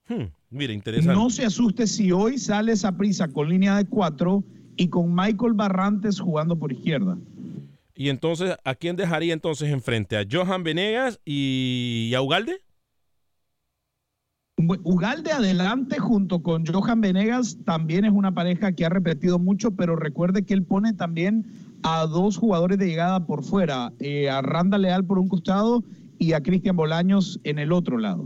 Hmm, 0.10 0.32
mira, 0.50 0.74
interesante. 0.74 1.14
No 1.16 1.30
se 1.30 1.46
asuste 1.46 1.86
si 1.86 2.12
hoy 2.12 2.40
sale 2.40 2.72
esa 2.72 2.98
prisa 2.98 3.28
con 3.28 3.50
línea 3.50 3.78
de 3.78 3.86
cuatro 3.86 4.44
y 4.78 4.88
con 4.88 5.14
Michael 5.14 5.54
Barrantes 5.54 6.20
jugando 6.20 6.58
por 6.58 6.72
izquierda. 6.72 7.20
Y 7.96 8.10
entonces, 8.10 8.56
¿a 8.64 8.76
quién 8.76 8.96
dejaría 8.96 9.34
entonces 9.34 9.72
enfrente? 9.72 10.18
¿A 10.18 10.26
Johan 10.30 10.64
Venegas 10.64 11.20
y 11.26 12.12
a 12.16 12.22
Ugalde? 12.22 12.62
Ugalde 14.58 15.32
adelante 15.32 16.00
junto 16.00 16.42
con 16.42 16.66
Johan 16.66 17.02
Venegas 17.02 17.58
también 17.66 18.06
es 18.06 18.12
una 18.12 18.34
pareja 18.34 18.72
que 18.72 18.86
ha 18.86 18.90
repetido 18.90 19.40
mucho, 19.40 19.72
pero 19.72 19.96
recuerde 19.96 20.46
que 20.46 20.54
él 20.54 20.64
pone 20.64 20.94
también 20.94 21.46
a 21.84 22.06
dos 22.06 22.38
jugadores 22.38 22.78
de 22.78 22.88
llegada 22.88 23.26
por 23.26 23.44
fuera, 23.44 23.92
eh, 24.00 24.30
a 24.30 24.42
Randa 24.42 24.78
Leal 24.78 25.06
por 25.06 25.20
un 25.20 25.28
costado 25.28 25.84
y 26.18 26.34
a 26.34 26.42
Cristian 26.42 26.76
Bolaños 26.76 27.40
en 27.44 27.60
el 27.60 27.72
otro 27.72 27.98
lado. 27.98 28.26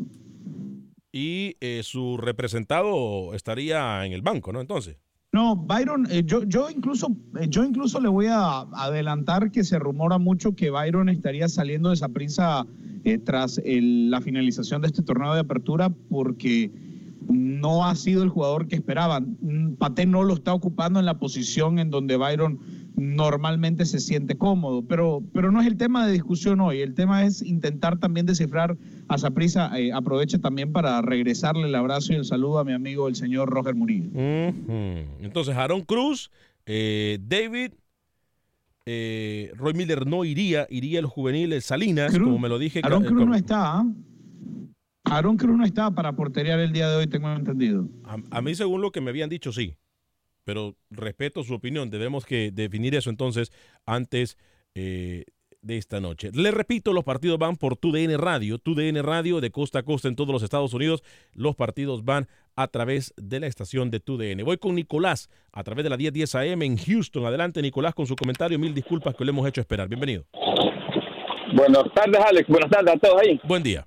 Y 1.11 1.55
eh, 1.61 1.81
su 1.83 2.17
representado 2.17 3.33
estaría 3.33 4.05
en 4.05 4.13
el 4.13 4.21
banco, 4.21 4.51
¿no? 4.53 4.61
Entonces. 4.61 4.97
No, 5.37 5.55
Byron, 5.55 6.07
eh, 6.09 6.23
yo, 6.25 6.41
incluso, 6.67 7.15
eh, 7.39 7.45
yo 7.47 7.63
incluso 7.63 7.99
le 7.99 8.07
voy 8.09 8.25
a 8.25 8.61
adelantar 8.61 9.51
que 9.51 9.63
se 9.63 9.77
rumora 9.77 10.17
mucho 10.17 10.55
que 10.55 10.71
Byron 10.71 11.09
estaría 11.09 11.47
saliendo 11.47 11.89
de 11.89 11.93
esa 11.95 12.09
prisa 12.09 12.65
tras 13.23 13.59
el- 13.63 14.09
la 14.09 14.19
finalización 14.19 14.81
de 14.81 14.87
este 14.87 15.03
torneo 15.03 15.35
de 15.35 15.41
apertura 15.41 15.89
porque 16.09 16.71
no 17.29 17.85
ha 17.85 17.93
sido 17.93 18.23
el 18.23 18.29
jugador 18.29 18.67
que 18.67 18.77
esperaban. 18.77 19.37
Mm, 19.39 19.73
Paté 19.75 20.07
no 20.07 20.23
lo 20.23 20.33
está 20.33 20.55
ocupando 20.55 20.99
en 20.99 21.05
la 21.05 21.19
posición 21.19 21.77
en 21.77 21.91
donde 21.91 22.17
Byron 22.17 22.57
normalmente 22.97 23.85
se 23.85 23.99
siente 23.99 24.37
cómodo, 24.37 24.81
pero, 24.81 25.21
pero 25.31 25.51
no 25.51 25.61
es 25.61 25.67
el 25.67 25.77
tema 25.77 26.05
de 26.05 26.13
discusión 26.13 26.59
hoy. 26.59 26.81
El 26.81 26.95
tema 26.95 27.23
es 27.25 27.41
intentar 27.43 27.99
también 27.99 28.25
descifrar 28.25 28.75
a 29.07 29.17
Saprisa. 29.19 29.71
aproveche 29.93 30.39
también 30.39 30.71
para 30.71 31.01
regresarle 31.01 31.67
el 31.67 31.75
abrazo 31.75 32.13
y 32.13 32.15
el 32.15 32.25
saludo 32.25 32.57
a 32.59 32.65
mi 32.65 32.73
amigo 32.73 33.07
el 33.07 33.15
señor 33.15 33.49
Roger 33.49 33.75
Murillo. 33.75 34.09
Entonces, 35.21 35.55
Aaron 35.55 35.81
Cruz, 35.81 36.31
eh, 36.65 37.19
David, 37.21 37.71
eh, 38.85 39.51
Roy 39.55 39.73
Miller 39.73 40.07
no 40.07 40.23
iría, 40.25 40.65
iría 40.69 40.99
el 40.99 41.05
juvenil 41.05 41.61
Salinas, 41.61 42.13
Cruz- 42.13 42.23
como 42.25 42.39
me 42.39 42.49
lo 42.49 42.57
dije. 42.57 42.81
Aaron 42.83 43.03
eh, 43.03 43.07
Cruz 43.07 43.25
no 43.27 43.35
está. 43.35 43.77
¿ah? 43.79 43.85
Aaron 45.03 45.37
Cruz 45.37 45.55
no 45.57 45.63
está 45.65 45.91
para 45.91 46.13
porterear 46.15 46.59
el 46.59 46.71
día 46.71 46.89
de 46.89 46.95
hoy, 46.97 47.07
tengo 47.07 47.31
entendido. 47.31 47.87
A, 48.03 48.17
a 48.31 48.41
mí, 48.41 48.55
según 48.55 48.81
lo 48.81 48.91
que 48.91 49.01
me 49.01 49.09
habían 49.11 49.29
dicho, 49.29 49.51
sí. 49.51 49.75
Pero 50.47 50.77
respeto 50.89 51.43
su 51.43 51.53
opinión. 51.53 51.89
Debemos 51.89 52.25
que 52.25 52.51
definir 52.51 52.95
eso 52.95 53.09
entonces 53.09 53.51
antes 53.85 54.37
eh, 54.75 55.25
de 55.61 55.77
esta 55.77 55.99
noche. 55.99 56.31
Le 56.33 56.51
repito, 56.51 56.93
los 56.93 57.03
partidos 57.03 57.37
van 57.37 57.57
por 57.57 57.75
TUDN 57.75 58.17
Radio. 58.17 58.57
TUDN 58.57 59.03
Radio 59.03 59.41
de 59.41 59.51
costa 59.51 59.79
a 59.79 59.83
costa 59.83 60.07
en 60.07 60.15
todos 60.15 60.31
los 60.31 60.43
Estados 60.43 60.73
Unidos. 60.73 61.03
Los 61.33 61.57
partidos 61.57 62.05
van 62.05 62.29
a 62.55 62.69
través 62.69 63.13
de 63.17 63.41
la 63.41 63.47
estación 63.47 63.91
de 63.91 63.99
TUDN. 63.99 64.45
Voy 64.45 64.57
con 64.57 64.75
Nicolás 64.75 65.29
a 65.51 65.65
través 65.65 65.83
de 65.83 65.89
la 65.89 65.97
1010 65.97 66.35
AM 66.35 66.61
en 66.61 66.77
Houston. 66.77 67.25
Adelante, 67.25 67.61
Nicolás, 67.61 67.93
con 67.93 68.07
su 68.07 68.15
comentario. 68.15 68.57
Mil 68.57 68.73
disculpas 68.73 69.15
que 69.15 69.25
le 69.25 69.31
hemos 69.31 69.45
hecho 69.49 69.59
esperar. 69.59 69.89
Bienvenido. 69.89 70.23
Buenas 71.53 71.93
tardes, 71.93 72.21
Alex. 72.25 72.47
Buenas 72.47 72.71
tardes 72.71 72.95
a 72.95 72.99
todos 72.99 73.21
ahí. 73.21 73.37
Buen 73.43 73.63
día. 73.63 73.85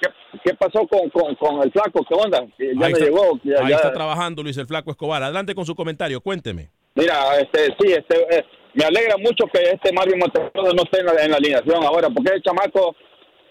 ¿Qué, 0.00 0.08
qué 0.44 0.54
pasó 0.54 0.86
con, 0.86 1.08
con, 1.10 1.34
con 1.36 1.62
el 1.62 1.70
flaco? 1.72 2.04
¿Qué 2.08 2.14
onda? 2.14 2.40
Ya 2.58 2.64
ahí 2.66 2.74
me 2.76 2.86
está, 2.88 3.04
llegó. 3.04 3.38
ya- 3.44 3.60
ahí 3.60 3.70
ya- 3.70 3.76
está 3.76 3.92
trabajando 3.92 4.42
Luis 4.42 4.56
el 4.58 4.66
Flaco 4.66 4.90
Escobar. 4.90 5.22
Adelante 5.22 5.54
con 5.54 5.64
su 5.66 5.74
comentario. 5.74 6.20
Cuénteme. 6.20 6.70
Mira, 6.96 7.38
este, 7.40 7.66
sí, 7.80 7.92
este, 7.92 8.16
eh, 8.36 8.44
me 8.74 8.84
alegra 8.84 9.16
mucho 9.18 9.46
que 9.52 9.60
este 9.62 9.92
Mario 9.92 10.16
Monteroso 10.16 10.74
no 10.74 10.82
esté 10.82 11.00
en 11.00 11.06
la, 11.06 11.24
en 11.24 11.30
la 11.30 11.36
alineación 11.36 11.84
ahora, 11.84 12.08
porque 12.10 12.32
el 12.34 12.42
chamaco 12.42 12.94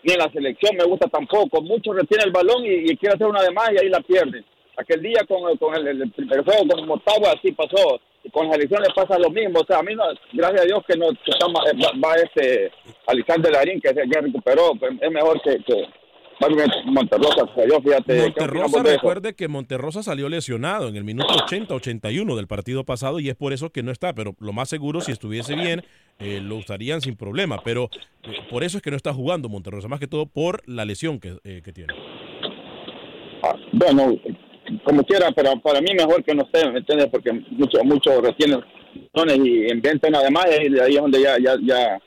ni 0.03 0.13
en 0.13 0.19
la 0.19 0.31
selección 0.31 0.75
me 0.77 0.83
gusta 0.83 1.07
tampoco. 1.07 1.61
Mucho 1.61 1.93
retiene 1.93 2.23
el 2.25 2.31
balón 2.31 2.65
y, 2.65 2.91
y 2.91 2.97
quiere 2.97 3.15
hacer 3.15 3.27
una 3.27 3.41
de 3.41 3.51
más 3.51 3.69
y 3.71 3.77
ahí 3.79 3.89
la 3.89 4.01
pierde. 4.01 4.43
Aquel 4.77 5.01
día 5.01 5.23
con, 5.27 5.49
el- 5.49 5.57
con 5.59 5.75
el, 5.75 5.87
el 6.01 6.11
primer 6.11 6.43
juego 6.43 6.67
con 6.67 6.87
Motagua 6.87 7.33
así 7.37 7.51
pasó. 7.53 7.99
Y 8.25 8.29
con 8.29 8.47
las 8.47 8.55
elecciones 8.57 8.87
pasa 8.95 9.19
lo 9.19 9.29
mismo. 9.29 9.59
O 9.59 9.65
sea, 9.65 9.79
a 9.79 9.83
mí, 9.83 9.93
no, 9.95 10.03
gracias 10.31 10.61
a 10.61 10.65
Dios 10.65 10.79
que 10.87 10.97
no 10.97 11.07
que 11.09 11.31
está, 11.31 11.47
ma- 11.49 11.59
va, 11.63 12.07
va 12.09 12.15
este 12.15 12.71
Alexander 13.07 13.51
Larín, 13.51 13.81
que 13.81 13.89
se 13.89 14.03
recuperó. 14.21 14.71
pues, 14.79 14.93
Es 15.01 15.11
mejor 15.11 15.41
que, 15.41 15.57
Monterrosa 16.86 18.84
recuerde 18.84 19.36
que 19.36 19.47
Monterrosa 19.47 20.03
salió 20.03 20.29
lesionado 20.29 20.88
en 20.88 20.95
el 20.95 21.03
minuto 21.03 21.34
80-81 21.34 22.36
del 22.36 22.47
partido 22.47 22.84
pasado 22.84 23.19
y 23.19 23.29
es 23.29 23.36
por 23.36 23.53
eso 23.53 23.69
que 23.71 23.84
no 23.84 23.91
está, 23.91 24.13
pero 24.13 24.36
lo 24.39 24.53
más 24.53 24.69
seguro, 24.69 25.01
si 25.01 25.11
estuviese 25.11 25.55
bien, 25.55 25.84
eh, 26.19 26.41
lo 26.41 26.57
usarían 26.57 27.01
sin 27.01 27.15
problema, 27.15 27.57
pero 27.63 27.89
eh, 28.23 28.31
por 28.49 28.63
eso 28.63 28.77
es 28.77 28.84
que 28.84 28.91
no 28.91 28.97
está 28.97 29.13
jugando 29.13 29.49
Monterrosa, 29.49 29.88
más 29.88 29.99
que 29.99 30.07
todo 30.07 30.25
por 30.25 30.61
la 30.67 30.86
lesión 30.86 31.19
que, 31.19 31.38
eh, 31.43 31.61
que 31.63 31.73
tiene. 31.73 31.93
Bueno, 33.71 34.15
como 34.84 35.03
quiera, 35.03 35.31
pero 35.36 35.59
para 35.59 35.81
mí 35.81 35.93
mejor 35.93 36.23
que 36.23 36.34
no 36.34 36.43
esté, 36.43 36.69
¿me 36.69 36.79
entiendes? 36.79 37.07
Porque 37.11 37.31
muchos 37.31 37.84
mucho 37.84 38.21
retienen 38.21 38.61
y 39.45 39.71
inventan 39.71 40.15
además 40.15 40.45
y 40.47 40.79
ahí 40.79 40.95
es 40.95 41.01
donde 41.01 41.21
ya, 41.21 41.38
ya, 41.38 41.55
ya, 41.61 41.99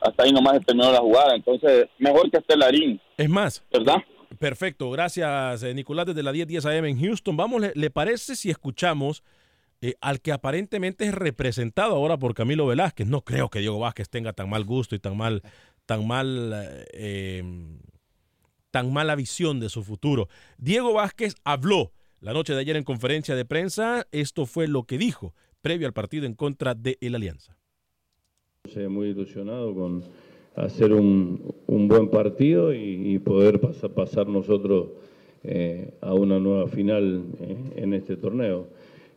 hasta 0.00 0.22
ahí 0.22 0.32
nomás 0.32 0.64
terminó 0.66 0.92
la 0.92 0.98
jugada. 0.98 1.34
Entonces, 1.34 1.86
mejor 1.98 2.30
que 2.30 2.38
esté 2.38 2.56
Larín, 2.56 3.00
Es 3.16 3.28
más, 3.28 3.64
¿verdad? 3.72 4.02
Perfecto, 4.38 4.90
gracias 4.90 5.62
eh, 5.62 5.74
Nicolás 5.74 6.06
desde 6.06 6.22
la 6.22 6.32
1010 6.32 6.66
AM 6.66 6.84
en 6.86 7.00
Houston. 7.00 7.36
Vamos, 7.36 7.60
¿le, 7.60 7.72
le 7.74 7.90
parece 7.90 8.34
si 8.34 8.50
escuchamos 8.50 9.22
eh, 9.80 9.94
al 10.00 10.20
que 10.20 10.32
aparentemente 10.32 11.04
es 11.04 11.14
representado 11.14 11.94
ahora 11.96 12.16
por 12.16 12.34
Camilo 12.34 12.66
Velázquez? 12.66 13.06
No 13.06 13.22
creo 13.22 13.50
que 13.50 13.58
Diego 13.58 13.78
Vázquez 13.78 14.08
tenga 14.08 14.32
tan 14.32 14.48
mal 14.48 14.64
gusto 14.64 14.94
y 14.94 14.98
tan 14.98 15.16
mal, 15.16 15.42
tan 15.86 16.06
mal, 16.06 16.86
eh, 16.92 17.42
tan 18.70 18.92
mala 18.92 19.14
visión 19.16 19.60
de 19.60 19.68
su 19.68 19.82
futuro. 19.82 20.28
Diego 20.56 20.94
Vázquez 20.94 21.34
habló 21.44 21.92
la 22.20 22.32
noche 22.32 22.54
de 22.54 22.60
ayer 22.60 22.76
en 22.76 22.84
conferencia 22.84 23.34
de 23.34 23.44
prensa. 23.44 24.06
Esto 24.12 24.46
fue 24.46 24.68
lo 24.68 24.84
que 24.84 24.98
dijo 24.98 25.34
previo 25.60 25.86
al 25.86 25.92
partido 25.92 26.26
en 26.26 26.34
contra 26.34 26.74
de 26.74 26.98
el 27.00 27.14
Alianza. 27.14 27.58
Estoy 28.64 28.88
muy 28.88 29.08
ilusionado 29.08 29.74
con 29.74 30.04
hacer 30.56 30.92
un, 30.92 31.54
un 31.66 31.88
buen 31.88 32.08
partido 32.08 32.74
y, 32.74 33.18
poder 33.18 33.60
pasar, 33.60 33.90
pasar 33.90 34.28
nosotros 34.28 34.88
eh, 35.44 35.92
a 36.00 36.14
una 36.14 36.38
nueva 36.38 36.66
final 36.68 37.24
eh, 37.40 37.56
en 37.76 37.94
este 37.94 38.16
torneo. 38.16 38.66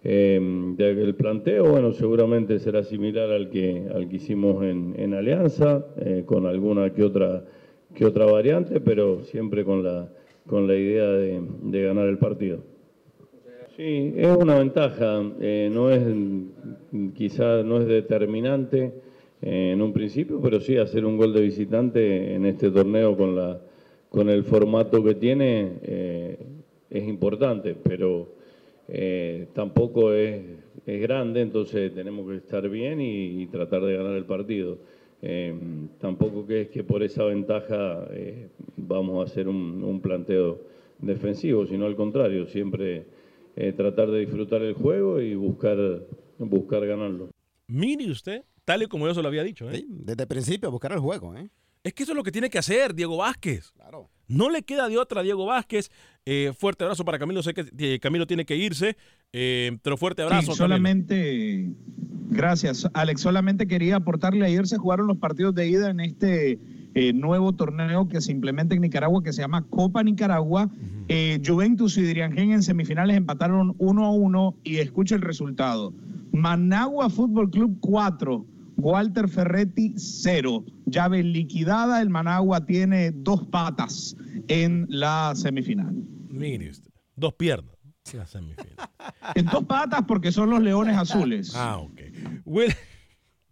Eh, 0.03 0.35
el 0.77 1.15
planteo, 1.15 1.65
bueno, 1.65 1.91
seguramente 1.91 2.59
será 2.59 2.83
similar 2.83 3.31
al 3.31 3.49
que, 3.49 3.87
al 3.93 4.07
que 4.07 4.17
hicimos 4.17 4.63
en, 4.63 4.93
en 4.97 5.15
Alianza, 5.15 5.85
eh, 5.97 6.23
con 6.25 6.45
alguna 6.45 6.93
que 6.93 7.03
otra, 7.03 7.43
que 7.95 8.05
otra 8.05 8.25
variante, 8.25 8.79
pero 8.79 9.23
siempre 9.23 9.65
con 9.65 9.83
la, 9.83 10.07
con 10.45 10.67
la 10.67 10.75
idea 10.75 11.09
de, 11.09 11.41
de 11.63 11.83
ganar 11.83 12.07
el 12.07 12.19
partido. 12.19 12.59
Sí, 13.75 14.13
es 14.15 14.37
una 14.37 14.59
ventaja, 14.59 15.21
eh, 15.41 15.69
no 15.73 15.89
es 15.89 16.01
quizá 17.13 17.61
no 17.63 17.81
es 17.81 17.87
determinante 17.87 18.93
en 19.41 19.81
un 19.81 19.93
principio, 19.93 20.39
pero 20.41 20.59
sí 20.59 20.77
hacer 20.77 21.05
un 21.05 21.17
gol 21.17 21.33
de 21.33 21.41
visitante 21.41 22.33
en 22.33 22.45
este 22.45 22.71
torneo 22.71 23.15
con 23.15 23.35
la 23.35 23.59
con 24.15 24.29
el 24.29 24.45
formato 24.45 25.03
que 25.03 25.15
tiene 25.15 25.73
eh, 25.83 26.37
es 26.89 27.05
importante, 27.05 27.75
pero 27.75 28.29
eh, 28.87 29.47
tampoco 29.51 30.13
es, 30.13 30.41
es 30.85 31.01
grande, 31.01 31.41
entonces 31.41 31.93
tenemos 31.93 32.25
que 32.29 32.37
estar 32.37 32.69
bien 32.69 33.01
y, 33.01 33.45
tratar 33.47 33.81
de 33.81 33.97
ganar 33.97 34.15
el 34.15 34.23
partido. 34.23 34.77
Eh, 35.21 35.53
tampoco 35.99 36.47
que 36.47 36.61
es 36.61 36.69
que 36.69 36.85
por 36.85 37.03
esa 37.03 37.25
ventaja 37.25 38.07
vamos 38.77 39.19
a 39.19 39.29
hacer 39.29 39.49
un, 39.49 39.83
un 39.83 39.99
planteo 39.99 40.61
defensivo, 40.99 41.65
sino 41.65 41.85
al 41.85 41.97
contrario, 41.97 42.47
siempre 42.47 43.03
tratar 43.75 44.11
de 44.11 44.21
disfrutar 44.21 44.61
el 44.61 44.75
juego 44.75 45.19
y 45.19 45.35
buscar, 45.35 45.77
buscar 46.39 46.85
ganarlo. 46.85 47.31
Mire 47.67 48.09
usted, 48.09 48.43
tal 48.65 48.83
y 48.83 48.87
como 48.87 49.07
yo 49.07 49.13
se 49.13 49.21
lo 49.21 49.27
había 49.27 49.43
dicho. 49.43 49.69
¿eh? 49.71 49.85
desde 49.87 50.23
el 50.23 50.27
principio, 50.27 50.69
buscar 50.71 50.91
el 50.91 50.99
juego. 50.99 51.35
¿eh? 51.35 51.49
Es 51.83 51.93
que 51.93 52.03
eso 52.03 52.11
es 52.13 52.15
lo 52.15 52.23
que 52.23 52.31
tiene 52.31 52.49
que 52.49 52.57
hacer 52.57 52.93
Diego 52.95 53.17
Vázquez. 53.17 53.71
Claro. 53.71 54.09
No 54.27 54.49
le 54.49 54.63
queda 54.63 54.89
de 54.89 54.97
otra 54.97 55.21
a 55.21 55.23
Diego 55.23 55.45
Vázquez. 55.45 55.91
Eh, 56.25 56.51
fuerte 56.57 56.83
abrazo 56.83 57.05
para 57.05 57.19
Camilo. 57.19 57.43
Sé 57.43 57.53
que 57.53 57.65
eh, 57.77 57.99
Camilo 57.99 58.25
tiene 58.25 58.43
que 58.45 58.55
irse, 58.57 58.97
eh, 59.31 59.77
pero 59.83 59.95
fuerte 59.97 60.23
Sí, 60.23 60.25
abrazo. 60.25 60.41
Camilo. 60.47 60.55
solamente, 60.55 61.69
gracias, 62.29 62.87
Alex. 62.93 63.21
Solamente 63.21 63.67
quería 63.67 63.97
aportarle, 63.97 64.45
ayer 64.45 64.65
se 64.67 64.77
jugaron 64.77 65.05
los 65.05 65.17
partidos 65.17 65.53
de 65.53 65.67
ida 65.69 65.91
en 65.91 65.99
este 65.99 66.59
eh, 66.95 67.13
nuevo 67.13 67.53
torneo 67.53 68.07
que 68.07 68.19
se 68.21 68.31
implementa 68.31 68.73
en 68.73 68.81
Nicaragua, 68.81 69.21
que 69.21 69.31
se 69.33 69.41
llama 69.41 69.63
Copa 69.69 70.01
Nicaragua. 70.01 70.71
Eh, 71.07 71.39
Juventus 71.45 71.95
y 71.99 72.01
Diriangén 72.01 72.51
en 72.51 72.63
semifinales 72.63 73.15
empataron 73.15 73.75
1 73.77 74.05
a 74.05 74.11
1 74.11 74.55
y 74.63 74.77
escucha 74.77 75.13
el 75.13 75.21
resultado. 75.21 75.93
Managua 76.31 77.11
Fútbol 77.11 77.51
Club 77.51 77.77
4, 77.79 78.45
Walter 78.77 79.27
Ferretti 79.29 79.93
0. 79.97 80.63
Llave 80.85 81.23
liquidada, 81.23 82.01
el 82.01 82.09
Managua 82.09 82.65
tiene 82.65 83.11
dos 83.11 83.45
patas 83.47 84.15
en 84.47 84.85
la 84.89 85.33
semifinal. 85.35 85.93
Mire 86.29 86.69
usted, 86.69 86.91
dos 87.15 87.33
piernas. 87.33 87.75
Sí, 88.03 88.17
la 88.17 88.25
semifinal. 88.27 88.75
En 89.35 89.45
dos 89.45 89.63
patas 89.65 90.03
porque 90.07 90.31
son 90.31 90.49
los 90.51 90.61
Leones 90.61 90.95
Azules. 90.97 91.53
Ah, 91.55 91.77
ok. 91.77 91.99
Will- 92.45 92.73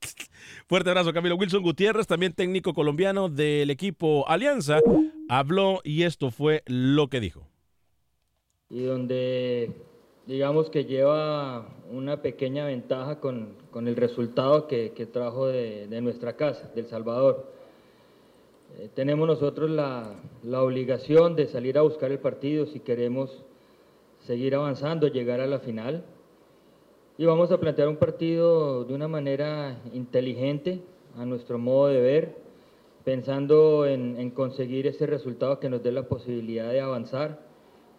Fuerte 0.67 0.89
abrazo, 0.89 1.13
Camilo. 1.13 1.35
Wilson 1.35 1.61
Gutiérrez, 1.63 2.07
también 2.07 2.33
técnico 2.33 2.73
colombiano 2.73 3.29
del 3.29 3.69
equipo 3.69 4.27
Alianza, 4.27 4.79
habló 5.29 5.81
y 5.83 6.03
esto 6.03 6.31
fue 6.31 6.63
lo 6.67 7.09
que 7.09 7.19
dijo. 7.19 7.47
y 8.69 8.81
donde 8.83 9.71
digamos 10.25 10.69
que 10.69 10.85
lleva 10.85 11.67
una 11.91 12.21
pequeña 12.21 12.65
ventaja 12.65 13.19
con, 13.19 13.55
con 13.71 13.87
el 13.87 13.95
resultado 13.95 14.67
que, 14.67 14.91
que 14.91 15.05
trajo 15.05 15.47
de, 15.47 15.87
de 15.87 16.01
nuestra 16.01 16.33
casa, 16.35 16.71
del 16.75 16.87
Salvador. 16.87 17.45
Eh, 18.79 18.89
tenemos 18.93 19.27
nosotros 19.27 19.69
la, 19.69 20.15
la 20.43 20.63
obligación 20.63 21.35
de 21.35 21.47
salir 21.47 21.77
a 21.77 21.81
buscar 21.81 22.11
el 22.11 22.19
partido 22.19 22.65
si 22.67 22.79
queremos 22.79 23.43
seguir 24.25 24.55
avanzando, 24.55 25.07
llegar 25.07 25.41
a 25.41 25.47
la 25.47 25.59
final. 25.59 26.03
Y 27.17 27.25
vamos 27.25 27.51
a 27.51 27.59
plantear 27.59 27.89
un 27.89 27.97
partido 27.97 28.85
de 28.85 28.93
una 28.95 29.07
manera 29.07 29.77
inteligente, 29.93 30.81
a 31.15 31.25
nuestro 31.25 31.59
modo 31.59 31.89
de 31.89 32.01
ver, 32.01 32.35
pensando 33.03 33.85
en, 33.85 34.17
en 34.17 34.31
conseguir 34.31 34.87
ese 34.87 35.05
resultado 35.05 35.59
que 35.59 35.69
nos 35.69 35.83
dé 35.83 35.91
la 35.91 36.07
posibilidad 36.07 36.71
de 36.71 36.81
avanzar, 36.81 37.42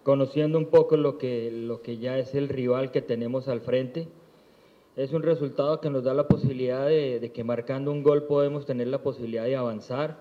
conociendo 0.04 0.58
un 0.58 0.66
poco 0.66 0.96
lo 0.96 1.18
que, 1.18 1.50
lo 1.50 1.82
que 1.82 1.96
ya 1.96 2.18
es 2.18 2.34
el 2.34 2.48
rival 2.48 2.92
que 2.92 3.02
tenemos 3.02 3.48
al 3.48 3.62
frente. 3.62 4.06
Es 4.96 5.12
un 5.12 5.22
resultado 5.22 5.80
que 5.80 5.90
nos 5.90 6.04
da 6.04 6.14
la 6.14 6.28
posibilidad 6.28 6.86
de, 6.86 7.32
que 7.34 7.42
marcando 7.42 7.90
un 7.90 8.04
gol 8.04 8.24
podemos 8.24 8.66
tener 8.66 8.86
la 8.86 9.02
posibilidad 9.02 9.44
de 9.44 9.56
avanzar. 9.56 10.18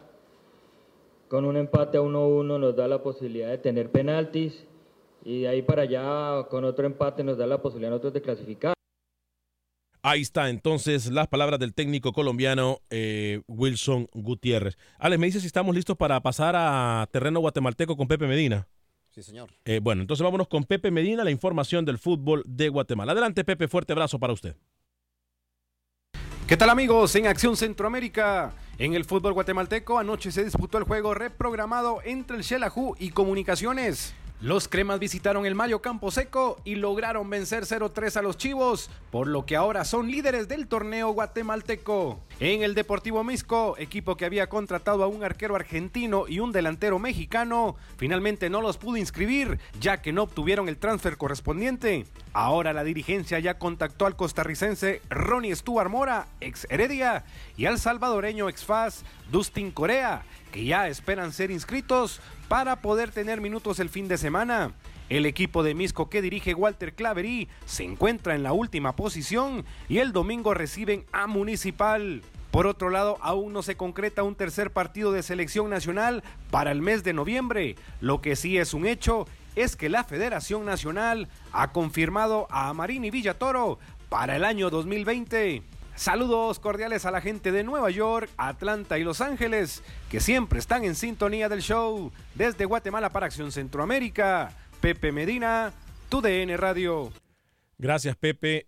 Con 1.27 1.45
un 1.45 1.57
empate 1.57 1.97
a 1.97 2.01
1-1 2.01 2.59
nos 2.59 2.75
da 2.75 2.87
la 2.87 3.03
posibilidad 3.03 3.49
de 3.49 3.57
tener 3.57 3.91
penaltis 3.91 4.65
y 5.23 5.41
de 5.41 5.47
ahí 5.49 5.61
para 5.61 5.83
allá 5.83 6.47
con 6.49 6.63
otro 6.63 6.85
empate 6.85 7.23
nos 7.23 7.37
da 7.37 7.45
la 7.45 7.61
posibilidad 7.61 7.91
nosotros 7.91 8.13
de 8.13 8.21
clasificar. 8.21 8.73
Ahí 10.01 10.21
está 10.21 10.49
entonces 10.49 11.11
las 11.11 11.27
palabras 11.27 11.59
del 11.59 11.73
técnico 11.73 12.13
colombiano 12.13 12.79
eh, 12.89 13.41
Wilson 13.47 14.07
Gutiérrez. 14.13 14.77
Alex, 14.97 15.19
me 15.19 15.27
dice 15.27 15.39
si 15.39 15.47
estamos 15.47 15.75
listos 15.75 15.97
para 15.97 16.21
pasar 16.21 16.55
a 16.57 17.07
terreno 17.11 17.39
guatemalteco 17.39 17.95
con 17.95 18.07
Pepe 18.07 18.27
Medina. 18.27 18.67
Sí, 19.13 19.21
señor. 19.21 19.51
Eh, 19.65 19.79
bueno, 19.79 20.01
entonces 20.01 20.23
vámonos 20.23 20.47
con 20.47 20.63
Pepe 20.63 20.89
Medina, 20.89 21.23
la 21.23 21.29
información 21.29 21.85
del 21.85 21.99
fútbol 21.99 22.41
de 22.47 22.69
Guatemala. 22.69 23.11
Adelante, 23.11 23.43
Pepe, 23.43 23.67
fuerte 23.67 23.93
abrazo 23.93 24.17
para 24.17 24.33
usted. 24.33 24.55
¿Qué 26.47 26.57
tal 26.57 26.71
amigos? 26.71 27.15
En 27.15 27.27
Acción 27.27 27.55
Centroamérica, 27.55 28.53
en 28.79 28.95
el 28.95 29.05
fútbol 29.05 29.33
guatemalteco, 29.33 29.99
anoche 29.99 30.31
se 30.31 30.43
disputó 30.43 30.79
el 30.79 30.83
juego 30.85 31.13
reprogramado 31.13 31.99
entre 32.03 32.37
el 32.37 32.43
Xelajú 32.43 32.95
y 32.97 33.11
Comunicaciones. 33.11 34.15
Los 34.43 34.67
cremas 34.67 34.99
visitaron 34.99 35.45
el 35.45 35.55
Mayo 35.55 35.81
Campo 35.81 36.11
Seco 36.11 36.59
y 36.65 36.75
lograron 36.75 37.29
vencer 37.29 37.63
0-3 37.63 38.17
a 38.17 38.21
los 38.21 38.37
Chivos, 38.37 38.89
por 39.09 39.25
lo 39.25 39.45
que 39.45 39.55
ahora 39.55 39.85
son 39.85 40.11
líderes 40.11 40.49
del 40.49 40.67
torneo 40.67 41.11
guatemalteco. 41.11 42.19
En 42.41 42.61
el 42.61 42.75
Deportivo 42.75 43.23
Misco, 43.23 43.75
equipo 43.77 44.17
que 44.17 44.25
había 44.25 44.49
contratado 44.49 45.05
a 45.05 45.07
un 45.07 45.23
arquero 45.23 45.55
argentino 45.55 46.25
y 46.27 46.41
un 46.41 46.51
delantero 46.51 46.99
mexicano, 46.99 47.77
finalmente 47.95 48.49
no 48.49 48.59
los 48.59 48.75
pudo 48.75 48.97
inscribir, 48.97 49.59
ya 49.79 50.01
que 50.01 50.11
no 50.11 50.23
obtuvieron 50.23 50.67
el 50.67 50.75
transfer 50.75 51.15
correspondiente. 51.15 52.03
Ahora 52.33 52.73
la 52.73 52.83
dirigencia 52.83 53.39
ya 53.39 53.57
contactó 53.57 54.07
al 54.07 54.17
costarricense 54.17 55.01
Ronnie 55.09 55.55
Stuart 55.55 55.89
Mora, 55.89 56.27
ex 56.41 56.67
Heredia, 56.69 57.23
y 57.55 57.65
al 57.65 57.79
salvadoreño 57.79 58.49
ex 58.49 58.65
FAS 58.65 59.05
Dustin 59.31 59.71
Corea, 59.71 60.25
que 60.53 60.63
ya 60.63 60.87
esperan 60.87 61.33
ser 61.33 61.49
inscritos 61.49 62.21
para 62.47 62.77
poder 62.77 63.11
tener 63.11 63.41
minutos 63.41 63.79
el 63.79 63.89
fin 63.89 64.07
de 64.07 64.19
semana. 64.19 64.71
El 65.09 65.25
equipo 65.25 65.63
de 65.63 65.73
Misco 65.73 66.11
que 66.11 66.21
dirige 66.21 66.53
Walter 66.53 66.93
Claverí 66.93 67.49
se 67.65 67.83
encuentra 67.83 68.35
en 68.35 68.43
la 68.43 68.53
última 68.53 68.95
posición 68.95 69.65
y 69.89 69.97
el 69.97 70.13
domingo 70.13 70.53
reciben 70.53 71.05
a 71.11 71.25
Municipal. 71.25 72.21
Por 72.51 72.67
otro 72.67 72.91
lado, 72.91 73.17
aún 73.21 73.51
no 73.51 73.63
se 73.63 73.75
concreta 73.75 74.21
un 74.21 74.35
tercer 74.35 74.71
partido 74.71 75.11
de 75.11 75.23
selección 75.23 75.71
nacional 75.71 76.23
para 76.51 76.71
el 76.71 76.83
mes 76.83 77.03
de 77.03 77.13
noviembre. 77.13 77.75
Lo 77.99 78.21
que 78.21 78.35
sí 78.35 78.59
es 78.59 78.75
un 78.75 78.85
hecho 78.85 79.25
es 79.55 79.75
que 79.75 79.89
la 79.89 80.03
Federación 80.03 80.65
Nacional 80.65 81.29
ha 81.51 81.71
confirmado 81.71 82.47
a 82.51 82.71
Marini 82.73 83.09
Villatoro 83.09 83.79
para 84.07 84.35
el 84.35 84.45
año 84.45 84.69
2020. 84.69 85.63
Saludos 85.95 86.59
cordiales 86.59 87.05
a 87.05 87.11
la 87.11 87.21
gente 87.21 87.51
de 87.51 87.63
Nueva 87.63 87.91
York, 87.91 88.29
Atlanta 88.37 88.97
y 88.97 89.03
Los 89.03 89.21
Ángeles, 89.21 89.83
que 90.09 90.19
siempre 90.19 90.57
están 90.57 90.83
en 90.83 90.95
sintonía 90.95 91.49
del 91.49 91.61
show. 91.61 92.11
Desde 92.33 92.65
Guatemala 92.65 93.11
para 93.11 93.27
Acción 93.27 93.51
Centroamérica, 93.51 94.57
Pepe 94.81 95.11
Medina, 95.11 95.71
tu 96.09 96.21
DN 96.21 96.57
Radio. 96.57 97.11
Gracias, 97.77 98.15
Pepe. 98.15 98.67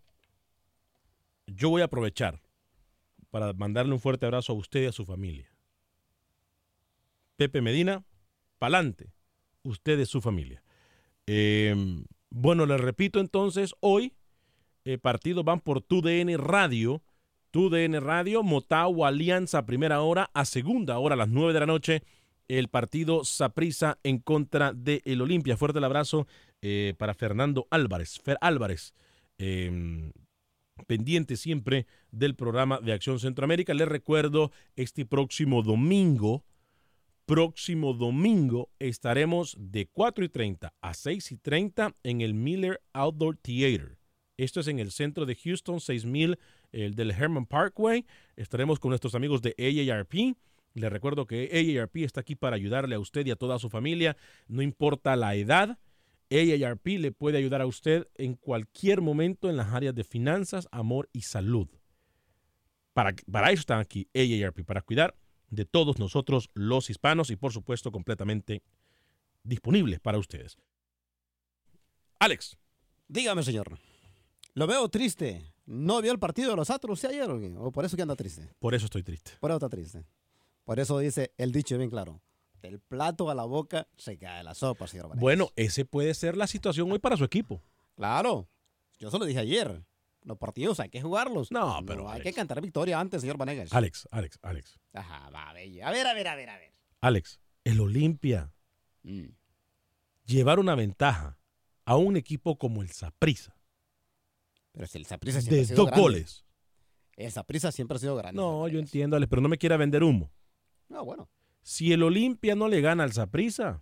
Yo 1.48 1.70
voy 1.70 1.82
a 1.82 1.86
aprovechar 1.86 2.42
para 3.32 3.54
mandarle 3.54 3.94
un 3.94 4.00
fuerte 4.00 4.26
abrazo 4.26 4.54
a 4.54 4.56
usted 4.56 4.84
y 4.84 4.86
a 4.86 4.92
su 4.92 5.04
familia. 5.04 5.50
Pepe 7.38 7.60
Medina, 7.62 8.04
pa'lante, 8.60 9.12
usted 9.64 10.00
y 10.00 10.06
su 10.06 10.22
familia. 10.22 10.64
Eh, 11.28 11.76
bueno, 12.30 12.66
les 12.66 12.80
repito 12.80 13.20
entonces, 13.20 13.74
hoy 13.80 14.14
eh, 14.86 15.00
partidos 15.00 15.44
van 15.44 15.60
por 15.60 15.82
TUDN 15.82 16.38
Radio. 16.38 17.02
TUDN 17.56 18.02
Radio, 18.02 18.44
Motagua 18.44 19.08
Alianza, 19.08 19.66
primera 19.66 20.02
hora, 20.02 20.30
a 20.34 20.44
segunda 20.44 21.00
hora, 21.00 21.14
a 21.14 21.18
las 21.18 21.30
9 21.30 21.54
de 21.54 21.60
la 21.62 21.66
noche, 21.66 22.04
el 22.50 22.68
partido 22.68 23.24
Saprisa 23.24 23.98
en 24.04 24.20
contra 24.20 24.74
de 24.74 25.02
el 25.06 25.22
Olimpia. 25.22 25.56
Fuerte 25.56 25.78
el 25.78 25.86
abrazo 25.86 26.28
eh, 26.62 26.96
para 26.98 27.14
Fernando 27.14 27.66
Álvarez. 27.72 28.20
Fer 28.22 28.38
Álvarez, 28.42 28.94
eh, 29.38 30.12
pendiente 30.86 31.38
siempre 31.38 31.88
del 32.12 32.36
programa 32.36 32.82
de 32.82 32.92
Acción 32.92 33.20
Centroamérica. 33.20 33.74
Les 33.74 33.88
recuerdo, 33.88 34.52
este 34.76 35.06
próximo 35.06 35.64
domingo, 35.64 36.44
próximo 37.26 37.94
domingo 37.94 38.70
estaremos 38.80 39.56
de 39.58 39.88
4 39.88 40.26
y 40.26 40.28
30 40.28 40.74
a 40.82 40.94
6 40.94 41.32
y 41.32 41.38
30 41.38 41.96
en 42.04 42.20
el 42.20 42.34
Miller 42.34 42.82
Outdoor 42.92 43.38
Theater. 43.38 43.98
Esto 44.36 44.60
es 44.60 44.68
en 44.68 44.80
el 44.80 44.92
centro 44.92 45.26
de 45.26 45.36
Houston, 45.36 45.80
6000 45.80 46.38
el 46.76 46.96
del 46.96 47.12
Herman 47.12 47.46
Parkway. 47.46 48.06
Estaremos 48.36 48.80
con 48.80 48.90
nuestros 48.90 49.16
amigos 49.16 49.42
de 49.42 49.56
AARP. 49.58 50.36
Les 50.74 50.92
recuerdo 50.92 51.26
que 51.26 51.50
AARP 51.52 51.98
está 51.98 52.22
aquí 52.22 52.36
para 52.36 52.56
ayudarle 52.56 52.96
a 52.96 53.00
usted 53.00 53.26
y 53.26 53.32
a 53.32 53.36
toda 53.36 53.60
su 53.60 53.70
familia, 53.70 54.18
no 54.48 54.62
importa 54.62 55.16
la 55.16 55.36
edad. 55.36 55.80
AARP 56.30 56.86
le 57.00 57.12
puede 57.12 57.38
ayudar 57.38 57.62
a 57.62 57.66
usted 57.66 58.08
en 58.16 58.36
cualquier 58.36 59.02
momento 59.02 59.50
en 59.50 59.58
las 59.58 59.74
áreas 59.74 59.96
de 59.96 60.04
finanzas, 60.04 60.68
amor 60.72 61.10
y 61.14 61.22
salud. 61.22 61.70
Para, 62.94 63.14
para 63.32 63.52
eso 63.52 63.62
están 63.62 63.80
aquí 63.80 64.10
AARP, 64.14 64.66
para 64.66 64.82
cuidar 64.82 65.16
de 65.50 65.66
todos 65.66 66.00
nosotros 66.00 66.50
los 66.54 66.90
hispanos 66.90 67.30
y 67.30 67.36
por 67.36 67.54
supuesto 67.54 67.92
completamente 67.92 68.64
disponibles 69.44 70.00
para 70.00 70.18
ustedes. 70.18 70.58
Alex. 72.20 72.58
Dígame, 73.08 73.44
señor. 73.44 73.78
Lo 74.56 74.68
veo 74.68 74.90
triste. 74.90 75.55
¿No 75.66 76.02
vio 76.02 76.12
el 76.12 76.20
partido 76.20 76.52
de 76.52 76.56
los 76.56 76.70
Astros 76.70 76.94
usted 77.00 77.10
ayer 77.10 77.30
o 77.30 77.40
qué? 77.40 77.54
¿O 77.58 77.72
por 77.72 77.86
eso 77.86 77.96
que 77.96 78.02
anda 78.04 78.16
triste? 78.16 78.48
Por 78.60 78.76
eso 78.76 78.86
estoy 78.86 79.04
triste. 79.04 79.32
Por 79.40 79.50
eso 79.52 79.58
está 79.58 79.70
triste. 79.70 80.06
Por 80.64 80.80
eso 80.80 81.00
dice 81.00 81.34
el 81.38 81.52
dicho 81.52 81.78
bien 81.78 81.90
claro. 81.90 82.22
Del 82.62 82.80
plato 82.80 83.30
a 83.30 83.36
la 83.36 83.44
boca 83.46 83.88
se 83.98 84.18
cae 84.18 84.44
la 84.44 84.54
sopa, 84.56 84.88
señor 84.88 85.06
Vanegas. 85.08 85.22
Bueno, 85.22 85.50
ese 85.56 85.86
puede 85.86 86.14
ser 86.14 86.38
la 86.38 86.48
situación 86.48 86.92
hoy 86.92 87.00
para 87.00 87.18
su 87.18 87.24
equipo. 87.24 87.62
Claro. 87.96 88.48
Yo 88.98 89.12
se 89.12 89.20
lo 89.20 89.26
dije 89.26 89.40
ayer. 89.40 89.84
Los 90.24 90.38
partidos 90.40 90.80
hay 90.80 90.90
que 90.90 91.02
jugarlos. 91.02 91.52
No, 91.52 91.80
pero 91.86 92.10
hay 92.10 92.22
que 92.22 92.34
cantar 92.34 92.60
victoria 92.62 93.00
antes, 93.00 93.22
señor 93.22 93.38
Vanegas. 93.38 93.72
Alex, 93.74 94.08
Alex, 94.12 94.40
Alex. 94.42 94.80
Ajá, 94.94 95.30
va, 95.30 95.54
bella. 95.54 95.88
A 95.88 95.92
ver, 95.92 96.08
a 96.08 96.14
ver, 96.16 96.28
a 96.28 96.36
ver, 96.36 96.50
a 96.50 96.58
ver. 96.58 96.72
Alex, 97.02 97.40
el 97.64 97.80
Olimpia 97.80 98.52
Mm. 99.04 99.28
llevar 100.26 100.58
una 100.58 100.74
ventaja 100.74 101.38
a 101.86 101.96
un 101.96 102.18
equipo 102.18 102.58
como 102.58 102.82
el 102.82 102.90
Saprissa 102.90 103.55
Pero 104.76 104.88
si 104.88 104.98
el 104.98 105.06
Saprissa 105.06 105.40
siempre 105.42 105.58
de 105.58 105.64
ha 105.64 105.66
sido 105.68 105.78
dos 105.78 105.86
grande. 105.88 106.02
goles. 106.02 106.46
El 107.16 107.32
Saprissa 107.32 107.72
siempre 107.72 107.96
ha 107.96 108.00
sido 108.00 108.16
grande. 108.16 108.40
No, 108.42 108.68
yo 108.68 108.78
entiendo, 108.80 109.16
Alex, 109.16 109.30
pero 109.30 109.42
no 109.42 109.48
me 109.50 109.58
quiera 109.58 109.78
vender 109.78 110.04
humo. 110.04 110.32
No, 110.90 111.04
bueno. 111.06 111.30
Si 111.64 111.92
el 111.94 112.04
Olimpia 112.04 112.56
no 112.56 112.68
le 112.68 112.82
gana 112.82 113.04
al 113.04 113.14
Saprissa, 113.14 113.82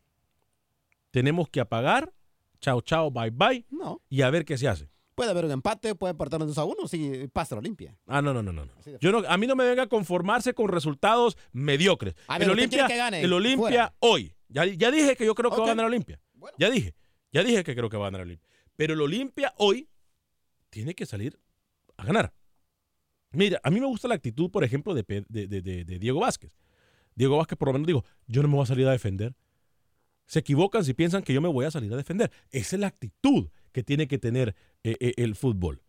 tenemos 1.12 1.50
que 1.50 1.60
apagar, 1.60 2.14
chao, 2.62 2.82
chao, 2.82 3.12
bye, 3.12 3.32
bye, 3.32 3.66
No. 3.70 4.02
y 4.10 4.22
a 4.22 4.30
ver 4.30 4.46
qué 4.46 4.58
se 4.58 4.68
hace. 4.68 4.90
Puede 5.16 5.30
haber 5.30 5.46
un 5.46 5.52
empate, 5.52 5.94
puede 5.94 6.14
2 6.16 6.58
a 6.58 6.64
1 6.64 6.88
si 6.88 7.28
pasa 7.32 7.54
la 7.56 7.60
Olimpia. 7.60 7.96
Ah, 8.08 8.22
no, 8.22 8.34
no, 8.34 8.42
no, 8.42 8.52
no. 8.52 8.66
no. 8.66 8.72
Yo 9.00 9.12
no, 9.12 9.20
a 9.28 9.38
mí 9.38 9.46
no 9.46 9.56
me 9.56 9.64
venga 9.66 9.84
a 9.84 9.88
conformarse 9.88 10.56
con 10.56 10.70
resultados 10.70 11.38
mediocres. 11.52 12.16
A 12.28 12.40
ver, 12.40 12.48
el 12.48 12.52
¿usted 12.52 12.62
Olimpia, 12.64 12.88
que 12.88 12.98
gane? 12.98 13.22
el 13.22 13.32
Olimpia 13.34 13.68
Fuera. 13.68 13.96
hoy. 14.00 14.34
Ya, 14.50 14.66
ya 14.66 14.90
dije 14.90 15.16
que 15.16 15.26
yo 15.26 15.36
creo 15.36 15.52
que 15.52 15.58
va 15.58 15.66
a 15.66 15.68
ganar 15.68 15.86
el 15.86 15.92
Olimpia. 15.92 16.20
Ya 16.58 16.70
dije. 16.72 16.96
Ya 17.32 17.44
dije 17.44 17.64
que 17.64 17.76
creo 17.76 17.90
que 17.90 17.98
va 17.98 18.06
a 18.06 18.08
ganar 18.08 18.22
el 18.22 18.28
Olimpia. 18.28 18.50
Pero 18.76 18.94
el 18.96 19.02
Olimpia 19.02 19.54
hoy 19.58 19.88
tiene 20.74 20.96
que 20.96 21.06
salir 21.06 21.40
a 21.98 22.04
ganar. 22.04 22.34
Mira, 23.32 23.60
a 23.64 23.70
mí 23.70 23.80
me 23.80 23.86
gusta 23.86 24.08
la 24.08 24.16
actitud, 24.16 24.50
por 24.50 24.64
ejemplo, 24.64 24.94
de, 24.96 25.04
Pe- 25.04 25.26
de- 25.30 25.48
de- 25.48 25.62
de- 25.62 25.86
de 25.86 26.00
Diego 26.00 26.20
Vázquez. 26.20 26.58
Diego 27.16 27.38
Vázquez 27.38 27.58
por 27.58 27.68
lo 27.68 27.74
menos 27.74 27.86
digo, 27.88 28.04
yo 28.28 28.42
no 28.42 28.48
me 28.48 28.56
voy 28.56 28.64
a 28.64 28.68
salir 28.68 28.88
a 28.88 28.92
defender. 28.92 29.36
Se 30.26 30.40
equivocan 30.40 30.84
si 30.84 30.94
piensan 30.96 31.22
que 31.22 31.34
yo 31.34 31.42
me 31.42 31.48
voy 31.50 31.66
a 31.66 31.72
salir 31.72 31.94
a 31.94 31.98
defender. 31.98 32.32
Esa 32.50 32.76
es 32.76 32.80
la 32.80 32.88
actitud 32.88 33.50
que 33.72 33.84
tiene 33.84 34.08
que 34.08 34.18
tener 34.18 34.56
eh, 34.84 34.96
eh, 35.00 35.14
el 35.18 35.36
fútbol. 35.36 35.84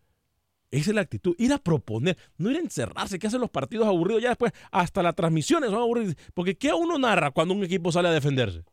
Esa 0.71 0.91
es 0.91 0.95
la 0.95 1.01
actitud. 1.01 1.35
Ir 1.39 1.51
a 1.53 1.57
proponer, 1.57 2.17
no 2.37 2.51
ir 2.51 2.57
a 2.57 2.59
encerrarse, 2.59 3.17
que 3.17 3.27
hacen 3.27 3.41
los 3.41 3.49
partidos 3.49 3.87
aburridos. 3.87 4.21
Ya 4.21 4.29
después, 4.29 4.51
hasta 4.71 5.01
las 5.01 5.15
transmisiones 5.15 5.69
son 5.71 5.79
aburridas. 5.79 6.15
Porque 6.33 6.55
¿qué 6.57 6.73
uno 6.73 6.99
narra 6.99 7.31
cuando 7.31 7.53
un 7.55 7.63
equipo 7.63 7.91
sale 7.91 8.09
a 8.09 8.11
defenderse? 8.11 8.63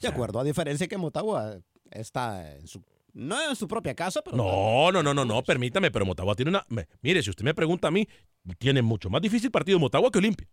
De 0.00 0.08
acuerdo, 0.08 0.40
a 0.40 0.44
diferencia 0.44 0.88
que 0.88 0.96
Motagua 0.98 1.58
está 1.90 2.56
en 2.56 2.66
su, 2.66 2.82
no 3.20 3.48
en 3.50 3.54
su 3.56 3.68
propia 3.68 3.94
casa, 3.94 4.22
pero 4.22 4.36
No, 4.36 4.90
no, 4.92 5.02
no, 5.02 5.12
no, 5.14 5.24
no, 5.24 5.42
permítame, 5.42 5.90
pero 5.90 6.04
Motagua 6.06 6.34
tiene 6.34 6.50
una. 6.50 6.64
me- 6.68 6.88
mire, 7.02 7.22
si 7.22 7.30
usted 7.30 7.44
me 7.44 7.54
pregunta 7.54 7.88
a 7.88 7.90
mí, 7.90 8.06
tiene 8.58 8.82
mucho 8.82 9.10
más 9.10 9.20
difícil 9.22 9.50
partido 9.50 9.78
Motagua 9.78 10.10
que 10.10 10.18
Olimpia. 10.18 10.48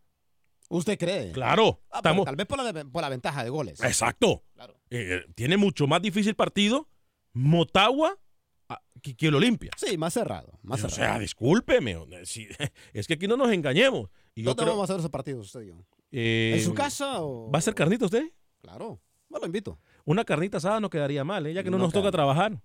¿Usted 0.69 0.97
cree? 0.99 1.31
Claro. 1.31 1.81
Ah, 1.89 1.97
estamos, 1.99 2.25
tal 2.25 2.35
vez 2.35 2.45
por 2.45 2.61
la, 2.61 2.83
por 2.85 3.01
la 3.01 3.09
ventaja 3.09 3.43
de 3.43 3.49
goles. 3.49 3.81
exacto. 3.81 4.43
Eh, 4.89 5.25
tiene 5.35 5.55
mucho 5.57 5.87
más 5.87 6.01
difícil 6.01 6.35
partido 6.35 6.89
Motagua 7.33 8.17
ah, 8.67 8.81
que, 9.01 9.15
que 9.15 9.27
el 9.27 9.35
Olimpia. 9.35 9.71
Sí, 9.77 9.97
más 9.97 10.13
cerrado. 10.13 10.59
Más 10.63 10.83
o 10.83 10.89
cerrado. 10.89 11.13
sea, 11.13 11.19
discúlpeme. 11.19 11.91
eh, 11.91 12.25
si- 12.25 12.47
es 12.93 13.07
que 13.07 13.13
aquí 13.13 13.27
no 13.27 13.37
nos 13.37 13.51
engañemos. 13.51 14.09
Y 14.35 14.43
yo 14.43 14.49
¿Dónde 14.49 14.63
creo- 14.63 14.73
vamos 14.73 14.89
a 14.89 14.93
hacer 14.93 14.99
esos 14.99 15.11
partidos 15.11 15.45
usted 15.45 15.61
y 15.61 15.67
yo? 15.67 15.75
eh, 16.11 16.53
¿En 16.57 16.63
su 16.63 16.73
casa 16.73 17.21
o...? 17.21 17.49
¿Va 17.51 17.59
a 17.59 17.61
ser 17.61 17.73
carnita 17.73 18.05
usted? 18.05 18.29
Claro. 18.61 18.99
No 19.29 19.39
lo 19.39 19.45
invito. 19.45 19.79
Una 20.07 20.23
carnita 20.23 20.55
asada 20.57 20.79
no 20.79 20.89
quedaría 20.89 21.25
mal, 21.25 21.45
¿eh? 21.47 21.53
ya 21.53 21.63
que 21.63 21.69
no, 21.69 21.77
No 21.77 21.83
nos 21.83 21.93
toca 21.93 22.09
trabajar. 22.11 22.57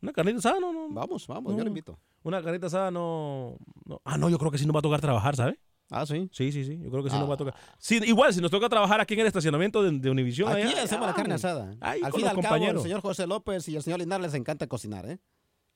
Una 0.00 0.12
carnita 0.12 0.38
asada 0.38 0.60
no, 0.60 0.72
no. 0.72 0.88
Vamos, 0.90 1.26
vamos, 1.26 1.52
yo 1.52 1.58
no. 1.58 1.64
lo 1.64 1.68
invito. 1.68 1.98
Una 2.22 2.40
carnita 2.40 2.66
asada 2.68 2.90
no, 2.92 3.56
no- 3.84 4.00
Ah, 4.04 4.16
no, 4.16 4.28
yo 4.30 4.38
creo 4.38 4.50
que 4.52 4.58
sí 4.58 4.64
nos 4.64 4.74
va 4.74 4.78
a 4.78 4.82
tocar 4.82 5.00
trabajar, 5.00 5.34
¿sabe? 5.34 5.58
Ah, 5.90 6.06
sí. 6.06 6.28
Sí, 6.30 6.52
sí, 6.52 6.64
sí. 6.64 6.78
Yo 6.80 6.88
creo 6.90 7.02
que 7.02 7.10
sí 7.10 7.16
Ah. 7.16 7.20
nos 7.20 7.28
va 7.28 7.34
a 7.34 7.36
tocar. 7.36 7.54
Sí, 7.78 7.98
igual, 8.06 8.32
si 8.32 8.40
nos 8.40 8.52
toca 8.52 8.68
trabajar 8.68 9.00
aquí 9.00 9.14
en 9.14 9.20
el 9.20 9.26
estacionamiento 9.26 9.82
de, 9.82 9.98
de 9.98 10.08
Univisión. 10.10 10.48
Aquí 10.52 10.62
allá, 10.62 10.84
hacemos 10.84 11.04
la 11.06 11.12
ah, 11.12 11.16
carne 11.16 11.34
asada. 11.34 11.74
Ahí 11.80 12.00
al 12.00 12.12
con 12.12 12.20
fin 12.20 12.20
y 12.20 12.22
los 12.22 12.30
al 12.30 12.36
cabo, 12.36 12.38
el 12.38 12.42
compañeros. 12.60 12.82
señor 12.84 13.00
José 13.00 13.26
López 13.26 13.68
y 13.68 13.74
el 13.76 13.82
señor 13.82 13.98
Linares 13.98 14.26
les 14.26 14.34
encanta 14.34 14.68
cocinar, 14.68 15.04
¿eh? 15.10 15.18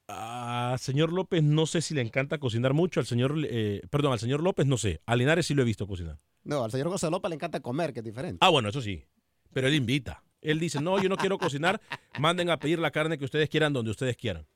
Ah, 0.08 0.76
señor 0.78 1.12
López, 1.12 1.42
no 1.42 1.66
sé 1.66 1.80
si 1.82 1.92
le 1.94 2.00
encanta 2.00 2.38
cocinar 2.38 2.74
mucho. 2.74 3.00
Al 3.00 3.06
señor, 3.06 3.34
eh, 3.44 3.82
perdón, 3.90 4.12
al 4.12 4.20
señor 4.20 4.40
López, 4.40 4.64
no 4.66 4.76
sé. 4.78 5.00
A 5.04 5.16
Linares 5.16 5.46
sí 5.46 5.54
lo 5.54 5.62
he 5.62 5.64
visto 5.64 5.86
cocinar. 5.86 6.20
No, 6.44 6.62
al 6.62 6.70
señor 6.70 6.88
José 6.90 7.10
López 7.10 7.28
le 7.28 7.34
encanta 7.34 7.58
comer, 7.60 7.92
que 7.92 7.98
es 8.00 8.04
diferente. 8.04 8.38
Ah, 8.40 8.50
bueno, 8.50 8.68
eso 8.68 8.80
sí. 8.80 9.04
Pero 9.52 9.66
él 9.66 9.74
invita. 9.74 10.22
Él 10.40 10.60
dice, 10.60 10.80
no, 10.80 11.00
yo 11.02 11.08
no 11.08 11.16
quiero 11.16 11.38
cocinar. 11.38 11.80
Manden 12.18 12.50
a 12.50 12.58
pedir 12.58 12.78
la 12.78 12.90
carne 12.90 13.18
que 13.18 13.24
ustedes 13.24 13.48
quieran 13.48 13.72
donde 13.72 13.90
ustedes 13.90 14.16
quieran. 14.16 14.46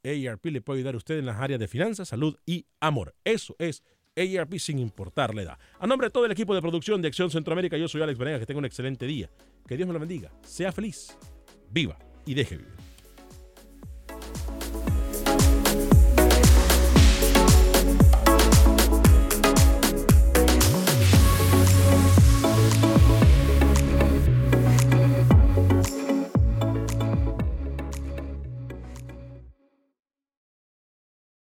AARP 0.03 0.45
le 0.45 0.61
puede 0.61 0.79
ayudar 0.79 0.95
a 0.95 0.97
usted 0.97 1.19
en 1.19 1.25
las 1.25 1.37
áreas 1.37 1.59
de 1.59 1.67
finanzas, 1.67 2.09
salud 2.09 2.37
y 2.45 2.65
amor. 2.79 3.15
Eso 3.23 3.55
es 3.59 3.83
AARP 4.15 4.57
sin 4.57 4.79
importar 4.79 5.35
la 5.35 5.43
edad. 5.43 5.59
A 5.79 5.87
nombre 5.87 6.07
de 6.07 6.11
todo 6.11 6.25
el 6.25 6.31
equipo 6.31 6.55
de 6.55 6.61
producción 6.61 7.01
de 7.01 7.07
Acción 7.07 7.29
Centroamérica, 7.29 7.77
yo 7.77 7.87
soy 7.87 8.01
Alex 8.01 8.17
Venegas, 8.17 8.39
que 8.39 8.45
tenga 8.45 8.59
un 8.59 8.65
excelente 8.65 9.05
día. 9.05 9.29
Que 9.67 9.77
Dios 9.77 9.87
me 9.87 9.93
lo 9.93 9.99
bendiga. 9.99 10.31
Sea 10.43 10.71
feliz, 10.71 11.17
viva 11.69 11.97
y 12.25 12.33
deje 12.33 12.57
vivir. 12.57 12.86